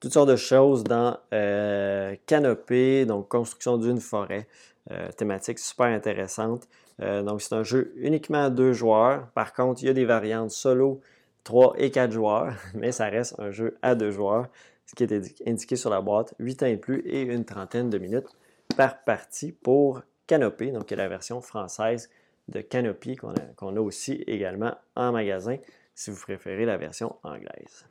toutes 0.00 0.12
sortes 0.12 0.28
de 0.28 0.36
choses 0.36 0.84
dans 0.84 1.18
euh, 1.32 2.14
Canopée, 2.26 3.06
donc 3.06 3.28
construction 3.28 3.78
d'une 3.78 4.00
forêt, 4.00 4.46
euh, 4.90 5.10
thématique 5.12 5.58
super 5.58 5.86
intéressante. 5.86 6.68
Euh, 7.00 7.22
donc 7.22 7.42
c'est 7.42 7.54
un 7.54 7.62
jeu 7.62 7.92
uniquement 7.96 8.44
à 8.44 8.50
deux 8.50 8.72
joueurs. 8.72 9.28
Par 9.34 9.52
contre, 9.52 9.82
il 9.82 9.86
y 9.86 9.88
a 9.88 9.92
des 9.94 10.04
variantes 10.04 10.50
solo, 10.50 11.00
3 11.44 11.74
et 11.78 11.90
4 11.90 12.12
joueurs, 12.12 12.54
mais 12.74 12.92
ça 12.92 13.06
reste 13.06 13.38
un 13.38 13.50
jeu 13.50 13.76
à 13.82 13.94
deux 13.94 14.10
joueurs, 14.10 14.46
ce 14.86 14.94
qui 14.94 15.02
est 15.04 15.48
indiqué 15.48 15.76
sur 15.76 15.90
la 15.90 16.00
boîte, 16.00 16.34
8 16.38 16.62
ans 16.62 16.66
et 16.66 16.76
plus 16.76 17.00
et 17.00 17.22
une 17.22 17.44
trentaine 17.44 17.90
de 17.90 17.98
minutes 17.98 18.28
par 18.76 19.02
partie 19.04 19.52
pour 19.52 20.02
Canopé, 20.26 20.70
donc 20.70 20.86
qui 20.86 20.94
est 20.94 20.96
la 20.96 21.08
version 21.08 21.40
française 21.40 22.10
de 22.48 22.60
Canopy 22.60 23.16
qu'on 23.16 23.76
a, 23.76 23.80
aussi 23.80 24.24
également 24.26 24.74
en 24.94 25.12
magasin 25.12 25.56
si 25.94 26.10
vous 26.10 26.20
préférez 26.20 26.64
la 26.64 26.76
version 26.76 27.16
anglaise. 27.22 27.86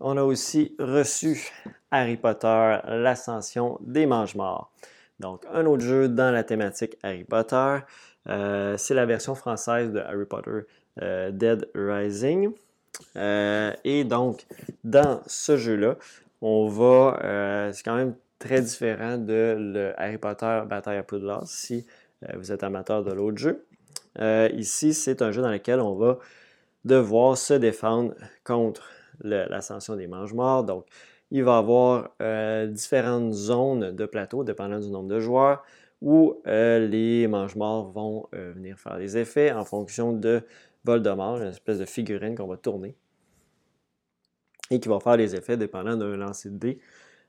On 0.00 0.16
a 0.16 0.22
aussi 0.22 0.76
reçu 0.78 1.50
Harry 1.90 2.16
Potter, 2.16 2.78
l'ascension 2.86 3.78
des 3.80 4.06
mange-morts. 4.06 4.70
Donc, 5.18 5.42
un 5.52 5.66
autre 5.66 5.82
jeu 5.82 6.08
dans 6.08 6.30
la 6.30 6.44
thématique 6.44 6.96
Harry 7.02 7.24
Potter. 7.24 7.78
Euh, 8.28 8.76
c'est 8.76 8.94
la 8.94 9.06
version 9.06 9.34
française 9.34 9.90
de 9.90 9.98
Harry 9.98 10.24
Potter 10.24 10.66
euh, 11.02 11.32
Dead 11.32 11.68
Rising. 11.74 12.52
Euh, 13.16 13.72
et 13.82 14.04
donc, 14.04 14.46
dans 14.84 15.20
ce 15.26 15.56
jeu-là, 15.56 15.96
on 16.42 16.68
va. 16.68 17.70
c'est 17.72 17.82
quand 17.82 17.96
même 17.96 18.14
très 18.38 18.60
différent 18.60 19.18
de 19.18 19.56
le 19.58 19.92
Harry 19.96 20.18
Potter 20.18 20.62
Bataille 20.68 20.98
à 20.98 21.02
Poudlard 21.02 21.48
si 21.48 21.84
vous 22.36 22.52
êtes 22.52 22.62
amateur 22.62 23.02
de 23.02 23.12
l'autre 23.12 23.38
jeu. 23.38 23.64
ici, 24.54 24.94
c'est 24.94 25.22
un 25.22 25.32
jeu 25.32 25.42
dans 25.42 25.50
lequel 25.50 25.80
on 25.80 25.94
va 25.94 26.18
devoir 26.84 27.36
se 27.36 27.54
défendre 27.54 28.14
contre 28.44 28.88
l'ascension 29.20 29.96
des 29.96 30.06
mange-morts. 30.06 30.64
Donc, 30.64 30.86
il 31.30 31.44
va 31.44 31.56
y 31.56 31.58
avoir 31.58 32.10
différentes 32.68 33.32
zones 33.32 33.94
de 33.94 34.06
plateau, 34.06 34.44
dépendant 34.44 34.78
du 34.78 34.88
nombre 34.88 35.08
de 35.08 35.20
joueurs 35.20 35.62
où 36.00 36.40
euh, 36.46 36.86
les 36.86 37.26
mange-morts 37.26 37.90
vont 37.90 38.28
euh, 38.34 38.52
venir 38.54 38.78
faire 38.78 38.98
des 38.98 39.16
effets 39.16 39.52
en 39.52 39.64
fonction 39.64 40.12
de 40.12 40.42
Voldemort, 40.84 41.38
une 41.38 41.48
espèce 41.48 41.78
de 41.78 41.84
figurine 41.84 42.34
qu'on 42.36 42.46
va 42.46 42.56
tourner 42.56 42.94
et 44.70 44.80
qui 44.80 44.88
va 44.88 45.00
faire 45.00 45.16
des 45.16 45.34
effets 45.34 45.56
dépendant 45.56 45.96
d'un 45.96 46.16
lancer 46.16 46.50
de 46.50 46.56
dés 46.56 46.78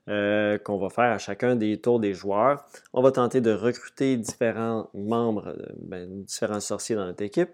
euh, 0.08 0.58
qu'on 0.58 0.78
va 0.78 0.88
faire 0.88 1.12
à 1.12 1.18
chacun 1.18 1.56
des 1.56 1.80
tours 1.80 2.00
des 2.00 2.14
joueurs. 2.14 2.64
On 2.92 3.02
va 3.02 3.12
tenter 3.12 3.40
de 3.40 3.50
recruter 3.50 4.16
différents 4.16 4.88
membres, 4.94 5.56
ben, 5.82 6.22
différents 6.24 6.60
sorciers 6.60 6.96
dans 6.96 7.06
notre 7.06 7.22
équipe, 7.22 7.50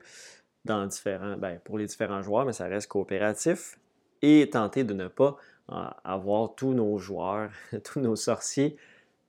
dans 0.65 0.87
différents, 0.87 1.37
ben, 1.37 1.61
pour 1.65 1.79
les 1.79 1.87
différents 1.87 2.23
joueurs, 2.23 2.45
mais 2.45 2.53
ça 2.53 2.67
reste 2.67 2.89
coopératif, 2.89 3.79
et 4.23 4.49
tenter 4.51 4.85
de 4.85 4.95
ne 4.95 5.09
pas 5.09 5.37
avoir 6.05 6.55
tous 6.55 6.75
nos 6.75 6.99
joueurs, 6.99 7.51
tous 7.85 8.01
nos 8.01 8.17
sorciers 8.17 8.77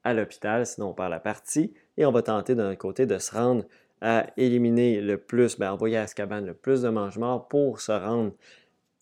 à 0.03 0.13
l'hôpital, 0.13 0.65
sinon 0.65 0.89
on 0.89 0.93
perd 0.93 1.09
la 1.09 1.19
partie. 1.19 1.73
Et 1.97 2.05
on 2.05 2.11
va 2.11 2.21
tenter 2.21 2.55
d'un 2.55 2.75
côté 2.75 3.05
de 3.05 3.17
se 3.17 3.35
rendre 3.35 3.65
à 4.01 4.27
éliminer 4.37 5.01
le 5.01 5.17
plus, 5.17 5.57
ben, 5.57 5.71
envoyer 5.71 5.97
à 5.97 6.03
Azkaban 6.03 6.41
le 6.41 6.53
plus 6.53 6.83
de 6.83 6.89
mange-morts 6.89 7.47
pour 7.47 7.81
se 7.81 7.91
rendre 7.91 8.31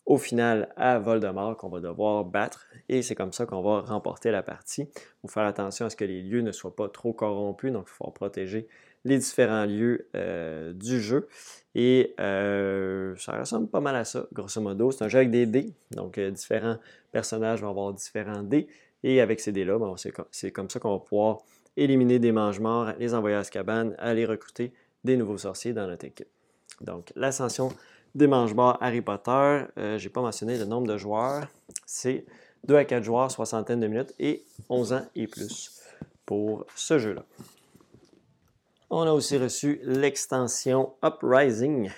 au 0.06 0.18
final 0.18 0.72
à 0.78 1.00
Voldemort 1.00 1.58
qu'on 1.58 1.70
va 1.70 1.80
devoir 1.82 2.24
battre. 2.24 2.68
Et 2.90 3.02
c'est 3.02 3.16
comme 3.16 3.34
ça 3.34 3.46
qu'on 3.46 3.62
va 3.62 3.82
remporter 3.82 4.32
la 4.32 4.44
partie. 4.44 4.84
Il 4.84 5.22
faut 5.22 5.28
faire 5.28 5.46
attention 5.46 5.88
à 5.88 5.90
ce 5.90 5.96
que 5.96 6.06
les 6.06 6.22
lieux 6.22 6.42
ne 6.42 6.52
soient 6.52 6.76
pas 6.76 6.88
trop 6.88 7.12
corrompus, 7.12 7.72
donc 7.72 7.88
il 7.90 7.94
faut 7.94 8.10
protéger 8.12 8.68
les 9.06 9.20
différents 9.20 9.66
lieux 9.66 10.08
euh, 10.16 10.74
du 10.74 11.00
jeu. 11.00 11.28
Et 11.76 12.14
euh, 12.20 13.16
ça 13.18 13.38
ressemble 13.40 13.68
pas 13.68 13.80
mal 13.80 13.96
à 13.96 14.04
ça, 14.04 14.26
grosso 14.34 14.60
modo. 14.60 14.92
C'est 14.92 15.04
un 15.04 15.10
jeu 15.10 15.20
avec 15.20 15.32
des 15.32 15.46
dés, 15.46 15.74
donc 15.92 16.18
euh, 16.18 16.32
différents 16.32 16.78
personnages 17.12 17.62
vont 17.62 17.70
avoir 17.70 17.94
différents 17.94 18.44
dés. 18.44 18.68
Et 19.04 19.22
avec 19.22 19.40
ces 19.40 19.52
dés-là, 19.52 19.78
c'est 20.32 20.52
comme, 20.52 20.70
ça 20.70 20.80
qu'on 20.80 20.94
va 20.94 21.00
pouvoir 21.00 21.38
éliminer 21.78 22.18
des 22.18 22.32
mange-morts, 22.32 22.94
les 22.98 23.14
envoyer 23.14 23.36
à 23.36 23.40
Azkaban, 23.40 23.92
aller 24.00 24.26
recruter 24.26 24.74
des 25.04 25.16
nouveaux 25.16 25.38
sorciers 25.38 25.74
dans 25.74 25.86
notre 25.86 26.06
équipe. 26.06 26.28
Donc, 26.82 27.12
l'ascension 27.16 27.72
des 28.16 28.26
mange-morts 28.26 28.78
Harry 28.82 29.02
Potter, 29.02 29.66
n'ai 29.78 30.10
pas 30.10 30.22
mentionné 30.22 30.58
le 30.58 30.66
nombre 30.66 30.88
de 30.88 30.98
joueurs, 30.98 31.46
c'est 31.86 32.26
2 32.64 32.76
à 32.76 32.86
4 32.86 33.04
joueurs, 33.04 33.30
soixantaine 33.30 33.80
de 33.80 33.88
minutes 33.88 34.14
et 34.18 34.44
11 34.70 34.94
ans 34.94 35.06
et 35.16 35.28
plus 35.28 35.84
pour 36.26 36.66
ce 36.76 36.98
jeu-là. 36.98 37.26
On 38.92 39.02
a 39.02 39.12
aussi 39.12 39.38
reçu 39.38 39.80
l'extension 39.84 40.94
Uprising 41.04 41.90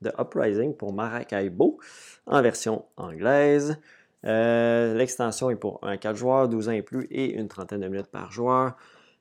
de 0.00 0.10
Uprising 0.18 0.74
pour 0.74 0.94
Maracaibo 0.94 1.78
en 2.26 2.40
version 2.40 2.86
anglaise. 2.96 3.76
Euh, 4.24 4.94
l'extension 4.94 5.50
est 5.50 5.56
pour 5.56 5.80
un 5.82 5.98
4 5.98 6.16
joueurs, 6.16 6.48
12 6.48 6.68
ans 6.70 6.72
et 6.72 6.82
plus 6.82 7.06
et 7.10 7.34
une 7.34 7.48
trentaine 7.48 7.80
de 7.80 7.88
minutes 7.88 8.10
par 8.10 8.32
joueur, 8.32 8.72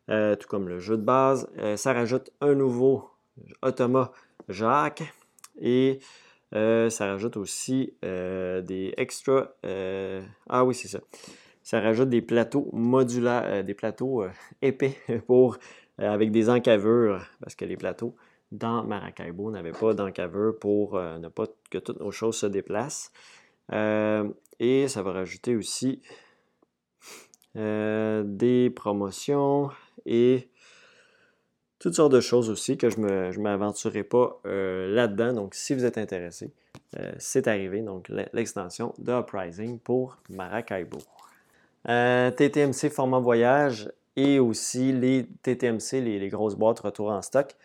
euh, 0.09 0.37
tout 0.37 0.47
comme 0.47 0.69
le 0.69 0.79
jeu 0.79 0.95
de 0.95 1.03
base. 1.03 1.49
Euh, 1.57 1.75
ça 1.75 1.91
rajoute 1.91 2.31
un 2.39 2.53
nouveau 2.53 3.09
automa 3.61 4.13
Jacques 4.47 5.03
et 5.59 5.99
ça 6.53 7.05
rajoute 7.05 7.35
aussi 7.35 7.93
des 8.01 8.93
extra. 8.95 9.53
ah 10.47 10.63
oui, 10.63 10.73
c'est 10.73 10.87
ça. 10.87 10.99
Ça 11.63 11.81
rajoute 11.81 12.09
des 12.09 12.21
plateaux 12.21 12.69
modulaires, 12.71 13.63
des 13.63 13.73
plateaux 13.73 14.23
épais 14.61 14.97
pour, 15.27 15.57
avec 15.99 16.31
des 16.31 16.49
encavures, 16.49 17.25
parce 17.41 17.55
que 17.55 17.65
les 17.65 17.77
plateaux 17.77 18.15
dans 18.51 18.83
Maracaibo 18.83 19.51
n'avaient 19.51 19.71
pas 19.71 19.93
d'encaveur 19.93 20.57
pour 20.57 20.99
ne 20.99 21.27
pas 21.27 21.45
que 21.69 21.77
toutes 21.77 21.99
nos 21.99 22.11
choses 22.11 22.37
se 22.37 22.45
déplacent. 22.45 23.11
Et 24.59 24.87
ça 24.87 25.03
va 25.03 25.11
rajouter 25.11 25.55
aussi 25.55 26.01
euh, 27.55 28.23
des 28.25 28.69
promotions 28.69 29.71
et 30.05 30.49
toutes 31.79 31.95
sortes 31.95 32.11
de 32.11 32.19
choses 32.19 32.49
aussi 32.49 32.77
que 32.77 32.89
je 32.89 32.99
ne 32.99 33.41
m'aventurerai 33.41 34.03
pas 34.03 34.39
euh, 34.45 34.93
là-dedans. 34.93 35.33
Donc, 35.33 35.55
si 35.55 35.73
vous 35.73 35.83
êtes 35.83 35.97
intéressé, 35.97 36.51
euh, 36.99 37.11
c'est 37.17 37.47
arrivé, 37.47 37.81
donc 37.81 38.09
l'extension 38.33 38.93
de 38.99 39.13
Uprising 39.13 39.79
pour 39.79 40.17
Maracaibo. 40.29 40.99
TTMC 41.85 42.89
format 42.91 43.19
voyage 43.19 43.89
et 44.19 44.39
aussi 44.39 44.91
les 44.91 45.25
TTMC, 45.43 46.01
les, 46.01 46.27
grosses 46.27 46.55
boîtes 46.55 46.81
retour 46.81 47.09
en 47.09 47.21
stock. 47.21 47.55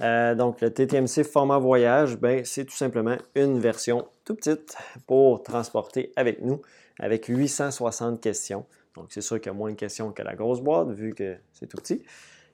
Euh, 0.00 0.36
donc, 0.36 0.60
le 0.60 0.72
TTMC 0.72 1.24
format 1.24 1.58
voyage, 1.58 2.16
ben, 2.16 2.44
c'est 2.44 2.64
tout 2.64 2.76
simplement 2.76 3.16
une 3.34 3.58
version 3.58 4.06
tout 4.24 4.36
petite 4.36 4.76
pour 5.08 5.42
transporter 5.42 6.12
avec 6.14 6.40
nous, 6.40 6.62
avec 7.00 7.26
860 7.26 8.20
questions. 8.20 8.64
Donc, 8.94 9.06
c'est 9.08 9.20
sûr 9.20 9.40
qu'il 9.40 9.50
y 9.50 9.54
a 9.54 9.58
moins 9.58 9.70
de 9.70 9.76
questions 9.76 10.12
que 10.12 10.22
la 10.22 10.36
grosse 10.36 10.60
boîte, 10.60 10.90
vu 10.90 11.14
que 11.14 11.36
c'est 11.52 11.66
tout 11.66 11.78
petit. 11.78 12.04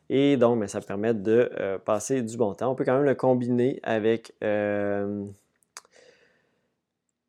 Et 0.08 0.38
donc, 0.38 0.58
ben, 0.58 0.66
ça 0.66 0.80
permet 0.80 1.12
de 1.12 1.50
euh, 1.60 1.78
passer 1.78 2.22
du 2.22 2.38
bon 2.38 2.54
temps. 2.54 2.72
On 2.72 2.74
peut 2.74 2.84
quand 2.84 2.96
même 2.96 3.04
le 3.04 3.14
combiner 3.14 3.78
avec... 3.82 4.32
Euh, 4.42 5.24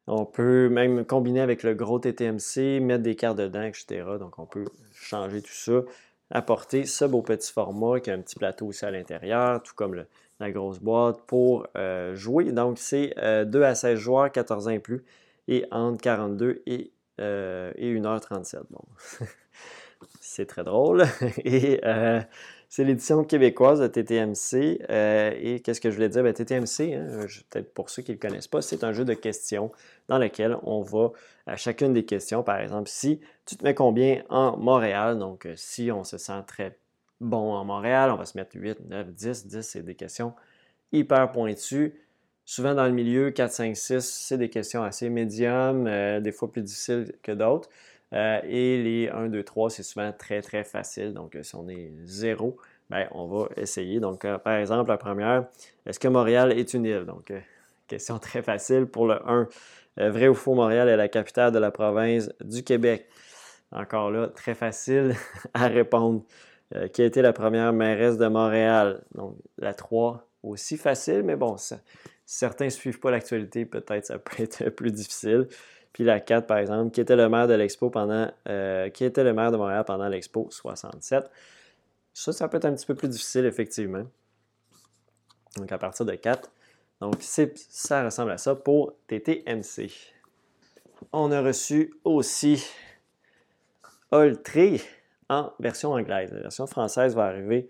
on 0.07 0.25
peut 0.25 0.69
même 0.69 1.05
combiner 1.05 1.41
avec 1.41 1.63
le 1.63 1.73
gros 1.73 1.99
TTMC, 1.99 2.79
mettre 2.81 3.03
des 3.03 3.15
cartes 3.15 3.37
dedans, 3.37 3.63
etc. 3.63 4.03
Donc, 4.19 4.39
on 4.39 4.45
peut 4.45 4.65
changer 4.93 5.41
tout 5.41 5.51
ça 5.51 5.81
apporter 6.31 6.85
ce 6.85 7.05
beau 7.05 7.21
petit 7.21 7.51
format 7.51 7.99
qui 7.99 8.09
a 8.09 8.13
un 8.13 8.21
petit 8.21 8.35
plateau 8.35 8.67
aussi 8.67 8.85
à 8.85 8.91
l'intérieur, 8.91 9.61
tout 9.61 9.73
comme 9.75 10.05
la 10.39 10.51
grosse 10.51 10.79
boîte 10.79 11.21
pour 11.27 11.67
euh, 11.77 12.15
jouer. 12.15 12.51
Donc, 12.51 12.77
c'est 12.79 13.13
2 13.15 13.21
euh, 13.21 13.65
à 13.65 13.75
16 13.75 13.99
joueurs, 13.99 14.31
14 14.31 14.67
ans 14.67 14.71
et 14.71 14.79
plus, 14.79 15.03
et 15.47 15.65
entre 15.71 16.01
42 16.01 16.63
et, 16.65 16.91
euh, 17.21 17.71
et 17.75 17.93
1h37. 17.93 18.61
Bon, 18.69 18.81
c'est 20.19 20.45
très 20.45 20.63
drôle. 20.63 21.05
et 21.43 21.79
c'est 22.75 22.83
l'édition 22.83 23.23
québécoise 23.23 23.79
de 23.79 23.87
TTMC. 23.87 24.81
Euh, 24.89 25.31
et 25.39 25.61
qu'est-ce 25.61 25.79
que 25.79 25.89
je 25.89 25.95
voulais 25.95 26.09
dire? 26.09 26.23
Ben, 26.23 26.33
TTMC, 26.33 26.93
hein, 26.93 27.25
peut-être 27.49 27.73
pour 27.73 27.89
ceux 27.89 28.01
qui 28.01 28.11
ne 28.11 28.17
le 28.17 28.19
connaissent 28.19 28.49
pas, 28.49 28.61
c'est 28.61 28.83
un 28.83 28.91
jeu 28.91 29.05
de 29.05 29.13
questions 29.13 29.71
dans 30.09 30.17
lequel 30.17 30.57
on 30.63 30.81
va 30.81 31.13
à 31.47 31.55
chacune 31.55 31.93
des 31.93 32.03
questions, 32.03 32.43
par 32.43 32.59
exemple, 32.59 32.89
si 32.89 33.21
tu 33.45 33.55
te 33.55 33.63
mets 33.63 33.73
combien 33.73 34.23
en 34.27 34.57
Montréal, 34.57 35.17
donc 35.17 35.45
euh, 35.45 35.53
si 35.55 35.89
on 35.89 36.03
se 36.03 36.17
sent 36.17 36.43
très 36.47 36.77
bon 37.21 37.53
en 37.53 37.63
Montréal, 37.63 38.11
on 38.11 38.17
va 38.17 38.25
se 38.25 38.37
mettre 38.37 38.57
8, 38.57 38.89
9, 38.89 39.07
10, 39.07 39.47
10, 39.47 39.61
c'est 39.61 39.83
des 39.83 39.95
questions 39.95 40.33
hyper 40.91 41.31
pointues. 41.31 41.93
Souvent 42.43 42.73
dans 42.73 42.87
le 42.87 42.91
milieu, 42.91 43.31
4, 43.31 43.53
5, 43.53 43.77
6, 43.77 44.01
c'est 44.01 44.37
des 44.37 44.49
questions 44.49 44.83
assez 44.83 45.09
médium, 45.09 45.87
euh, 45.87 46.19
des 46.19 46.33
fois 46.33 46.51
plus 46.51 46.61
difficiles 46.61 47.13
que 47.23 47.31
d'autres. 47.31 47.69
Euh, 48.13 48.39
et 48.43 48.81
les 48.81 49.09
1, 49.09 49.27
2, 49.27 49.43
3, 49.43 49.69
c'est 49.69 49.83
souvent 49.83 50.11
très, 50.11 50.41
très 50.41 50.63
facile. 50.63 51.13
Donc, 51.13 51.35
euh, 51.35 51.43
si 51.43 51.55
on 51.55 51.67
est 51.67 51.91
0, 52.05 52.55
ben, 52.89 53.07
on 53.11 53.27
va 53.27 53.49
essayer. 53.57 53.99
Donc, 53.99 54.25
euh, 54.25 54.37
par 54.37 54.53
exemple, 54.55 54.89
la 54.89 54.97
première, 54.97 55.45
est-ce 55.85 55.99
que 55.99 56.07
Montréal 56.07 56.51
est 56.51 56.73
une 56.73 56.85
île? 56.85 57.05
Donc, 57.05 57.33
question 57.87 58.19
très 58.19 58.41
facile 58.41 58.85
pour 58.85 59.07
le 59.07 59.19
1. 59.27 59.47
vrai 60.09 60.27
ou 60.27 60.33
faux, 60.33 60.53
Montréal 60.53 60.89
est 60.89 60.97
la 60.97 61.07
capitale 61.07 61.51
de 61.51 61.59
la 61.59 61.71
province 61.71 62.29
du 62.41 62.63
Québec? 62.63 63.07
Encore 63.71 64.11
là, 64.11 64.27
très 64.27 64.53
facile 64.53 65.15
à 65.53 65.67
répondre. 65.67 66.23
qui 66.93 67.01
a 67.01 67.05
été 67.05 67.21
la 67.21 67.33
première 67.33 67.73
mairesse 67.73 68.17
de 68.17 68.27
Montréal? 68.27 69.03
Donc, 69.15 69.35
la 69.57 69.73
3, 69.73 70.27
aussi 70.43 70.77
facile, 70.77 71.23
mais 71.23 71.35
bon, 71.35 71.55
certains 72.25 72.65
ne 72.65 72.69
suivent 72.69 72.99
pas 72.99 73.11
l'actualité, 73.11 73.65
peut-être 73.65 74.05
ça 74.05 74.19
peut 74.19 74.43
être 74.43 74.69
plus 74.75 74.91
difficile. 74.91 75.47
Puis 75.95 76.03
la 76.03 76.19
4, 76.19 76.45
par 76.45 76.57
exemple, 76.57 76.91
qui 76.91 76.99
était 76.99 77.15
le 77.15 77.29
maire 77.29 77.47
de 77.47 77.53
l'Expo 77.53 77.89
pendant, 77.89 78.29
euh, 78.49 78.89
qui 78.89 79.05
était 79.05 79.23
le 79.23 79.33
maire 79.33 79.53
de 79.53 79.55
Montréal 79.55 79.85
pendant 79.87 80.09
l'Expo 80.09 80.49
67. 80.51 81.31
Ça, 82.13 82.33
ça 82.33 82.49
peut 82.49 82.57
être 82.57 82.65
un 82.65 82.73
petit 82.73 82.85
peu 82.85 82.95
plus 82.95 83.07
difficile, 83.07 83.45
effectivement. 83.45 84.03
Donc, 85.55 85.71
à 85.71 85.77
partir 85.77 86.05
de 86.05 86.13
4. 86.13 86.51
Donc, 86.99 87.15
ça 87.21 88.03
ressemble 88.03 88.31
à 88.31 88.37
ça 88.37 88.55
pour 88.55 88.91
TTMC. 89.07 89.89
On 91.13 91.31
a 91.31 91.41
reçu 91.41 91.93
aussi 92.03 92.61
Oltré 94.11 94.81
en 95.29 95.53
version 95.61 95.93
anglaise. 95.93 96.33
La 96.33 96.41
version 96.41 96.67
française 96.67 97.15
va 97.15 97.23
arriver 97.23 97.69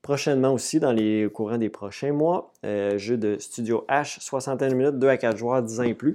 prochainement 0.00 0.54
aussi 0.54 0.80
dans 0.80 0.92
les 0.92 1.28
courants 1.30 1.58
des 1.58 1.68
prochains 1.68 2.12
mois. 2.14 2.54
Euh, 2.64 2.96
jeu 2.96 3.18
de 3.18 3.36
Studio 3.36 3.84
H, 3.90 4.18
61 4.18 4.74
minutes, 4.74 4.98
2 4.98 5.08
à 5.08 5.18
4 5.18 5.36
joueurs, 5.36 5.62
10 5.62 5.80
ans 5.80 5.82
et 5.82 5.92
plus. 5.92 6.14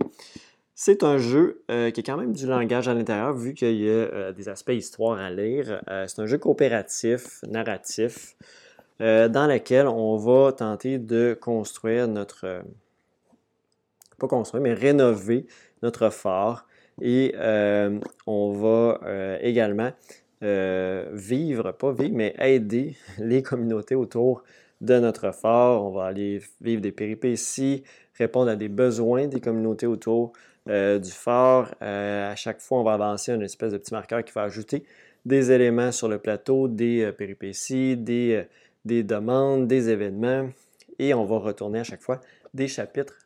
C'est 0.82 1.04
un 1.04 1.18
jeu 1.18 1.62
euh, 1.70 1.92
qui 1.92 2.00
a 2.00 2.04
quand 2.04 2.16
même 2.16 2.32
du 2.32 2.48
langage 2.48 2.88
à 2.88 2.94
l'intérieur, 2.94 3.34
vu 3.34 3.54
qu'il 3.54 3.76
y 3.82 3.90
a 3.90 3.92
euh, 3.92 4.32
des 4.32 4.48
aspects 4.48 4.72
histoire 4.72 5.20
à 5.20 5.30
lire. 5.30 5.82
c'est 6.08 6.22
un 6.22 6.26
jeu 6.26 6.38
coopératif, 6.38 7.42
narratif, 7.50 8.38
dans 9.02 9.50
lequel 9.52 9.90
on 9.90 10.16
va 10.16 10.54
tenter 10.54 10.98
de 10.98 11.38
construire 11.40 12.08
notre... 12.08 12.64
pas 14.20 14.28
construire, 14.30 14.64
mais 14.64 14.74
rénover 14.74 15.48
notre 15.84 16.10
fort. 16.12 16.66
Et 17.02 17.36
on 18.26 18.54
va 18.54 19.02
également 19.42 19.92
euh, 20.42 21.10
vivre, 21.12 21.74
pas 21.74 21.92
vivre, 21.92 22.16
mais 22.16 22.34
aider 22.40 22.96
les 23.18 23.44
communautés 23.44 23.96
autour 23.96 24.44
de 24.80 24.98
notre 24.98 25.34
fort. 25.34 25.86
On 25.86 25.92
va 25.92 26.06
aller 26.06 26.42
vivre 26.62 26.82
des 26.82 26.94
péripéties, 26.94 27.84
répondre 28.18 28.50
à 28.50 28.56
des 28.56 28.70
besoins 28.70 29.28
des 29.28 29.42
communautés 29.42 29.88
autour 29.88 30.32
euh, 30.70 31.00
du 31.00 31.12
fort. 31.12 31.68
Euh, 31.82 32.32
à 32.32 32.36
chaque 32.36 32.62
fois, 32.62 32.80
on 32.80 32.84
va 32.84 32.94
avancer 32.94 33.32
un 33.32 33.42
espèce 33.42 33.72
de 33.72 33.78
petit 33.78 33.94
marqueur 33.94 34.24
qui 34.24 34.32
va 34.32 34.44
ajouter 34.44 34.84
des 35.26 35.52
éléments 35.52 35.92
sur 35.92 36.08
le 36.08 36.20
plateau, 36.20 36.68
des 36.68 37.12
péripéties, 37.12 37.98
des, 37.98 38.46
des 38.86 39.04
demandes, 39.04 39.68
des 39.68 39.90
événements. 39.90 40.50
Et 40.98 41.14
on 41.14 41.26
va 41.26 41.40
retourner 41.40 41.80
à 41.80 41.84
chaque 41.84 42.02
fois 42.02 42.22
des 42.54 42.68
chapitres 42.68 43.18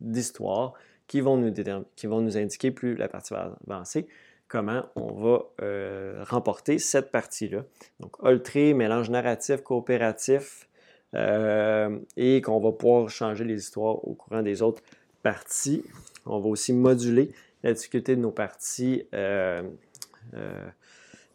d'histoire 0.00 0.74
qui, 1.06 1.20
vont 1.20 1.36
nous 1.36 2.38
indiquer 2.38 2.70
plus 2.70 2.94
la 2.94 3.08
partie 3.08 3.34
va 3.34 3.56
avancer 3.68 4.06
comment 4.50 4.84
on 4.96 5.12
va 5.12 5.44
euh, 5.62 6.24
remporter 6.28 6.78
cette 6.78 7.10
partie-là. 7.10 7.64
Donc, 8.00 8.22
Oltré, 8.22 8.74
mélange 8.74 9.08
narratif, 9.08 9.62
coopératif, 9.62 10.68
euh, 11.14 11.98
et 12.16 12.42
qu'on 12.42 12.60
va 12.60 12.72
pouvoir 12.72 13.08
changer 13.08 13.44
les 13.44 13.60
histoires 13.60 14.06
au 14.06 14.14
courant 14.14 14.42
des 14.42 14.60
autres 14.60 14.82
parties. 15.22 15.84
On 16.26 16.38
va 16.40 16.48
aussi 16.48 16.72
moduler 16.72 17.30
la 17.62 17.72
difficulté 17.72 18.16
de 18.16 18.20
nos 18.20 18.30
parties 18.30 19.04
euh, 19.14 19.62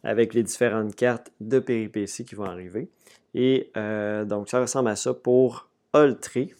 avec 0.03 0.33
les 0.33 0.43
différentes 0.43 0.95
cartes 0.95 1.31
de 1.41 1.59
péripéties 1.59 2.25
qui 2.25 2.35
vont 2.35 2.45
arriver. 2.45 2.89
Et 3.33 3.71
donc, 3.75 4.49
ça 4.49 4.61
ressemble 4.61 4.89
à 4.89 4.95
ça 4.95 5.13
pour 5.13 5.67
Oltré, 5.91 6.53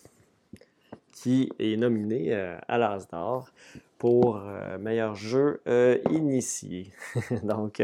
qui 1.13 1.49
est 1.57 1.77
nominé 1.77 2.33
à 2.33 2.77
l'As 2.77 3.07
d'or 3.09 3.49
pour 3.97 4.37
euh, 4.37 4.77
meilleur 4.77 5.15
jeu 5.15 5.61
euh, 5.67 5.97
initié. 6.11 6.91
Donc, 7.43 7.81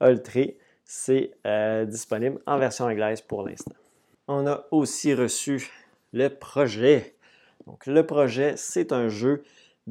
Ultra, 0.00 0.42
c'est 0.84 1.32
euh, 1.46 1.84
disponible 1.84 2.40
en 2.46 2.58
version 2.58 2.86
anglaise 2.86 3.20
pour 3.20 3.46
l'instant. 3.46 3.74
On 4.26 4.46
a 4.46 4.66
aussi 4.70 5.14
reçu 5.14 5.70
le 6.12 6.28
projet. 6.28 7.14
Donc, 7.66 7.86
le 7.86 8.04
projet, 8.04 8.54
c'est 8.56 8.92
un 8.92 9.08
jeu 9.08 9.42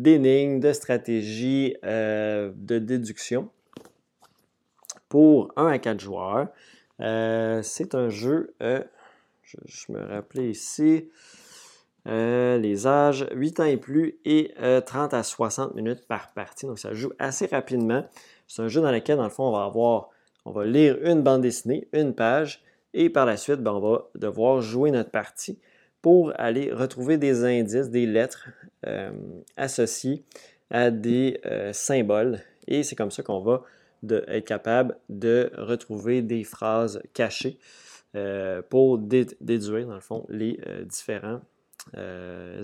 d'énigmes, 0.01 0.59
de 0.59 0.73
stratégie, 0.73 1.75
de 1.83 2.79
déduction 2.79 3.49
pour 5.09 5.51
1 5.55 5.67
à 5.67 5.79
4 5.79 5.99
joueurs. 5.99 6.47
c'est 6.99 7.95
un 7.95 8.09
jeu, 8.09 8.53
je, 8.59 9.57
je, 9.65 9.91
me 9.91 10.05
rappelais 10.05 10.49
ici, 10.49 11.09
euh, 12.07 12.57
les 12.57 12.87
âges 12.87 13.27
8 13.33 13.59
ans 13.59 13.65
et 13.65 13.77
plus 13.77 14.19
et 14.25 14.53
30 14.85 15.13
euh, 15.13 15.17
à 15.17 15.23
60 15.23 15.75
minutes 15.75 16.07
par 16.07 16.31
partie. 16.33 16.65
Donc 16.65 16.79
ça 16.79 16.93
joue 16.93 17.11
assez 17.19 17.45
rapidement. 17.45 18.05
C'est 18.47 18.61
un 18.61 18.67
jeu 18.67 18.81
dans 18.81 18.91
lequel, 18.91 19.17
dans 19.17 19.23
le 19.23 19.29
fond, 19.29 19.43
on 19.43 19.51
va 19.51 19.65
avoir, 19.65 20.09
on 20.45 20.51
va 20.51 20.65
lire 20.65 20.97
une 21.03 21.21
bande 21.21 21.41
dessinée, 21.41 21.87
une 21.93 22.15
page, 22.15 22.63
et 22.93 23.09
par 23.09 23.25
la 23.25 23.37
suite, 23.37 23.57
ben, 23.57 23.73
on 23.73 23.79
va 23.79 24.09
devoir 24.15 24.61
jouer 24.61 24.91
notre 24.91 25.11
partie 25.11 25.59
pour 26.01 26.33
aller 26.39 26.71
retrouver 26.71 27.17
des 27.17 27.43
indices, 27.43 27.89
des 27.89 28.05
lettres 28.05 28.49
euh, 28.87 29.11
associées 29.57 30.23
à 30.69 30.91
des 30.91 31.41
symboles. 31.73 32.39
Et 32.67 32.83
c'est 32.83 32.95
comme 32.95 33.09
ça 33.09 33.23
qu'on 33.23 33.41
va 33.41 33.63
être 34.03 34.45
capable 34.45 34.97
de 35.09 35.51
retrouver 35.57 36.21
des 36.21 36.43
phrases 36.43 37.01
cachées 37.13 37.57
pour 38.69 38.99
déduire, 38.99 39.87
dans 39.87 39.95
le 39.95 39.99
fond, 39.99 40.27
les 40.29 40.59
différents 40.85 41.41
euh, 41.97 42.61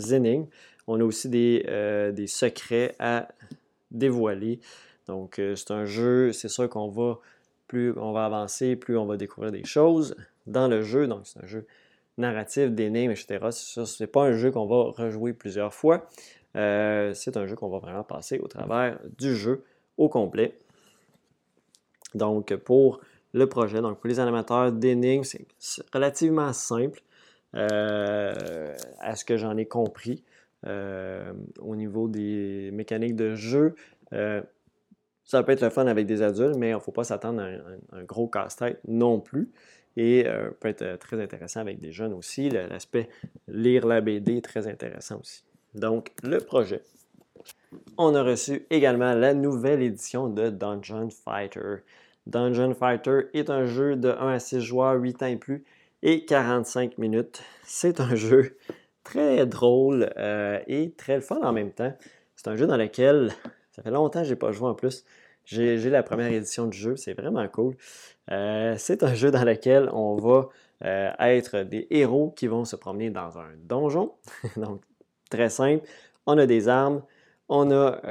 On 0.88 1.00
a 1.00 1.04
aussi 1.04 1.30
des, 1.30 1.66
euh, 1.68 2.12
des, 2.12 2.28
secrets 2.28 2.96
à 3.00 3.28
dévoiler. 3.92 4.60
Donc, 5.08 5.40
euh, 5.40 5.56
c'est 5.56 5.72
un 5.72 5.86
jeu, 5.86 6.32
c'est 6.32 6.48
sûr 6.48 6.70
qu'on 6.70 6.90
va, 6.90 7.20
plus 7.68 7.94
on 7.98 8.12
va 8.12 8.26
avancer, 8.26 8.76
plus 8.76 8.98
on 8.98 9.06
va 9.06 9.18
découvrir 9.18 9.52
des 9.52 9.64
choses 9.64 10.16
dans 10.48 10.68
le 10.68 10.82
jeu. 10.82 11.08
Donc, 11.08 11.22
c'est 11.24 11.44
un 11.44 11.48
jeu 11.48 11.66
narratif, 12.18 12.72
d'énigmes, 12.72 13.12
etc. 13.12 13.40
Ce 13.52 14.04
n'est 14.04 14.08
pas 14.08 14.24
un 14.24 14.34
jeu 14.34 14.52
qu'on 14.52 14.66
va 14.66 14.92
rejouer 14.92 15.34
plusieurs 15.34 15.74
fois. 15.74 16.08
Euh, 16.56 17.14
c'est 17.14 17.38
un 17.38 17.46
jeu 17.46 17.56
qu'on 17.56 17.70
va 17.70 17.80
vraiment 17.80 18.04
passer 18.04 18.40
au 18.40 18.48
travers 18.48 19.00
du 19.18 19.36
jeu 19.36 19.64
au 19.98 20.10
complet. 20.10 20.58
Donc, 22.14 22.56
pour 22.56 23.02
le 23.34 23.48
projet, 23.48 23.82
donc 23.82 24.00
pour 24.00 24.08
les 24.08 24.20
animateurs 24.20 24.72
d'énigmes, 24.72 25.24
c'est 25.24 25.46
relativement 25.94 26.54
simple. 26.54 27.02
Euh, 27.56 28.76
à 29.00 29.16
ce 29.16 29.24
que 29.24 29.38
j'en 29.38 29.56
ai 29.56 29.66
compris 29.66 30.26
euh, 30.68 31.32
au 31.60 31.78
niveau 31.78 32.10
des 32.10 32.70
mécaniques 32.74 33.16
de 33.16 33.34
jeu. 33.34 33.76
Ça 35.26 35.42
peut 35.42 35.52
être 35.52 35.70
fun 35.70 35.88
avec 35.88 36.06
des 36.06 36.22
adultes, 36.22 36.56
mais 36.56 36.70
il 36.70 36.76
ne 36.76 36.80
faut 36.80 36.92
pas 36.92 37.04
s'attendre 37.04 37.42
à 37.42 37.98
un, 37.98 38.04
gros 38.04 38.28
casse-tête 38.28 38.80
non 38.88 39.20
plus. 39.20 39.50
Et 39.98 40.26
peut 40.60 40.68
être 40.68 41.00
très 41.00 41.22
intéressant 41.22 41.62
avec 41.62 41.80
des 41.80 41.94
jeunes 41.94 42.14
aussi. 42.14 42.50
L'aspect 42.50 43.08
lire 43.48 43.88
la 43.88 44.02
BD 44.02 44.38
est 44.38 44.42
très 44.44 44.68
intéressant 44.68 45.20
aussi. 45.22 45.46
Donc, 45.74 46.12
le 46.24 46.40
projet. 46.40 46.82
On 47.98 48.16
a 48.16 48.24
reçu 48.24 48.66
également 48.70 49.14
la 49.14 49.34
nouvelle 49.34 49.82
édition 49.82 50.30
de 50.30 50.50
Dungeon 50.50 51.10
Fighter. 51.10 51.78
Dungeon 52.28 52.74
Fighter 52.74 53.28
est 53.34 53.50
un 53.50 53.66
jeu 53.66 53.96
de 53.96 54.10
1 54.10 54.28
à 54.34 54.40
6 54.40 54.62
joueurs, 54.62 54.96
8 54.96 55.24
ans 55.24 55.28
et 55.28 55.36
plus, 55.36 55.64
et 56.02 56.26
45 56.26 56.98
minutes. 56.98 57.44
C'est 57.64 58.00
un 58.00 58.16
jeu 58.16 58.58
très 59.04 59.46
drôle 59.46 60.10
euh, 60.18 60.60
et 60.68 60.92
très 60.92 61.22
fun 61.22 61.40
en 61.42 61.54
même 61.54 61.72
temps. 61.72 61.94
C'est 62.36 62.48
un 62.48 62.56
jeu 62.56 62.68
dans 62.68 62.78
lequel 62.78 63.32
ça 63.72 63.84
fait 63.84 63.92
longtemps 63.92 64.22
que 64.22 64.26
je 64.26 64.32
n'ai 64.32 64.40
pas 64.40 64.52
joué 64.52 64.70
en 64.70 64.76
plus. 64.76 65.06
J'ai 65.46 65.90
la 65.90 66.04
première 66.04 66.32
édition 66.32 66.68
du 66.68 66.78
jeu, 66.78 66.96
c'est 66.96 67.14
vraiment 67.14 67.48
cool. 67.48 67.76
Euh, 68.32 68.76
c'est 68.78 69.04
un 69.04 69.14
jeu 69.14 69.32
dans 69.32 69.44
lequel 69.44 69.90
on 69.94 70.16
va 70.16 70.50
euh, 70.84 71.12
être 71.20 71.60
des 71.60 71.88
héros 71.90 72.34
qui 72.36 72.48
vont 72.48 72.66
se 72.66 72.76
promener 72.76 73.10
dans 73.10 73.38
un 73.38 73.50
donjon. 73.64 74.14
Donc, 74.58 74.82
très 75.30 75.50
simple. 75.50 75.88
On 76.26 76.38
a 76.38 76.46
des 76.46 76.68
armes, 76.68 77.04
on 77.50 77.72
a. 77.72 78.02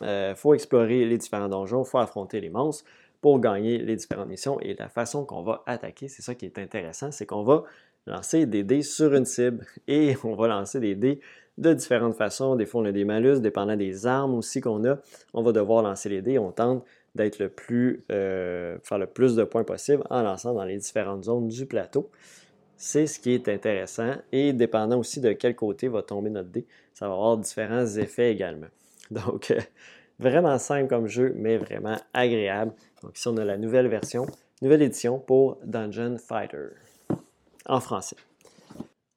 Il 0.00 0.34
faut 0.36 0.54
explorer 0.54 1.04
les 1.06 1.18
différents 1.18 1.48
donjons, 1.48 1.82
il 1.82 1.88
faut 1.88 1.98
affronter 1.98 2.40
les 2.40 2.50
monstres 2.50 2.84
pour 3.20 3.40
gagner 3.40 3.78
les 3.78 3.96
différentes 3.96 4.28
missions. 4.28 4.60
Et 4.60 4.74
la 4.74 4.88
façon 4.88 5.24
qu'on 5.24 5.42
va 5.42 5.62
attaquer, 5.66 6.08
c'est 6.08 6.22
ça 6.22 6.34
qui 6.34 6.46
est 6.46 6.58
intéressant, 6.58 7.10
c'est 7.10 7.26
qu'on 7.26 7.42
va 7.42 7.64
lancer 8.06 8.46
des 8.46 8.62
dés 8.62 8.82
sur 8.82 9.14
une 9.14 9.24
cible 9.24 9.66
et 9.88 10.16
on 10.24 10.34
va 10.34 10.48
lancer 10.48 10.80
des 10.80 10.94
dés 10.94 11.20
de 11.58 11.72
différentes 11.74 12.16
façons. 12.16 12.56
Des 12.56 12.66
fois, 12.66 12.82
on 12.82 12.84
a 12.86 12.92
des 12.92 13.04
malus, 13.04 13.40
dépendant 13.40 13.76
des 13.76 14.06
armes 14.06 14.34
aussi 14.34 14.60
qu'on 14.60 14.84
a. 14.84 14.98
On 15.34 15.42
va 15.42 15.52
devoir 15.52 15.82
lancer 15.82 16.08
les 16.08 16.22
dés. 16.22 16.38
On 16.38 16.52
tente 16.52 16.84
d'être 17.14 17.38
le 17.38 17.48
plus, 17.48 18.04
euh, 18.10 18.78
faire 18.82 18.98
le 18.98 19.06
plus 19.06 19.36
de 19.36 19.44
points 19.44 19.64
possible 19.64 20.02
en 20.08 20.22
lançant 20.22 20.54
dans 20.54 20.64
les 20.64 20.78
différentes 20.78 21.24
zones 21.24 21.48
du 21.48 21.66
plateau. 21.66 22.10
C'est 22.76 23.06
ce 23.06 23.18
qui 23.18 23.32
est 23.32 23.48
intéressant. 23.48 24.12
Et 24.32 24.52
dépendant 24.52 24.98
aussi 24.98 25.20
de 25.20 25.32
quel 25.32 25.54
côté 25.54 25.88
va 25.88 26.02
tomber 26.02 26.30
notre 26.30 26.48
dé, 26.48 26.66
ça 26.94 27.08
va 27.08 27.14
avoir 27.14 27.36
différents 27.36 27.86
effets 27.86 28.32
également. 28.32 28.68
Donc, 29.10 29.50
euh, 29.50 29.60
Vraiment 30.18 30.58
simple 30.58 30.88
comme 30.88 31.06
jeu, 31.06 31.32
mais 31.36 31.58
vraiment 31.58 31.96
agréable. 32.12 32.72
Donc 33.02 33.16
ici, 33.16 33.28
on 33.28 33.36
a 33.36 33.44
la 33.44 33.56
nouvelle 33.56 33.86
version, 33.86 34.26
nouvelle 34.60 34.82
édition 34.82 35.20
pour 35.20 35.58
Dungeon 35.64 36.16
Fighter 36.18 36.70
en 37.66 37.80
français. 37.80 38.16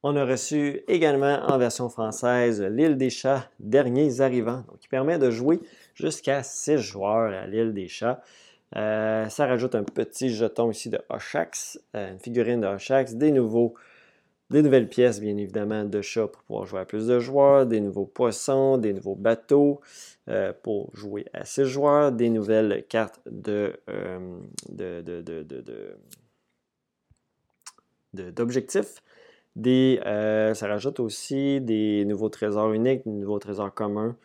On 0.03 0.15
a 0.15 0.25
reçu 0.25 0.81
également 0.87 1.43
en 1.45 1.59
version 1.59 1.87
française 1.87 2.59
l'île 2.61 2.97
des 2.97 3.11
chats, 3.11 3.47
derniers 3.59 4.21
arrivants, 4.21 4.63
qui 4.79 4.87
permet 4.87 5.19
de 5.19 5.29
jouer 5.29 5.59
jusqu'à 5.93 6.41
6 6.41 6.79
joueurs 6.79 7.31
à 7.31 7.45
l'île 7.45 7.71
des 7.73 7.87
chats. 7.87 8.23
Euh, 8.75 9.29
ça 9.29 9.45
rajoute 9.45 9.75
un 9.75 9.83
petit 9.83 10.29
jeton 10.29 10.71
ici 10.71 10.89
de 10.89 10.99
Oshax, 11.09 11.79
euh, 11.95 12.13
une 12.13 12.19
figurine 12.19 12.61
de 12.61 12.67
Oshax, 12.67 13.13
des 13.13 13.31
nouveaux 13.31 13.75
des 14.49 14.63
nouvelles 14.63 14.89
pièces, 14.89 15.21
bien 15.21 15.37
évidemment, 15.37 15.85
de 15.85 16.01
chat 16.01 16.27
pour 16.27 16.43
pouvoir 16.43 16.65
jouer 16.65 16.81
à 16.81 16.85
plus 16.85 17.07
de 17.07 17.19
joueurs, 17.19 17.65
des 17.65 17.79
nouveaux 17.79 18.05
poissons, 18.05 18.77
des 18.77 18.91
nouveaux 18.91 19.15
bateaux 19.15 19.79
euh, 20.27 20.51
pour 20.63 20.93
jouer 20.93 21.25
à 21.33 21.45
6 21.45 21.65
joueurs, 21.65 22.11
des 22.11 22.29
nouvelles 22.29 22.85
cartes 22.89 23.21
de, 23.27 23.79
d'objectifs. 28.13 29.01
Euh, 29.57 30.53
ça 30.53 30.67
rajoute 30.67 30.99
aussi 30.99 31.59
des 31.61 32.05
nouveaux 32.05 32.29
trésors 32.29 32.71
uniques, 32.71 33.03
des 33.05 33.11
nouveaux 33.11 33.39
trésors 33.39 33.73
communs. 33.73 34.15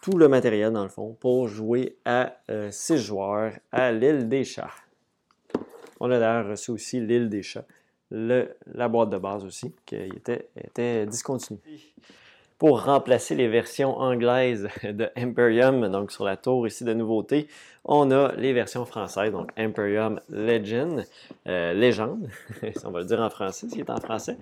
tout 0.00 0.16
le 0.16 0.28
matériel 0.28 0.72
dans 0.72 0.84
le 0.84 0.88
fond 0.88 1.16
pour 1.18 1.48
jouer 1.48 1.96
à 2.04 2.36
6 2.70 2.98
joueurs 2.98 3.52
à 3.72 3.90
l'île 3.92 4.28
des 4.28 4.44
chats. 4.44 4.70
On 6.00 6.10
a 6.10 6.18
d'ailleurs 6.18 6.48
reçu 6.48 6.70
aussi 6.70 7.00
l'île 7.00 7.28
des 7.28 7.42
chats, 7.42 7.66
la 8.10 8.88
boîte 8.88 9.10
de 9.10 9.18
base 9.18 9.44
aussi, 9.44 9.74
qui 9.84 9.96
était 9.96 11.06
discontinue 11.06 11.58
pour 12.58 12.84
remplacer 12.84 13.36
les 13.36 13.48
versions 13.48 13.96
anglaises 13.96 14.68
de 14.82 15.08
Imperium. 15.16 15.88
Donc 15.88 16.10
sur 16.10 16.24
la 16.24 16.36
tour 16.36 16.66
ici 16.66 16.84
de 16.84 16.92
nouveauté, 16.92 17.48
on 17.84 18.10
a 18.10 18.32
les 18.32 18.52
versions 18.52 18.84
françaises, 18.84 19.32
donc 19.32 19.50
Imperium 19.56 20.20
Legend, 20.28 21.06
euh, 21.46 21.72
légende, 21.72 22.28
on 22.84 22.90
va 22.90 23.00
le 23.00 23.06
dire 23.06 23.20
en 23.20 23.30
français, 23.30 23.68
s'il 23.68 23.80
est 23.80 23.90
en 23.90 24.00
français, 24.00 24.36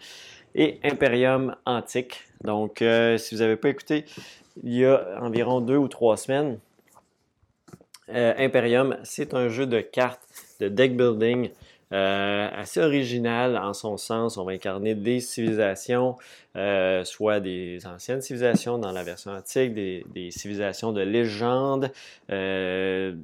et 0.54 0.80
Imperium 0.82 1.54
Antique. 1.66 2.24
Donc 2.42 2.82
euh, 2.82 3.18
si 3.18 3.34
vous 3.34 3.42
n'avez 3.42 3.56
pas 3.56 3.68
écouté, 3.68 4.06
il 4.62 4.74
y 4.74 4.84
a 4.86 5.18
environ 5.20 5.60
deux 5.60 5.76
ou 5.76 5.88
trois 5.88 6.16
semaines, 6.16 6.58
euh, 8.08 8.34
Imperium, 8.38 8.96
c'est 9.02 9.34
un 9.34 9.48
jeu 9.48 9.66
de 9.66 9.80
cartes 9.80 10.26
de 10.60 10.68
deck 10.68 10.96
building 10.96 11.50
euh, 11.92 12.48
assez 12.52 12.80
original 12.80 13.56
en 13.56 13.72
son 13.72 13.96
sens. 13.96 14.38
On 14.38 14.44
va 14.44 14.52
incarner 14.52 14.96
des 14.96 15.20
civilisations, 15.20 16.16
euh, 16.56 17.04
soit 17.04 17.38
des 17.38 17.86
anciennes 17.86 18.20
civilisations 18.22 18.78
dans 18.78 18.90
la 18.90 19.04
version 19.04 19.30
antique, 19.30 19.72
des, 19.72 20.30
civilisations 20.30 20.92
de 20.92 21.02
légende, 21.02 21.92
euh, 22.32 23.14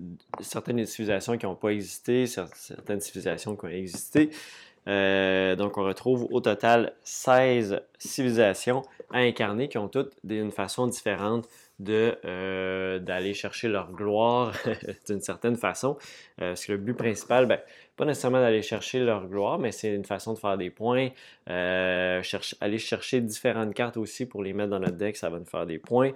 certaines 0.40 0.86
civilisations 0.86 1.36
qui 1.36 1.46
n'ont 1.46 1.56
pas 1.56 1.70
existé, 1.70 2.26
certaines 2.26 3.00
civilisations 3.00 3.56
qui 3.56 3.64
ont 3.64 3.68
existé. 3.68 4.30
donc, 4.86 5.76
on 5.76 5.82
retrouve 5.82 6.28
au 6.30 6.40
total 6.40 6.92
16 7.02 7.80
civilisations 7.98 8.82
à 9.10 9.18
incarner 9.18 9.68
qui 9.68 9.78
ont 9.78 9.88
toutes 9.88 10.12
une 10.28 10.52
façon 10.52 10.86
différente 10.86 11.48
d'aller 11.80 13.34
chercher 13.34 13.66
leur 13.66 13.90
gloire 13.90 14.54
d'une 15.08 15.20
certaine 15.20 15.56
façon. 15.56 15.96
parce 16.36 16.64
que 16.64 16.72
le 16.72 16.78
but 16.78 16.94
principal, 16.94 17.46
ben, 17.46 17.58
pas 17.96 18.04
nécessairement 18.04 18.40
d'aller 18.40 18.62
chercher 18.62 19.00
leur 19.00 19.26
gloire, 19.26 19.58
mais 19.58 19.72
c'est 19.72 19.94
une 19.94 20.04
façon 20.04 20.32
de 20.32 20.38
faire 20.38 20.56
des 20.56 20.70
points. 20.70 21.10
Euh, 21.50 22.22
aller 22.60 22.78
chercher 22.78 23.20
différentes 23.20 23.74
cartes 23.74 23.96
aussi 23.96 24.26
pour 24.26 24.42
les 24.42 24.52
mettre 24.52 24.70
dans 24.70 24.80
notre 24.80 24.96
deck, 24.96 25.16
ça 25.16 25.28
va 25.30 25.38
nous 25.38 25.44
faire 25.44 25.66
des 25.66 25.78
points. 25.78 26.12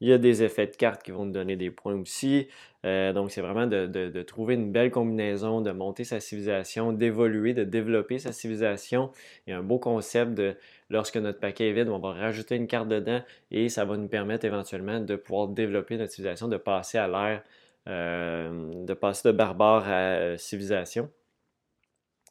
Il 0.00 0.08
y 0.08 0.12
a 0.12 0.18
des 0.18 0.44
effets 0.44 0.66
de 0.66 0.76
cartes 0.76 1.02
qui 1.02 1.10
vont 1.10 1.24
nous 1.24 1.32
donner 1.32 1.56
des 1.56 1.70
points 1.70 1.94
aussi. 1.94 2.46
Euh, 2.86 3.12
donc, 3.12 3.32
c'est 3.32 3.40
vraiment 3.40 3.66
de, 3.66 4.22
trouver 4.22 4.54
une 4.54 4.70
belle 4.70 4.90
combinaison, 4.92 5.60
de 5.60 5.72
monter 5.72 6.04
sa 6.04 6.20
civilisation, 6.20 6.92
d'évoluer, 6.92 7.52
de 7.52 7.64
développer 7.64 8.18
sa 8.18 8.32
civilisation. 8.32 9.10
Il 9.46 9.50
y 9.50 9.52
a 9.52 9.58
un 9.58 9.62
beau 9.62 9.78
concept 9.78 10.34
de 10.34 10.56
lorsque 10.88 11.16
notre 11.16 11.40
paquet 11.40 11.70
est 11.70 11.72
vide, 11.72 11.88
on 11.88 11.98
va 11.98 12.12
rajouter 12.12 12.54
une 12.54 12.68
carte 12.68 12.88
dedans 12.88 13.20
et 13.50 13.68
ça 13.68 13.84
va 13.84 13.96
nous 13.96 14.08
permettre 14.08 14.44
éventuellement 14.44 15.00
de 15.00 15.16
pouvoir 15.16 15.48
développer 15.48 15.96
notre 15.96 16.12
civilisation, 16.12 16.46
de 16.48 16.56
passer 16.56 16.98
à 16.98 17.08
l'ère, 17.08 17.42
euh, 17.88 18.84
de 18.84 18.94
passer 18.94 19.28
de 19.28 19.36
barbare 19.36 19.88
à 19.88 20.38
civilisation. 20.38 21.10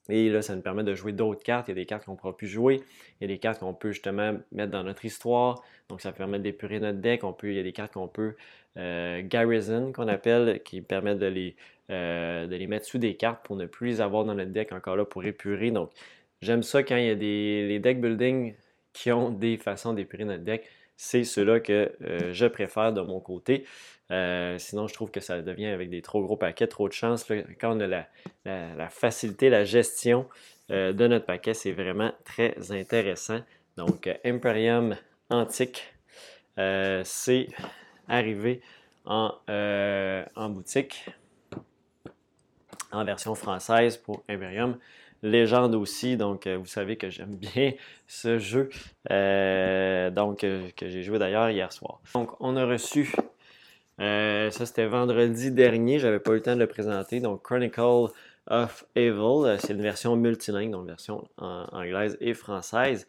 Et 0.09 0.29
là, 0.29 0.41
ça 0.41 0.55
nous 0.55 0.61
permet 0.61 0.83
de 0.83 0.95
jouer 0.95 1.11
d'autres 1.11 1.43
cartes. 1.43 1.67
Il 1.67 1.71
y 1.71 1.73
a 1.73 1.75
des 1.75 1.85
cartes 1.85 2.05
qu'on 2.05 2.13
ne 2.13 2.17
pourra 2.17 2.35
plus 2.35 2.47
jouer. 2.47 2.81
Il 3.19 3.23
y 3.23 3.25
a 3.25 3.27
des 3.27 3.39
cartes 3.39 3.59
qu'on 3.59 3.73
peut 3.73 3.91
justement 3.91 4.37
mettre 4.51 4.71
dans 4.71 4.83
notre 4.83 5.05
histoire. 5.05 5.63
Donc, 5.89 6.01
ça 6.01 6.11
permet 6.11 6.39
d'épurer 6.39 6.79
notre 6.79 6.99
deck. 6.99 7.23
On 7.23 7.33
peut, 7.33 7.49
il 7.49 7.55
y 7.55 7.59
a 7.59 7.63
des 7.63 7.73
cartes 7.73 7.93
qu'on 7.93 8.07
peut 8.07 8.35
euh, 8.77 9.21
garrison, 9.23 9.91
qu'on 9.91 10.07
appelle, 10.07 10.61
qui 10.63 10.81
permettent 10.81 11.19
de 11.19 11.25
les, 11.25 11.55
euh, 11.89 12.47
de 12.47 12.55
les 12.55 12.67
mettre 12.67 12.85
sous 12.85 12.97
des 12.97 13.15
cartes 13.15 13.45
pour 13.45 13.55
ne 13.55 13.65
plus 13.65 13.87
les 13.87 14.01
avoir 14.01 14.23
dans 14.25 14.35
notre 14.35 14.51
deck. 14.51 14.71
Encore 14.71 14.95
là, 14.95 15.05
pour 15.05 15.25
épurer. 15.25 15.71
Donc, 15.71 15.91
j'aime 16.41 16.63
ça 16.63 16.83
quand 16.83 16.97
il 16.97 17.05
y 17.05 17.09
a 17.09 17.15
des 17.15 17.67
les 17.67 17.79
deck 17.79 17.99
building 17.99 18.53
qui 18.93 19.11
ont 19.11 19.29
des 19.29 19.57
façons 19.57 19.93
d'épurer 19.93 20.25
notre 20.25 20.43
deck. 20.43 20.65
C'est 20.95 21.23
ceux-là 21.23 21.59
que 21.59 21.91
euh, 22.01 22.33
je 22.33 22.45
préfère 22.47 22.91
de 22.91 23.01
mon 23.01 23.19
côté. 23.19 23.65
Euh, 24.11 24.57
sinon, 24.57 24.87
je 24.87 24.93
trouve 24.93 25.11
que 25.11 25.19
ça 25.19 25.41
devient 25.41 25.67
avec 25.67 25.89
des 25.89 26.01
trop 26.01 26.21
gros 26.21 26.37
paquets, 26.37 26.67
trop 26.67 26.87
de 26.87 26.93
chance. 26.93 27.25
quand 27.59 27.75
on 27.75 27.79
a 27.79 27.87
la, 28.45 28.89
facilité, 28.89 29.49
la 29.49 29.63
gestion 29.65 30.27
euh, 30.71 30.93
de 30.93 31.07
notre 31.07 31.25
paquet, 31.25 31.53
c'est 31.53 31.71
vraiment 31.71 32.11
très 32.23 32.71
intéressant. 32.71 33.39
Donc, 33.75 34.07
euh, 34.07 34.13
Imperium 34.25 34.95
Antique, 35.29 35.93
c'est 36.57 37.47
arrivé 38.07 38.61
en, 39.05 39.33
en, 39.47 40.49
boutique 40.49 41.05
en 42.91 43.03
version 43.03 43.35
française 43.35 43.97
pour 43.97 44.23
Imperium. 44.29 44.77
Légende 45.23 45.75
aussi, 45.75 46.15
donc 46.15 46.47
vous 46.47 46.67
savez 46.67 46.95
que 46.95 47.09
j'aime 47.09 47.35
bien 47.35 47.73
ce 48.07 48.37
jeu, 48.39 48.69
donc 50.11 50.39
que 50.39 50.89
j'ai 50.89 51.03
joué 51.03 51.19
d'ailleurs 51.19 51.49
hier 51.49 51.71
soir. 51.73 51.99
Donc 52.13 52.31
on 52.39 52.55
a 52.55 52.65
reçu 52.65 53.11
euh, 53.99 54.51
ça, 54.51 54.65
c'était 54.65 54.85
vendredi 54.85 55.51
dernier. 55.51 55.99
J'avais 55.99 56.19
pas 56.19 56.31
eu 56.31 56.35
le 56.35 56.41
temps 56.41 56.55
de 56.55 56.59
le 56.59 56.67
présenter. 56.67 57.19
Donc, 57.19 57.43
Chronicle 57.43 58.11
of 58.47 58.85
Evil. 58.95 59.45
Euh, 59.45 59.57
c'est 59.59 59.73
une 59.73 59.81
version 59.81 60.15
multilingue, 60.15 60.71
donc 60.71 60.87
version 60.87 61.27
anglaise 61.37 62.17
et 62.21 62.33
française. 62.33 63.07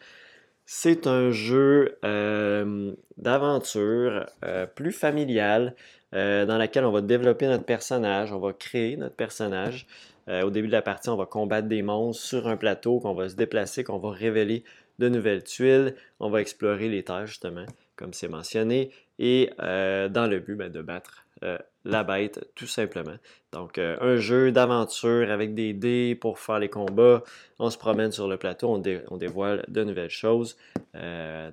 C'est 0.64 1.06
un 1.06 1.30
jeu 1.30 1.98
euh, 2.04 2.92
d'aventure 3.16 4.26
plus 4.74 4.92
familial 4.92 5.74
dans 6.12 6.58
lequel 6.58 6.84
on 6.86 6.90
va 6.90 7.02
développer 7.02 7.46
notre 7.46 7.64
personnage, 7.64 8.32
on 8.32 8.38
va 8.38 8.54
créer 8.54 8.96
notre 8.96 9.14
personnage. 9.14 9.86
au 10.26 10.50
début 10.50 10.66
de 10.66 10.72
la 10.72 10.82
partie, 10.82 11.10
on 11.10 11.16
va 11.16 11.26
combattre 11.26 11.68
des 11.68 11.82
monstres 11.82 12.24
sur 12.24 12.48
un 12.48 12.56
plateau, 12.56 12.98
qu'on 13.00 13.14
va 13.14 13.28
se 13.28 13.34
déplacer, 13.34 13.84
qu'on 13.84 13.98
va 13.98 14.10
révéler 14.10 14.64
de 14.98 15.08
nouvelles 15.08 15.44
tuiles. 15.44 15.94
On 16.18 16.30
va 16.30 16.40
explorer 16.40 16.88
les 16.88 17.02
terres, 17.02 17.26
justement, 17.26 17.66
comme 17.96 18.14
c'est 18.14 18.28
mentionné 18.28 18.90
et 19.18 19.50
euh, 19.60 20.08
dans 20.08 20.26
le 20.26 20.38
but 20.38 20.54
ben, 20.54 20.70
de 20.70 20.82
battre 20.82 21.24
euh, 21.42 21.58
la 21.84 22.04
bête, 22.04 22.48
tout 22.54 22.66
simplement. 22.66 23.16
Donc, 23.52 23.78
euh, 23.78 23.96
un 24.00 24.16
jeu 24.16 24.52
d'aventure 24.52 25.30
avec 25.30 25.54
des 25.54 25.72
dés 25.72 26.14
pour 26.14 26.38
faire 26.38 26.58
les 26.58 26.68
combats. 26.68 27.22
On 27.58 27.70
se 27.70 27.78
promène 27.78 28.12
sur 28.12 28.28
le 28.28 28.36
plateau, 28.36 28.68
on, 28.68 29.16
dévoile 29.16 29.64
de 29.68 29.84
nouvelles 29.84 30.10
choses. 30.10 30.56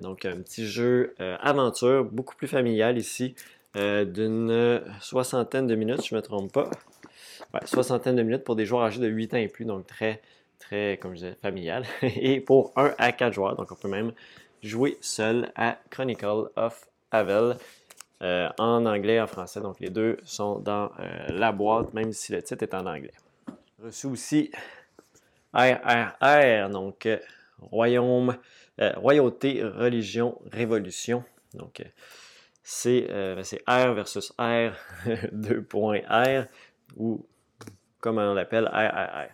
donc, 0.02 0.24
un 0.24 0.36
petit 0.38 0.66
jeu 0.66 1.14
aventure, 1.18 2.04
beaucoup 2.04 2.36
plus 2.36 2.48
familial 2.48 2.98
ici, 2.98 3.34
d'une 3.74 4.82
soixantaine 5.00 5.66
de 5.66 5.74
minutes, 5.74 6.04
je 6.04 6.14
ne 6.14 6.20
me 6.20 6.22
trompe 6.22 6.52
pas. 6.52 6.70
Soixantaine 7.64 8.16
de 8.16 8.22
minutes 8.22 8.44
pour 8.44 8.56
des 8.56 8.66
joueurs 8.66 8.82
âgés 8.82 9.00
de 9.00 9.08
8 9.08 9.34
ans 9.34 9.38
et 9.38 9.48
plus, 9.48 9.64
donc 9.64 9.86
très, 9.86 10.20
très, 10.58 10.98
comme 11.00 11.12
je 11.12 11.16
disais, 11.16 11.36
familial. 11.40 11.84
et 12.02 12.40
pour 12.40 12.72
1 12.76 12.94
à 12.98 13.12
4 13.12 13.32
joueurs, 13.32 13.56
donc 13.56 13.72
on 13.72 13.76
peut 13.76 13.88
même 13.88 14.12
jouer 14.62 14.98
seul 15.00 15.50
à 15.54 15.78
Chronicle 15.90 16.50
of 16.56 16.86
Havel. 17.10 17.56
Euh, 18.22 18.48
en 18.58 18.86
anglais 18.86 19.16
et 19.16 19.20
en 19.20 19.26
français. 19.26 19.60
Donc, 19.60 19.78
les 19.78 19.90
deux 19.90 20.16
sont 20.24 20.58
dans 20.58 20.90
euh, 20.98 21.26
la 21.28 21.52
boîte, 21.52 21.92
même 21.92 22.12
si 22.12 22.32
le 22.32 22.42
titre 22.42 22.62
est 22.62 22.72
en 22.72 22.86
anglais. 22.86 23.12
Reçu 23.82 24.06
aussi 24.06 24.50
RRR, 25.52 26.70
donc 26.70 27.04
euh, 27.04 27.18
Royaume, 27.58 28.36
Royauté, 28.78 29.62
Religion, 29.62 30.38
Révolution. 30.50 31.24
Donc, 31.54 31.82
c'est 32.62 33.06
R 33.66 33.92
versus 33.92 34.32
R, 34.38 34.72
2.R, 35.06 36.46
ou 36.96 37.26
comme 38.00 38.18
on 38.18 38.34
l'appelle, 38.34 38.66
RRR. 38.66 39.30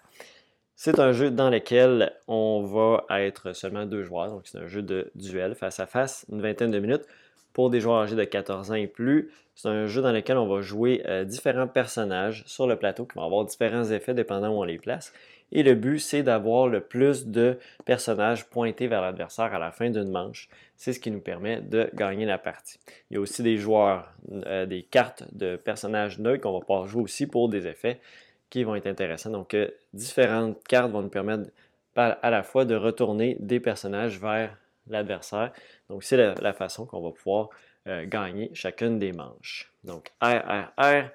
C'est 0.74 0.98
un 0.98 1.12
jeu 1.12 1.30
dans 1.30 1.50
lequel 1.50 2.12
on 2.26 2.64
va 2.64 3.20
être 3.20 3.52
seulement 3.52 3.86
deux 3.86 4.02
joueurs, 4.02 4.28
donc 4.28 4.48
c'est 4.48 4.58
un 4.58 4.66
jeu 4.66 4.82
de 4.82 5.10
duel 5.14 5.54
face 5.54 5.78
à 5.78 5.86
face, 5.86 6.26
une 6.30 6.42
vingtaine 6.42 6.72
de 6.72 6.80
minutes 6.80 7.06
pour 7.52 7.70
des 7.70 7.80
joueurs 7.80 8.02
âgés 8.02 8.16
de 8.16 8.24
14 8.24 8.70
ans 8.70 8.74
et 8.74 8.86
plus. 8.86 9.30
C'est 9.54 9.68
un 9.68 9.86
jeu 9.86 10.00
dans 10.00 10.12
lequel 10.12 10.38
on 10.38 10.46
va 10.46 10.62
jouer 10.62 11.02
euh, 11.06 11.24
différents 11.24 11.68
personnages 11.68 12.42
sur 12.46 12.66
le 12.66 12.76
plateau 12.76 13.04
qui 13.04 13.14
vont 13.16 13.24
avoir 13.24 13.44
différents 13.44 13.84
effets 13.84 14.14
dépendant 14.14 14.48
où 14.48 14.60
on 14.60 14.64
les 14.64 14.78
place. 14.78 15.12
Et 15.52 15.62
le 15.62 15.74
but, 15.74 15.98
c'est 15.98 16.22
d'avoir 16.22 16.66
le 16.66 16.80
plus 16.80 17.26
de 17.26 17.58
personnages 17.84 18.46
pointés 18.46 18.86
vers 18.86 19.02
l'adversaire 19.02 19.54
à 19.54 19.58
la 19.58 19.70
fin 19.70 19.90
d'une 19.90 20.10
manche. 20.10 20.48
C'est 20.76 20.94
ce 20.94 21.00
qui 21.00 21.10
nous 21.10 21.20
permet 21.20 21.60
de 21.60 21.90
gagner 21.92 22.24
la 22.24 22.38
partie. 22.38 22.78
Il 23.10 23.14
y 23.14 23.16
a 23.18 23.20
aussi 23.20 23.42
des 23.42 23.58
joueurs, 23.58 24.10
euh, 24.32 24.64
des 24.64 24.82
cartes 24.82 25.24
de 25.32 25.56
personnages 25.56 26.18
neutres 26.18 26.42
qu'on 26.42 26.54
va 26.54 26.60
pouvoir 26.60 26.86
jouer 26.86 27.02
aussi 27.02 27.26
pour 27.26 27.50
des 27.50 27.66
effets 27.66 28.00
qui 28.48 28.64
vont 28.64 28.74
être 28.74 28.86
intéressants. 28.86 29.30
Donc, 29.30 29.52
euh, 29.52 29.68
différentes 29.92 30.62
cartes 30.64 30.90
vont 30.90 31.02
nous 31.02 31.10
permettre 31.10 31.50
à 31.94 32.30
la 32.30 32.42
fois 32.42 32.64
de 32.64 32.74
retourner 32.74 33.36
des 33.38 33.60
personnages 33.60 34.18
vers 34.18 34.56
l'adversaire. 34.92 35.52
Donc, 35.88 36.04
c'est 36.04 36.16
la, 36.16 36.52
façon 36.52 36.86
qu'on 36.86 37.02
va 37.02 37.10
pouvoir 37.10 37.50
euh, 37.86 38.06
gagner 38.06 38.50
chacune 38.54 38.98
des 38.98 39.12
manches. 39.12 39.72
Donc, 39.84 40.12
RRR, 40.20 41.10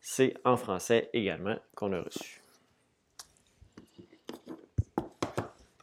c'est 0.00 0.34
en 0.44 0.56
français 0.56 1.10
également 1.12 1.56
qu'on 1.74 1.92
a 1.92 2.02
reçu. 2.02 2.42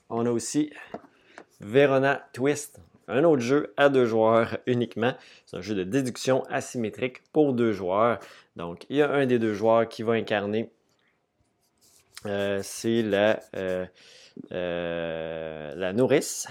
On 0.09 0.25
a 0.25 0.31
aussi 0.31 0.71
Verona 1.59 2.27
Twist, 2.33 2.79
un 3.07 3.23
autre 3.23 3.41
jeu 3.41 3.73
à 3.77 3.89
deux 3.89 4.05
joueurs 4.05 4.57
uniquement. 4.65 5.13
C'est 5.45 5.57
un 5.57 5.61
jeu 5.61 5.75
de 5.75 5.83
déduction 5.83 6.43
asymétrique 6.45 7.23
pour 7.33 7.53
deux 7.53 7.73
joueurs. 7.73 8.19
Donc, 8.55 8.85
il 8.89 8.97
y 8.97 9.01
a 9.01 9.11
un 9.11 9.25
des 9.25 9.39
deux 9.39 9.53
joueurs 9.53 9.87
qui 9.87 10.03
va 10.03 10.13
incarner, 10.13 10.69
euh, 12.25 12.61
c'est 12.63 13.01
la, 13.01 13.39
euh, 13.55 13.85
la 15.75 15.93
nourrice 15.93 16.47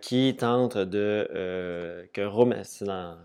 qui 0.00 0.36
tente 0.38 0.78
de 0.78 2.08
que 2.12 2.22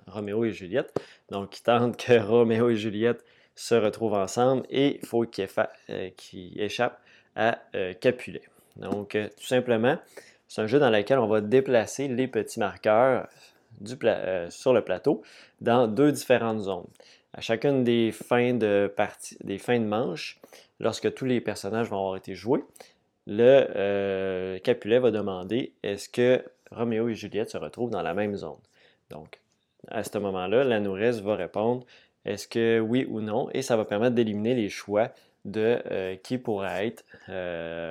Roméo 0.07 0.45
et 0.45 0.51
Juliette, 0.51 0.93
donc 1.31 1.51
qui 1.51 1.63
tente 1.63 1.97
que 1.97 2.19
Roméo 2.19 2.69
et 2.69 2.75
Juliette 2.75 3.23
se 3.55 3.75
retrouvent 3.75 4.13
ensemble 4.13 4.63
et 4.69 4.99
faut 5.05 5.25
qu'il 5.25 6.61
échappe 6.61 6.99
à 7.35 7.59
Capulet. 8.01 8.43
Donc, 8.75 9.17
tout 9.37 9.45
simplement, 9.45 9.97
c'est 10.47 10.61
un 10.61 10.67
jeu 10.67 10.79
dans 10.79 10.89
lequel 10.89 11.19
on 11.19 11.27
va 11.27 11.41
déplacer 11.41 12.07
les 12.07 12.27
petits 12.27 12.59
marqueurs 12.59 13.27
euh, 14.03 14.49
sur 14.49 14.73
le 14.73 14.81
plateau 14.81 15.21
dans 15.61 15.87
deux 15.87 16.11
différentes 16.11 16.61
zones. 16.61 16.87
À 17.33 17.41
chacune 17.41 17.83
des 17.83 18.11
fins 18.11 18.53
de 18.53 18.89
manche, 19.79 20.39
lorsque 20.79 21.13
tous 21.13 21.25
les 21.25 21.41
personnages 21.41 21.89
vont 21.89 21.97
avoir 21.97 22.15
été 22.15 22.33
joués, 22.33 22.63
le 23.27 23.67
euh, 23.75 24.57
Capulet 24.59 24.97
va 24.97 25.11
demander 25.11 25.73
est-ce 25.83 26.09
que 26.09 26.43
Roméo 26.71 27.09
et 27.09 27.13
Juliette 27.13 27.51
se 27.51 27.57
retrouvent 27.57 27.91
dans 27.91 28.01
la 28.01 28.15
même 28.15 28.35
zone? 28.35 28.57
Donc, 29.11 29.39
à 29.89 30.03
ce 30.03 30.17
moment-là, 30.17 30.63
la 30.63 30.79
nourrice 30.79 31.19
va 31.19 31.35
répondre 31.35 31.85
est-ce 32.25 32.47
que 32.47 32.79
oui 32.79 33.05
ou 33.07 33.21
non, 33.21 33.49
et 33.53 33.61
ça 33.61 33.77
va 33.77 33.85
permettre 33.85 34.15
d'éliminer 34.15 34.55
les 34.55 34.69
choix 34.69 35.11
de 35.45 35.79
euh, 35.91 36.15
qui 36.15 36.39
pourrait 36.39 36.87
être 36.87 37.05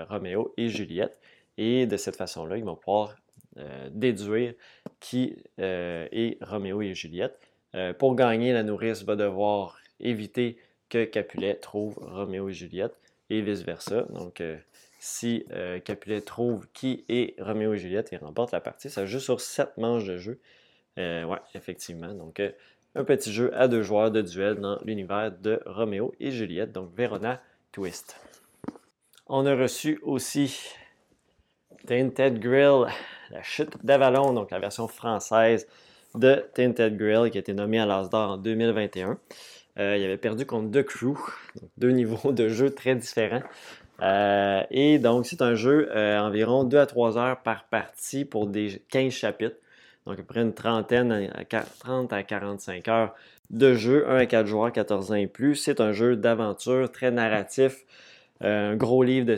Roméo 0.08 0.52
et 0.56 0.68
Juliette. 0.68 1.20
Et 1.58 1.86
de 1.86 1.96
cette 1.96 2.16
façon-là, 2.16 2.58
ils 2.58 2.64
vont 2.64 2.74
pouvoir 2.74 3.16
euh, 3.58 3.88
déduire 3.90 4.52
qui 5.00 5.34
euh, 5.60 6.06
est 6.12 6.36
Roméo 6.42 6.82
et 6.82 6.94
Juliette. 6.94 7.40
Euh, 7.74 7.94
pour 7.94 8.14
gagner, 8.14 8.52
la 8.52 8.62
nourrice 8.62 9.02
va 9.02 9.16
devoir 9.16 9.78
éviter 9.98 10.58
que 10.90 11.04
Capulet 11.04 11.54
trouve 11.54 11.96
Roméo 12.02 12.50
et 12.50 12.52
Juliette 12.52 12.94
et 13.30 13.40
vice-versa. 13.40 14.02
Donc, 14.10 14.42
si 14.98 15.44
Capulet 15.84 16.20
trouve 16.20 16.66
qui 16.72 17.04
est 17.08 17.34
Roméo 17.40 17.74
et 17.74 17.78
Juliette, 17.78 18.08
il 18.12 18.18
remporte 18.18 18.52
la 18.52 18.60
partie. 18.60 18.90
Ça 18.90 19.06
joue 19.06 19.20
sur 19.20 19.40
sept 19.40 19.76
manches 19.76 20.04
de 20.04 20.16
jeu. 20.16 20.40
ouais, 20.96 21.40
effectivement. 21.54 22.14
Donc, 22.14 22.40
un 22.96 23.04
petit 23.04 23.30
jeu 23.30 23.54
à 23.54 23.68
deux 23.68 23.82
joueurs 23.82 24.10
de 24.10 24.22
duel 24.22 24.54
dans 24.56 24.78
l'univers 24.82 25.30
de 25.30 25.60
Roméo 25.66 26.14
et 26.18 26.30
Juliette, 26.30 26.72
donc 26.72 26.90
Verona 26.96 27.42
Twist. 27.70 28.18
On 29.26 29.44
a 29.44 29.54
reçu 29.54 30.00
aussi 30.02 30.72
Tinted 31.86 32.38
Grill, 32.38 32.86
la 33.30 33.42
chute 33.42 33.84
d'Avalon, 33.84 34.32
donc 34.32 34.50
la 34.50 34.58
version 34.58 34.88
française 34.88 35.66
de 36.14 36.42
Tinted 36.54 36.96
Grill 36.96 37.30
qui 37.30 37.36
a 37.36 37.40
été 37.40 37.52
nommée 37.52 37.80
à 37.80 37.84
l'Asdor 37.84 38.30
en 38.30 38.36
2021. 38.38 39.18
Euh, 39.78 39.96
il 39.98 40.04
avait 40.04 40.16
perdu 40.16 40.46
contre 40.46 40.70
The 40.70 40.82
Crew, 40.82 41.18
donc 41.60 41.70
deux 41.76 41.90
niveaux 41.92 42.32
de 42.32 42.48
jeu 42.48 42.70
très 42.70 42.96
différents. 42.96 43.42
Euh, 44.02 44.62
et 44.70 44.98
donc, 44.98 45.26
c'est 45.26 45.42
un 45.42 45.54
jeu 45.54 45.88
euh, 45.94 46.18
environ 46.18 46.64
2 46.64 46.78
à 46.78 46.86
3 46.86 47.18
heures 47.18 47.40
par 47.42 47.64
partie 47.64 48.24
pour 48.24 48.46
des 48.46 48.82
15 48.90 49.12
chapitres. 49.12 49.56
Donc, 50.06 50.14
à 50.14 50.16
peu 50.18 50.24
près 50.24 50.42
une 50.42 50.54
trentaine, 50.54 51.12
à 51.12 51.44
30 51.80 52.12
à 52.12 52.22
45 52.22 52.88
heures 52.88 53.14
de 53.50 53.74
jeu, 53.74 54.08
1 54.08 54.16
à 54.16 54.26
4 54.26 54.46
joueurs, 54.46 54.72
14 54.72 55.12
ans 55.12 55.14
et 55.14 55.26
plus. 55.26 55.56
C'est 55.56 55.80
un 55.80 55.92
jeu 55.92 56.16
d'aventure 56.16 56.90
très 56.90 57.10
narratif, 57.10 57.84
un 58.40 58.76
gros 58.76 59.02
livre 59.02 59.34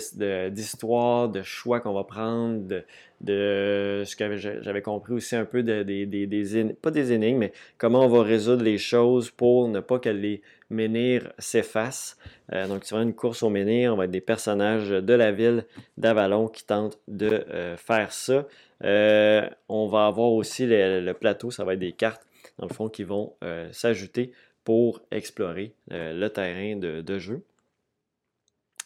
d'histoire, 0.49 1.28
de, 1.28 1.42
choix 1.42 1.80
qu'on 1.80 1.92
va 1.92 2.05
prendre, 2.05 2.82
de, 3.20 4.03
ce 4.05 4.16
que 4.16 4.36
j'avais 4.36 4.82
compris 4.82 5.12
aussi 5.12 5.36
un 5.36 5.44
peu 5.44 5.62
de, 5.62 5.82
des, 5.82 6.76
pas 6.80 6.90
des 6.90 7.12
énigmes, 7.12 7.38
mais 7.38 7.53
comment 7.76 8.05
on 8.05 8.09
va 8.09 8.22
résoudre 8.22 8.64
les 8.64 8.78
choses 8.78 9.30
pour 9.30 9.68
ne 9.68 9.80
pas 9.80 9.99
que 9.99 10.09
les 10.09 10.42
menhirs 10.70 11.32
s'effacent. 11.38 12.18
Euh, 12.53 12.66
donc, 12.66 12.84
c'est 12.84 12.94
vraiment 12.94 13.09
une 13.11 13.16
course 13.16 13.42
aux 13.42 13.51
menhirs. 13.51 13.94
On 13.94 13.96
va 13.96 14.05
être 14.05 14.11
des 14.11 14.20
personnages 14.20 14.90
de 14.90 15.14
la 15.14 15.32
ville 15.32 15.64
d'Avalon 15.96 16.49
qui 16.49 16.64
tentent 16.64 16.99
de 17.09 17.44
euh, 17.51 17.76
faire 17.76 18.12
ça. 18.12 18.46
Euh, 18.84 19.49
on 19.68 19.86
va 19.88 20.07
avoir 20.07 20.32
aussi 20.32 20.66
le, 20.66 21.12
plateau, 21.12 21.51
ça 21.51 21.64
va 21.64 21.74
être 21.74 21.80
des 21.80 21.92
cartes, 21.92 22.26
dans 22.59 22.66
le 22.66 22.74
fond, 22.74 22.88
qui 22.88 23.05
vont 23.05 23.34
s'ajouter 23.72 24.32
pour 24.64 25.01
explorer 25.11 25.72
le 25.90 26.28
terrain 26.28 26.76
de 26.76 27.18
jeu. 27.18 27.42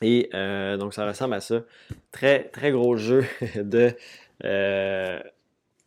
Et 0.03 0.29
euh, 0.35 0.77
donc, 0.77 0.95
ça 0.95 1.07
ressemble 1.07 1.35
à 1.35 1.41
ça. 1.41 1.61
Très, 2.11 2.45
très 2.49 2.73
gros 2.73 2.97
jeu 2.97 3.25
de, 3.57 3.97
euh, 4.45 5.21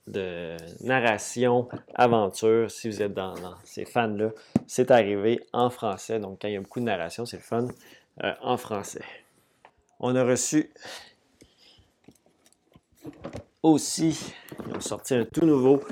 de 0.08 0.56
narration, 0.82 1.68
aventure. 1.94 2.72
Si 2.72 2.90
vous 2.90 3.02
êtes 3.02 3.14
dans, 3.14 3.36
ces 3.66 3.86
fans-là, 3.86 4.30
c'est 4.68 4.90
arrivé 4.90 5.46
en 5.52 5.70
français. 5.70 6.20
Donc, 6.20 6.40
quand 6.42 6.48
il 6.48 6.54
y 6.54 6.58
a 6.58 6.62
beaucoup 6.62 6.80
de 6.80 6.86
narration, 6.86 7.26
c'est 7.26 7.38
le 7.38 7.44
fun 7.44 7.68
euh, 8.24 8.34
en 8.42 8.58
français. 8.58 9.04
On 10.00 10.16
a 10.16 10.24
reçu 10.24 10.72
aussi, 13.62 14.34
ils 14.68 14.76
ont 14.76 14.82
sorti 14.82 15.16
un 15.16 15.26
tout 15.26 15.46
nouveau 15.46 15.84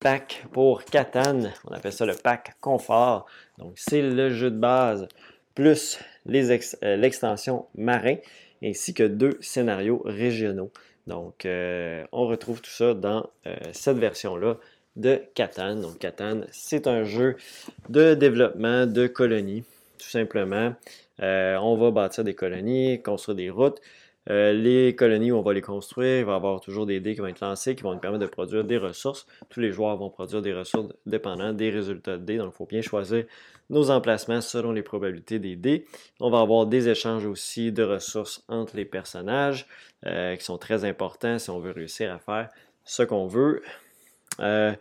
pack 0.00 0.44
pour 0.52 0.84
Catan. 0.84 1.42
On 1.64 1.72
appelle 1.72 1.92
ça 1.92 2.06
le 2.06 2.14
pack 2.14 2.56
confort. 2.60 3.26
Donc, 3.58 3.74
c'est 3.76 4.02
le 4.02 4.30
jeu 4.30 4.50
de 4.50 4.58
base 4.58 5.08
plus 5.58 5.98
euh, 6.28 6.96
l'extension 6.96 7.66
marin, 7.74 8.14
ainsi 8.62 8.94
que 8.94 9.02
deux 9.02 9.38
scénarios 9.40 10.00
régionaux. 10.04 10.70
Donc, 11.08 11.44
euh, 11.44 12.04
on 12.12 12.28
retrouve 12.28 12.60
tout 12.60 12.70
ça 12.70 12.94
dans 12.94 13.28
euh, 13.48 13.56
cette 13.72 13.96
version-là 13.96 14.58
de 14.94 15.20
Catan. 15.34 15.74
Donc, 15.74 15.98
Catan, 15.98 16.42
c'est 16.52 16.86
un 16.86 17.02
jeu 17.02 17.34
de 17.88 18.14
développement 18.14 18.86
de 18.86 19.08
colonies, 19.08 19.64
tout 19.98 20.08
simplement. 20.08 20.74
on 21.18 21.76
va 21.76 21.90
bâtir 21.90 22.22
des 22.22 22.34
colonies, 22.34 23.02
construire 23.02 23.34
des 23.34 23.50
routes. 23.50 23.80
les 24.28 24.94
colonies, 24.96 25.32
on 25.32 25.42
va 25.42 25.54
les 25.54 25.60
construire, 25.60 26.20
il 26.20 26.24
va 26.24 26.34
y 26.34 26.36
avoir 26.36 26.60
toujours 26.60 26.86
des 26.86 27.00
dés 27.00 27.14
qui 27.14 27.20
vont 27.20 27.26
être 27.26 27.40
lancés, 27.40 27.74
qui 27.74 27.82
vont 27.82 27.94
nous 27.94 28.00
permettre 28.00 28.22
de 28.22 28.30
produire 28.30 28.62
des 28.62 28.78
ressources. 28.78 29.26
Tous 29.48 29.58
les 29.58 29.72
joueurs 29.72 29.96
vont 29.96 30.10
produire 30.10 30.40
des 30.40 30.54
ressources 30.54 30.92
dépendant 31.04 31.52
des 31.52 31.70
résultats 31.70 32.16
de 32.16 32.24
dés. 32.24 32.36
Donc, 32.36 32.52
il 32.54 32.56
faut 32.56 32.66
bien 32.66 32.82
choisir 32.82 33.24
nos 33.70 33.90
emplacements 33.90 34.40
selon 34.40 34.72
les 34.72 34.82
probabilités 34.82 35.38
des 35.38 35.56
dés. 35.56 35.84
On 36.20 36.30
va 36.30 36.40
avoir 36.40 36.66
des 36.66 36.88
échanges 36.88 37.26
aussi 37.26 37.72
de 37.72 37.82
ressources 37.82 38.44
entre 38.48 38.76
les 38.76 38.84
personnages 38.84 39.66
euh, 40.06 40.36
qui 40.36 40.44
sont 40.44 40.58
très 40.58 40.84
importants 40.84 41.38
si 41.38 41.50
on 41.50 41.58
veut 41.58 41.72
réussir 41.72 42.12
à 42.12 42.18
faire 42.18 42.48
ce 42.84 43.02
qu'on 43.02 43.26
veut. 43.26 43.62
Euh, 44.40 44.72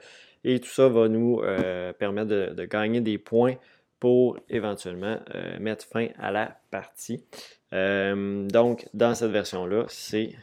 et 0.44 0.60
tout 0.60 0.70
ça 0.70 0.88
va 0.88 1.08
nous 1.10 1.42
euh, 1.42 1.92
permettre 1.94 2.30
de, 2.30 2.66
gagner 2.66 3.02
des 3.02 3.18
points 3.18 3.56
pour 4.00 4.38
éventuellement 4.50 5.20
mettre 5.60 5.86
fin 5.86 6.10
à 6.20 6.32
la 6.32 6.60
partie. 6.70 7.24
donc, 7.72 8.88
dans 8.94 9.16
cette 9.16 9.32
version-là, 9.32 9.86
c'est, 9.88 10.36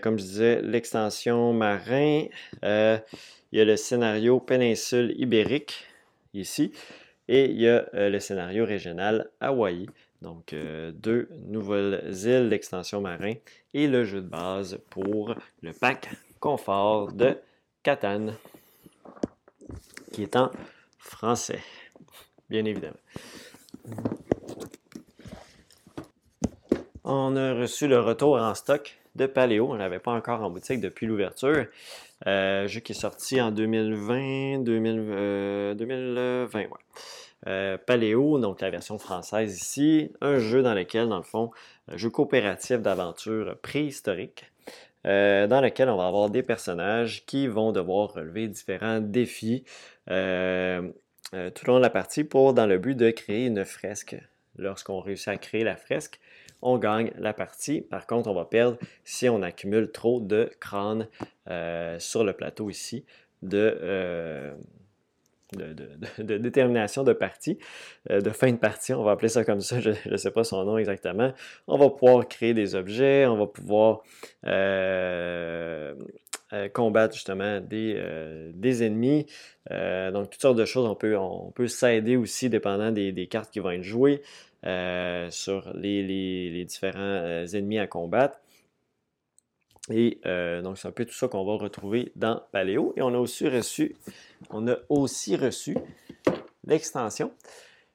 comme 0.00 0.16
je 0.16 0.24
disais, 0.24 0.62
l'extension 0.62 1.52
marin. 1.52 2.26
il 2.62 3.02
y 3.50 3.60
a 3.60 3.64
le 3.64 3.76
scénario 3.76 4.38
péninsule 4.38 5.12
ibérique 5.18 5.88
ici. 6.36 6.72
Et 7.28 7.46
il 7.46 7.60
y 7.60 7.68
a 7.68 7.86
euh, 7.94 8.08
le 8.08 8.20
scénario 8.20 8.64
régional 8.64 9.30
Hawaï. 9.40 9.86
Donc, 10.22 10.52
euh, 10.52 10.92
deux 10.92 11.28
nouvelles 11.46 12.12
îles 12.24 12.48
d'extension 12.48 13.00
marin 13.00 13.34
et 13.74 13.86
le 13.86 14.04
jeu 14.04 14.20
de 14.20 14.28
base 14.28 14.78
pour 14.90 15.34
le 15.60 15.72
pack 15.72 16.08
confort 16.40 17.12
de 17.12 17.36
Catan, 17.82 18.28
qui 20.12 20.22
est 20.22 20.36
en 20.36 20.50
français, 20.98 21.60
bien 22.48 22.64
évidemment. 22.64 22.96
On 27.04 27.36
a 27.36 27.54
reçu 27.54 27.86
le 27.86 28.00
retour 28.00 28.36
en 28.36 28.54
stock 28.54 28.98
de 29.14 29.26
Paléo. 29.26 29.68
On 29.70 29.74
ne 29.74 29.78
l'avait 29.78 30.00
pas 30.00 30.12
encore 30.12 30.42
en 30.42 30.50
boutique 30.50 30.80
depuis 30.80 31.06
l'ouverture. 31.06 31.66
Euh, 32.26 32.66
jeu 32.66 32.80
qui 32.80 32.92
est 32.92 33.00
sorti 33.00 33.40
en 33.40 33.50
2020, 33.52 34.58
2020, 34.64 36.54
ouais. 36.54 36.66
Euh, 37.46 37.78
Paléo, 37.78 38.40
donc 38.40 38.60
la 38.60 38.70
version 38.70 38.98
française 38.98 39.56
ici, 39.56 40.10
un 40.20 40.38
jeu 40.38 40.62
dans 40.62 40.74
lequel, 40.74 41.08
dans 41.08 41.18
le 41.18 41.22
fond, 41.22 41.52
un 41.86 41.96
jeu 41.96 42.10
coopératif 42.10 42.80
d'aventure 42.80 43.56
préhistorique, 43.62 44.50
euh, 45.06 45.46
dans 45.46 45.60
lequel 45.60 45.88
on 45.88 45.96
va 45.96 46.08
avoir 46.08 46.30
des 46.30 46.42
personnages 46.42 47.24
qui 47.26 47.46
vont 47.46 47.70
devoir 47.70 48.14
relever 48.14 48.48
différents 48.48 49.00
défis 49.00 49.64
tout 50.06 50.12
au 50.12 51.66
long 51.66 51.76
de 51.76 51.82
la 51.82 51.90
partie 51.90 52.24
pour, 52.24 52.54
dans 52.54 52.66
le 52.66 52.78
but 52.78 52.96
de 52.96 53.10
créer 53.10 53.46
une 53.46 53.64
fresque. 53.64 54.16
Lorsqu'on 54.58 55.00
réussit 55.00 55.28
à 55.28 55.36
créer 55.36 55.62
la 55.62 55.76
fresque, 55.76 56.18
on 56.62 56.78
gagne 56.78 57.12
la 57.18 57.32
partie. 57.32 57.82
Par 57.82 58.06
contre, 58.06 58.30
on 58.30 58.34
va 58.34 58.44
perdre 58.44 58.78
si 59.04 59.28
on 59.28 59.42
accumule 59.42 59.92
trop 59.92 60.20
de 60.20 60.50
crânes 60.58 61.06
euh, 61.48 61.98
sur 61.98 62.24
le 62.24 62.32
plateau 62.32 62.70
ici 62.70 63.04
euh, 63.52 64.54
de, 65.52 65.76
de, 66.18 66.38
détermination 66.38 67.04
de 67.04 67.12
partie, 67.12 67.58
euh, 68.10 68.20
de 68.20 68.30
fin 68.30 68.50
de 68.50 68.56
partie, 68.56 68.92
on 68.92 69.04
va 69.04 69.12
appeler 69.12 69.28
ça 69.28 69.44
comme 69.44 69.60
ça, 69.60 69.80
je 69.80 69.90
ne 70.10 70.16
sais 70.16 70.30
pas 70.32 70.42
son 70.42 70.64
nom 70.64 70.76
exactement. 70.76 71.32
On 71.68 71.78
va 71.78 71.90
pouvoir 71.90 72.26
créer 72.26 72.52
des 72.52 72.74
objets, 72.74 73.26
on 73.26 73.36
va 73.36 73.46
pouvoir 73.46 74.02
combattre 76.72 77.14
justement 77.14 77.60
des, 77.60 78.50
des 78.54 78.84
ennemis. 78.84 79.26
donc, 79.70 80.30
toutes 80.30 80.42
sortes 80.42 80.58
de 80.58 80.64
choses. 80.64 80.86
On 80.86 80.94
peut, 80.96 81.16
on 81.16 81.52
peut 81.52 81.68
s'aider 81.68 82.16
aussi 82.16 82.50
dépendant 82.50 82.90
des, 82.90 83.28
cartes 83.28 83.52
qui 83.52 83.60
vont 83.60 83.70
être 83.70 83.82
jouées. 83.82 84.22
Euh, 84.66 85.30
sur 85.30 85.70
les, 85.74 86.64
différents 86.64 86.98
euh, 86.98 87.46
ennemis 87.46 87.78
à 87.78 87.86
combattre. 87.86 88.40
Et 89.90 90.20
donc, 90.62 90.78
c'est 90.78 90.88
un 90.88 90.92
peu 90.92 91.04
tout 91.04 91.14
ça 91.14 91.28
qu'on 91.28 91.44
va 91.44 91.54
retrouver 91.54 92.12
dans 92.16 92.42
Paléo. 92.50 92.92
Et 92.96 93.02
on 93.02 93.14
a 93.14 93.18
aussi 93.18 93.48
reçu, 93.48 93.94
on 94.50 94.66
a 94.66 94.76
aussi 94.88 95.36
reçu 95.36 95.76
l'extension 96.66 97.30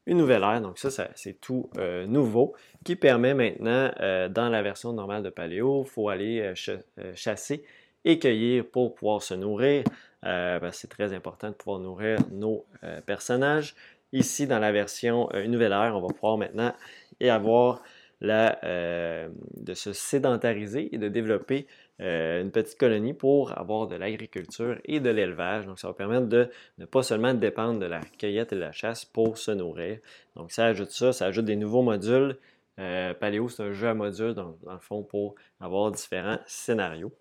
une 0.06 0.18
nouvelle 0.18 0.44
ère. 0.44 0.62
Donc 0.62 0.80
ça, 0.80 0.89
c'est 1.16 1.39
tout 1.39 1.70
euh, 1.78 2.06
nouveau 2.06 2.54
qui 2.84 2.96
permet 2.96 3.34
maintenant, 3.34 3.92
euh, 4.00 4.30
dans 4.30 4.50
la 4.50 4.62
version 4.62 4.94
normale 4.94 5.24
de 5.24 5.30
Paléo, 5.30 5.84
il 5.86 5.89
faut 5.89 6.10
aller 6.10 6.42
euh, 6.42 7.14
chasser 7.16 7.64
et 8.04 8.18
cueillir 8.18 8.66
pour 8.66 8.96
pouvoir 8.96 9.22
se 9.22 9.34
nourrir. 9.34 9.84
c'est 10.24 10.89
très 10.89 11.14
important 11.14 11.50
de 11.50 11.54
pouvoir 11.54 11.80
nourrir 11.80 12.18
nos 12.32 12.66
personnages. 13.06 13.76
Ici, 14.12 14.48
dans 14.48 14.60
la 14.60 14.72
version 14.72 15.32
une 15.34 15.52
nouvelle 15.52 15.72
ère, 15.72 15.96
on 15.96 16.02
va 16.02 16.08
pouvoir 16.08 16.38
maintenant 16.38 16.74
y 17.20 17.30
avoir 17.30 17.84
la, 18.22 18.59
de 18.63 19.74
se 19.74 19.93
sédentariser 19.93 20.93
et 20.93 20.97
de 20.97 21.07
développer 21.07 21.67
euh, 22.01 22.41
une 22.41 22.49
petite 22.49 22.80
colonie 22.80 23.13
pour 23.13 23.55
avoir 23.59 23.86
de 23.86 23.95
l'agriculture 23.95 24.80
et 24.86 24.99
de 24.99 25.09
l'élevage. 25.11 25.67
Donc, 25.67 25.78
ça 25.78 25.88
va 25.88 25.93
permettre 25.93 26.26
de 26.26 26.49
ne 26.80 26.86
pas 26.86 27.03
seulement 27.03 27.36
dépendre 27.36 27.80
de 27.80 27.86
la 27.86 27.99
cueillette 28.17 28.53
et 28.53 28.55
de 28.55 28.61
la 28.61 28.72
chasse 28.72 29.05
pour 29.05 29.38
se 29.38 29.51
nourrir. 29.51 29.99
Donc, 30.36 30.51
ça 30.51 30.65
ajoute 30.65 30.89
ça, 30.89 31.13
ça 31.13 31.26
ajoute 31.26 31.45
des 31.45 31.55
nouveaux 31.55 31.84
modules. 31.84 32.38
Euh, 32.80 33.13
Paléo, 33.13 33.49
c'est 33.49 33.61
un 33.61 33.72
jeu 33.72 33.88
à 33.88 33.93
modules, 33.93 34.34
dans 34.34 34.57
le 34.65 34.80
fond, 34.80 35.03
pour 35.03 35.36
avoir 35.59 35.91
différents 35.91 36.39
scénarios. 36.47 37.11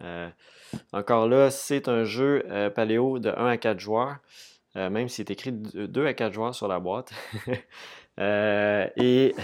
Euh, 0.00 0.28
encore 0.92 1.26
là, 1.26 1.50
c'est 1.50 1.88
un 1.88 2.04
jeu 2.04 2.44
Paléo 2.74 3.18
de 3.18 3.30
1 3.30 3.46
à 3.46 3.56
4 3.56 3.80
joueurs, 3.80 4.18
même 4.74 5.08
s'il 5.08 5.22
est 5.22 5.30
écrit 5.30 5.52
de 5.52 5.86
2 5.86 6.06
à 6.06 6.12
4 6.12 6.34
joueurs 6.34 6.54
sur 6.54 6.68
la 6.68 6.80
boîte. 6.80 7.12
et 8.18 9.34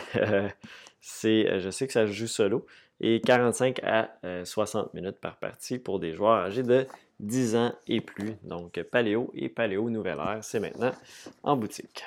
c'est, 1.07 1.61
je 1.61 1.69
sais 1.69 1.87
que 1.87 1.93
ça 1.93 2.07
joue 2.07 2.27
solo 2.27 2.65
et 3.01 3.21
45 3.21 3.81
à 3.85 4.09
60 4.45 4.87
euh, 4.87 4.89
minutes 4.95 5.19
par 5.21 5.37
partie 5.37 5.79
pour 5.79 6.01
des 6.01 6.15
joueurs 6.15 6.39
âgés 6.45 6.63
de 6.63 6.87
10 7.21 7.57
ans 7.57 7.73
et 7.87 8.01
plus. 8.01 8.37
Donc 8.43 8.83
Paléo 8.85 9.31
et 9.35 9.51
Paléo 9.51 9.91
Nouvelle 9.91 10.19
Ère, 10.19 10.39
c'est 10.41 10.61
maintenant 10.61 10.93
en 11.43 11.57
boutique. 11.57 12.05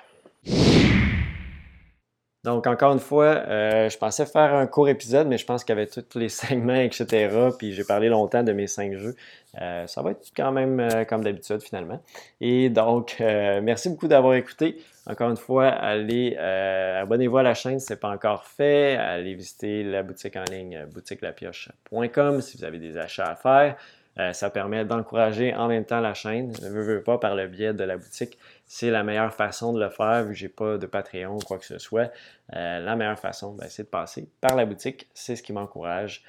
Donc, 2.43 2.65
encore 2.65 2.93
une 2.93 2.99
fois, 2.99 3.25
euh, 3.25 3.89
je 3.89 3.97
pensais 3.97 4.25
faire 4.25 4.53
un 4.53 4.67
court 4.67 4.87
épisode, 4.87 5.27
mais 5.27 5.37
je 5.37 5.45
pense 5.45 5.65
qu'avec 5.65 5.91
tous 5.91 6.17
les 6.17 6.29
segments, 6.29 6.75
etc., 6.75 7.49
puis 7.57 7.73
j'ai 7.73 7.83
parlé 7.83 8.07
longtemps 8.07 8.41
de 8.41 8.53
mes 8.53 8.67
cinq 8.67 8.93
jeux, 8.97 9.15
euh, 9.61 9.85
ça 9.85 10.01
va 10.01 10.11
être 10.11 10.31
quand 10.35 10.53
même 10.53 11.05
comme 11.09 11.23
d'habitude 11.23 11.61
finalement. 11.61 12.01
Et 12.39 12.69
donc, 12.69 13.17
merci 13.19 13.89
beaucoup 13.89 14.07
d'avoir 14.07 14.33
écouté. 14.35 14.77
Encore 15.09 15.29
une 15.29 15.37
fois, 15.37 15.67
allez, 15.67 16.35
euh, 16.37 17.01
abonnez-vous 17.01 17.37
à 17.37 17.43
la 17.43 17.53
chaîne 17.53 17.79
si 17.79 17.87
ce 17.87 17.93
n'est 17.93 17.99
pas 17.99 18.09
encore 18.09 18.43
fait. 18.45 18.97
Allez 18.97 19.35
visiter 19.35 19.83
la 19.83 20.03
boutique 20.03 20.35
en 20.35 20.43
ligne 20.43 20.75
euh, 20.75 20.85
boutiquelapioche.com 20.85 22.41
si 22.41 22.57
vous 22.57 22.63
avez 22.65 22.77
des 22.77 22.97
achats 22.97 23.31
à 23.31 23.35
faire. 23.35 23.77
Euh, 24.19 24.33
ça 24.33 24.49
permet 24.49 24.83
d'encourager 24.83 25.55
en 25.55 25.67
même 25.69 25.85
temps 25.85 26.01
la 26.01 26.13
chaîne. 26.13 26.51
Ne 26.61 26.69
veux, 26.69 26.81
veux 26.81 27.03
pas 27.03 27.19
par 27.19 27.35
le 27.35 27.47
biais 27.47 27.73
de 27.73 27.83
la 27.85 27.95
boutique. 27.95 28.37
C'est 28.65 28.89
la 28.89 29.03
meilleure 29.03 29.33
façon 29.33 29.71
de 29.71 29.79
le 29.79 29.89
faire 29.89 30.23
vu 30.23 30.33
que 30.33 30.37
j'ai 30.37 30.49
pas 30.49 30.77
de 30.77 30.87
Patreon 30.87 31.35
ou 31.35 31.39
quoi 31.39 31.57
que 31.57 31.65
ce 31.65 31.77
soit. 31.77 32.11
la 32.51 32.95
meilleure 32.95 33.19
façon, 33.19 33.53
ben, 33.53 33.67
c'est 33.69 33.83
de 33.83 33.87
passer 33.87 34.27
par 34.41 34.57
la 34.57 34.65
boutique. 34.65 35.07
C'est 35.13 35.35
ce 35.35 35.43
qui 35.43 35.53
m'encourage 35.53 36.23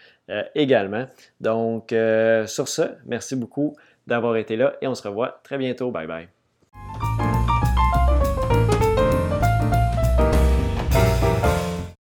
également. 0.54 1.06
Donc, 1.40 1.88
sur 2.46 2.68
ce, 2.68 2.82
merci 3.06 3.34
beaucoup 3.34 3.74
d'avoir 4.06 4.36
été 4.36 4.56
là 4.56 4.74
et 4.82 4.86
on 4.86 4.94
se 4.94 5.08
revoit 5.08 5.40
très 5.42 5.56
bientôt. 5.56 5.90
Bye 5.90 6.06
bye. 6.06 6.28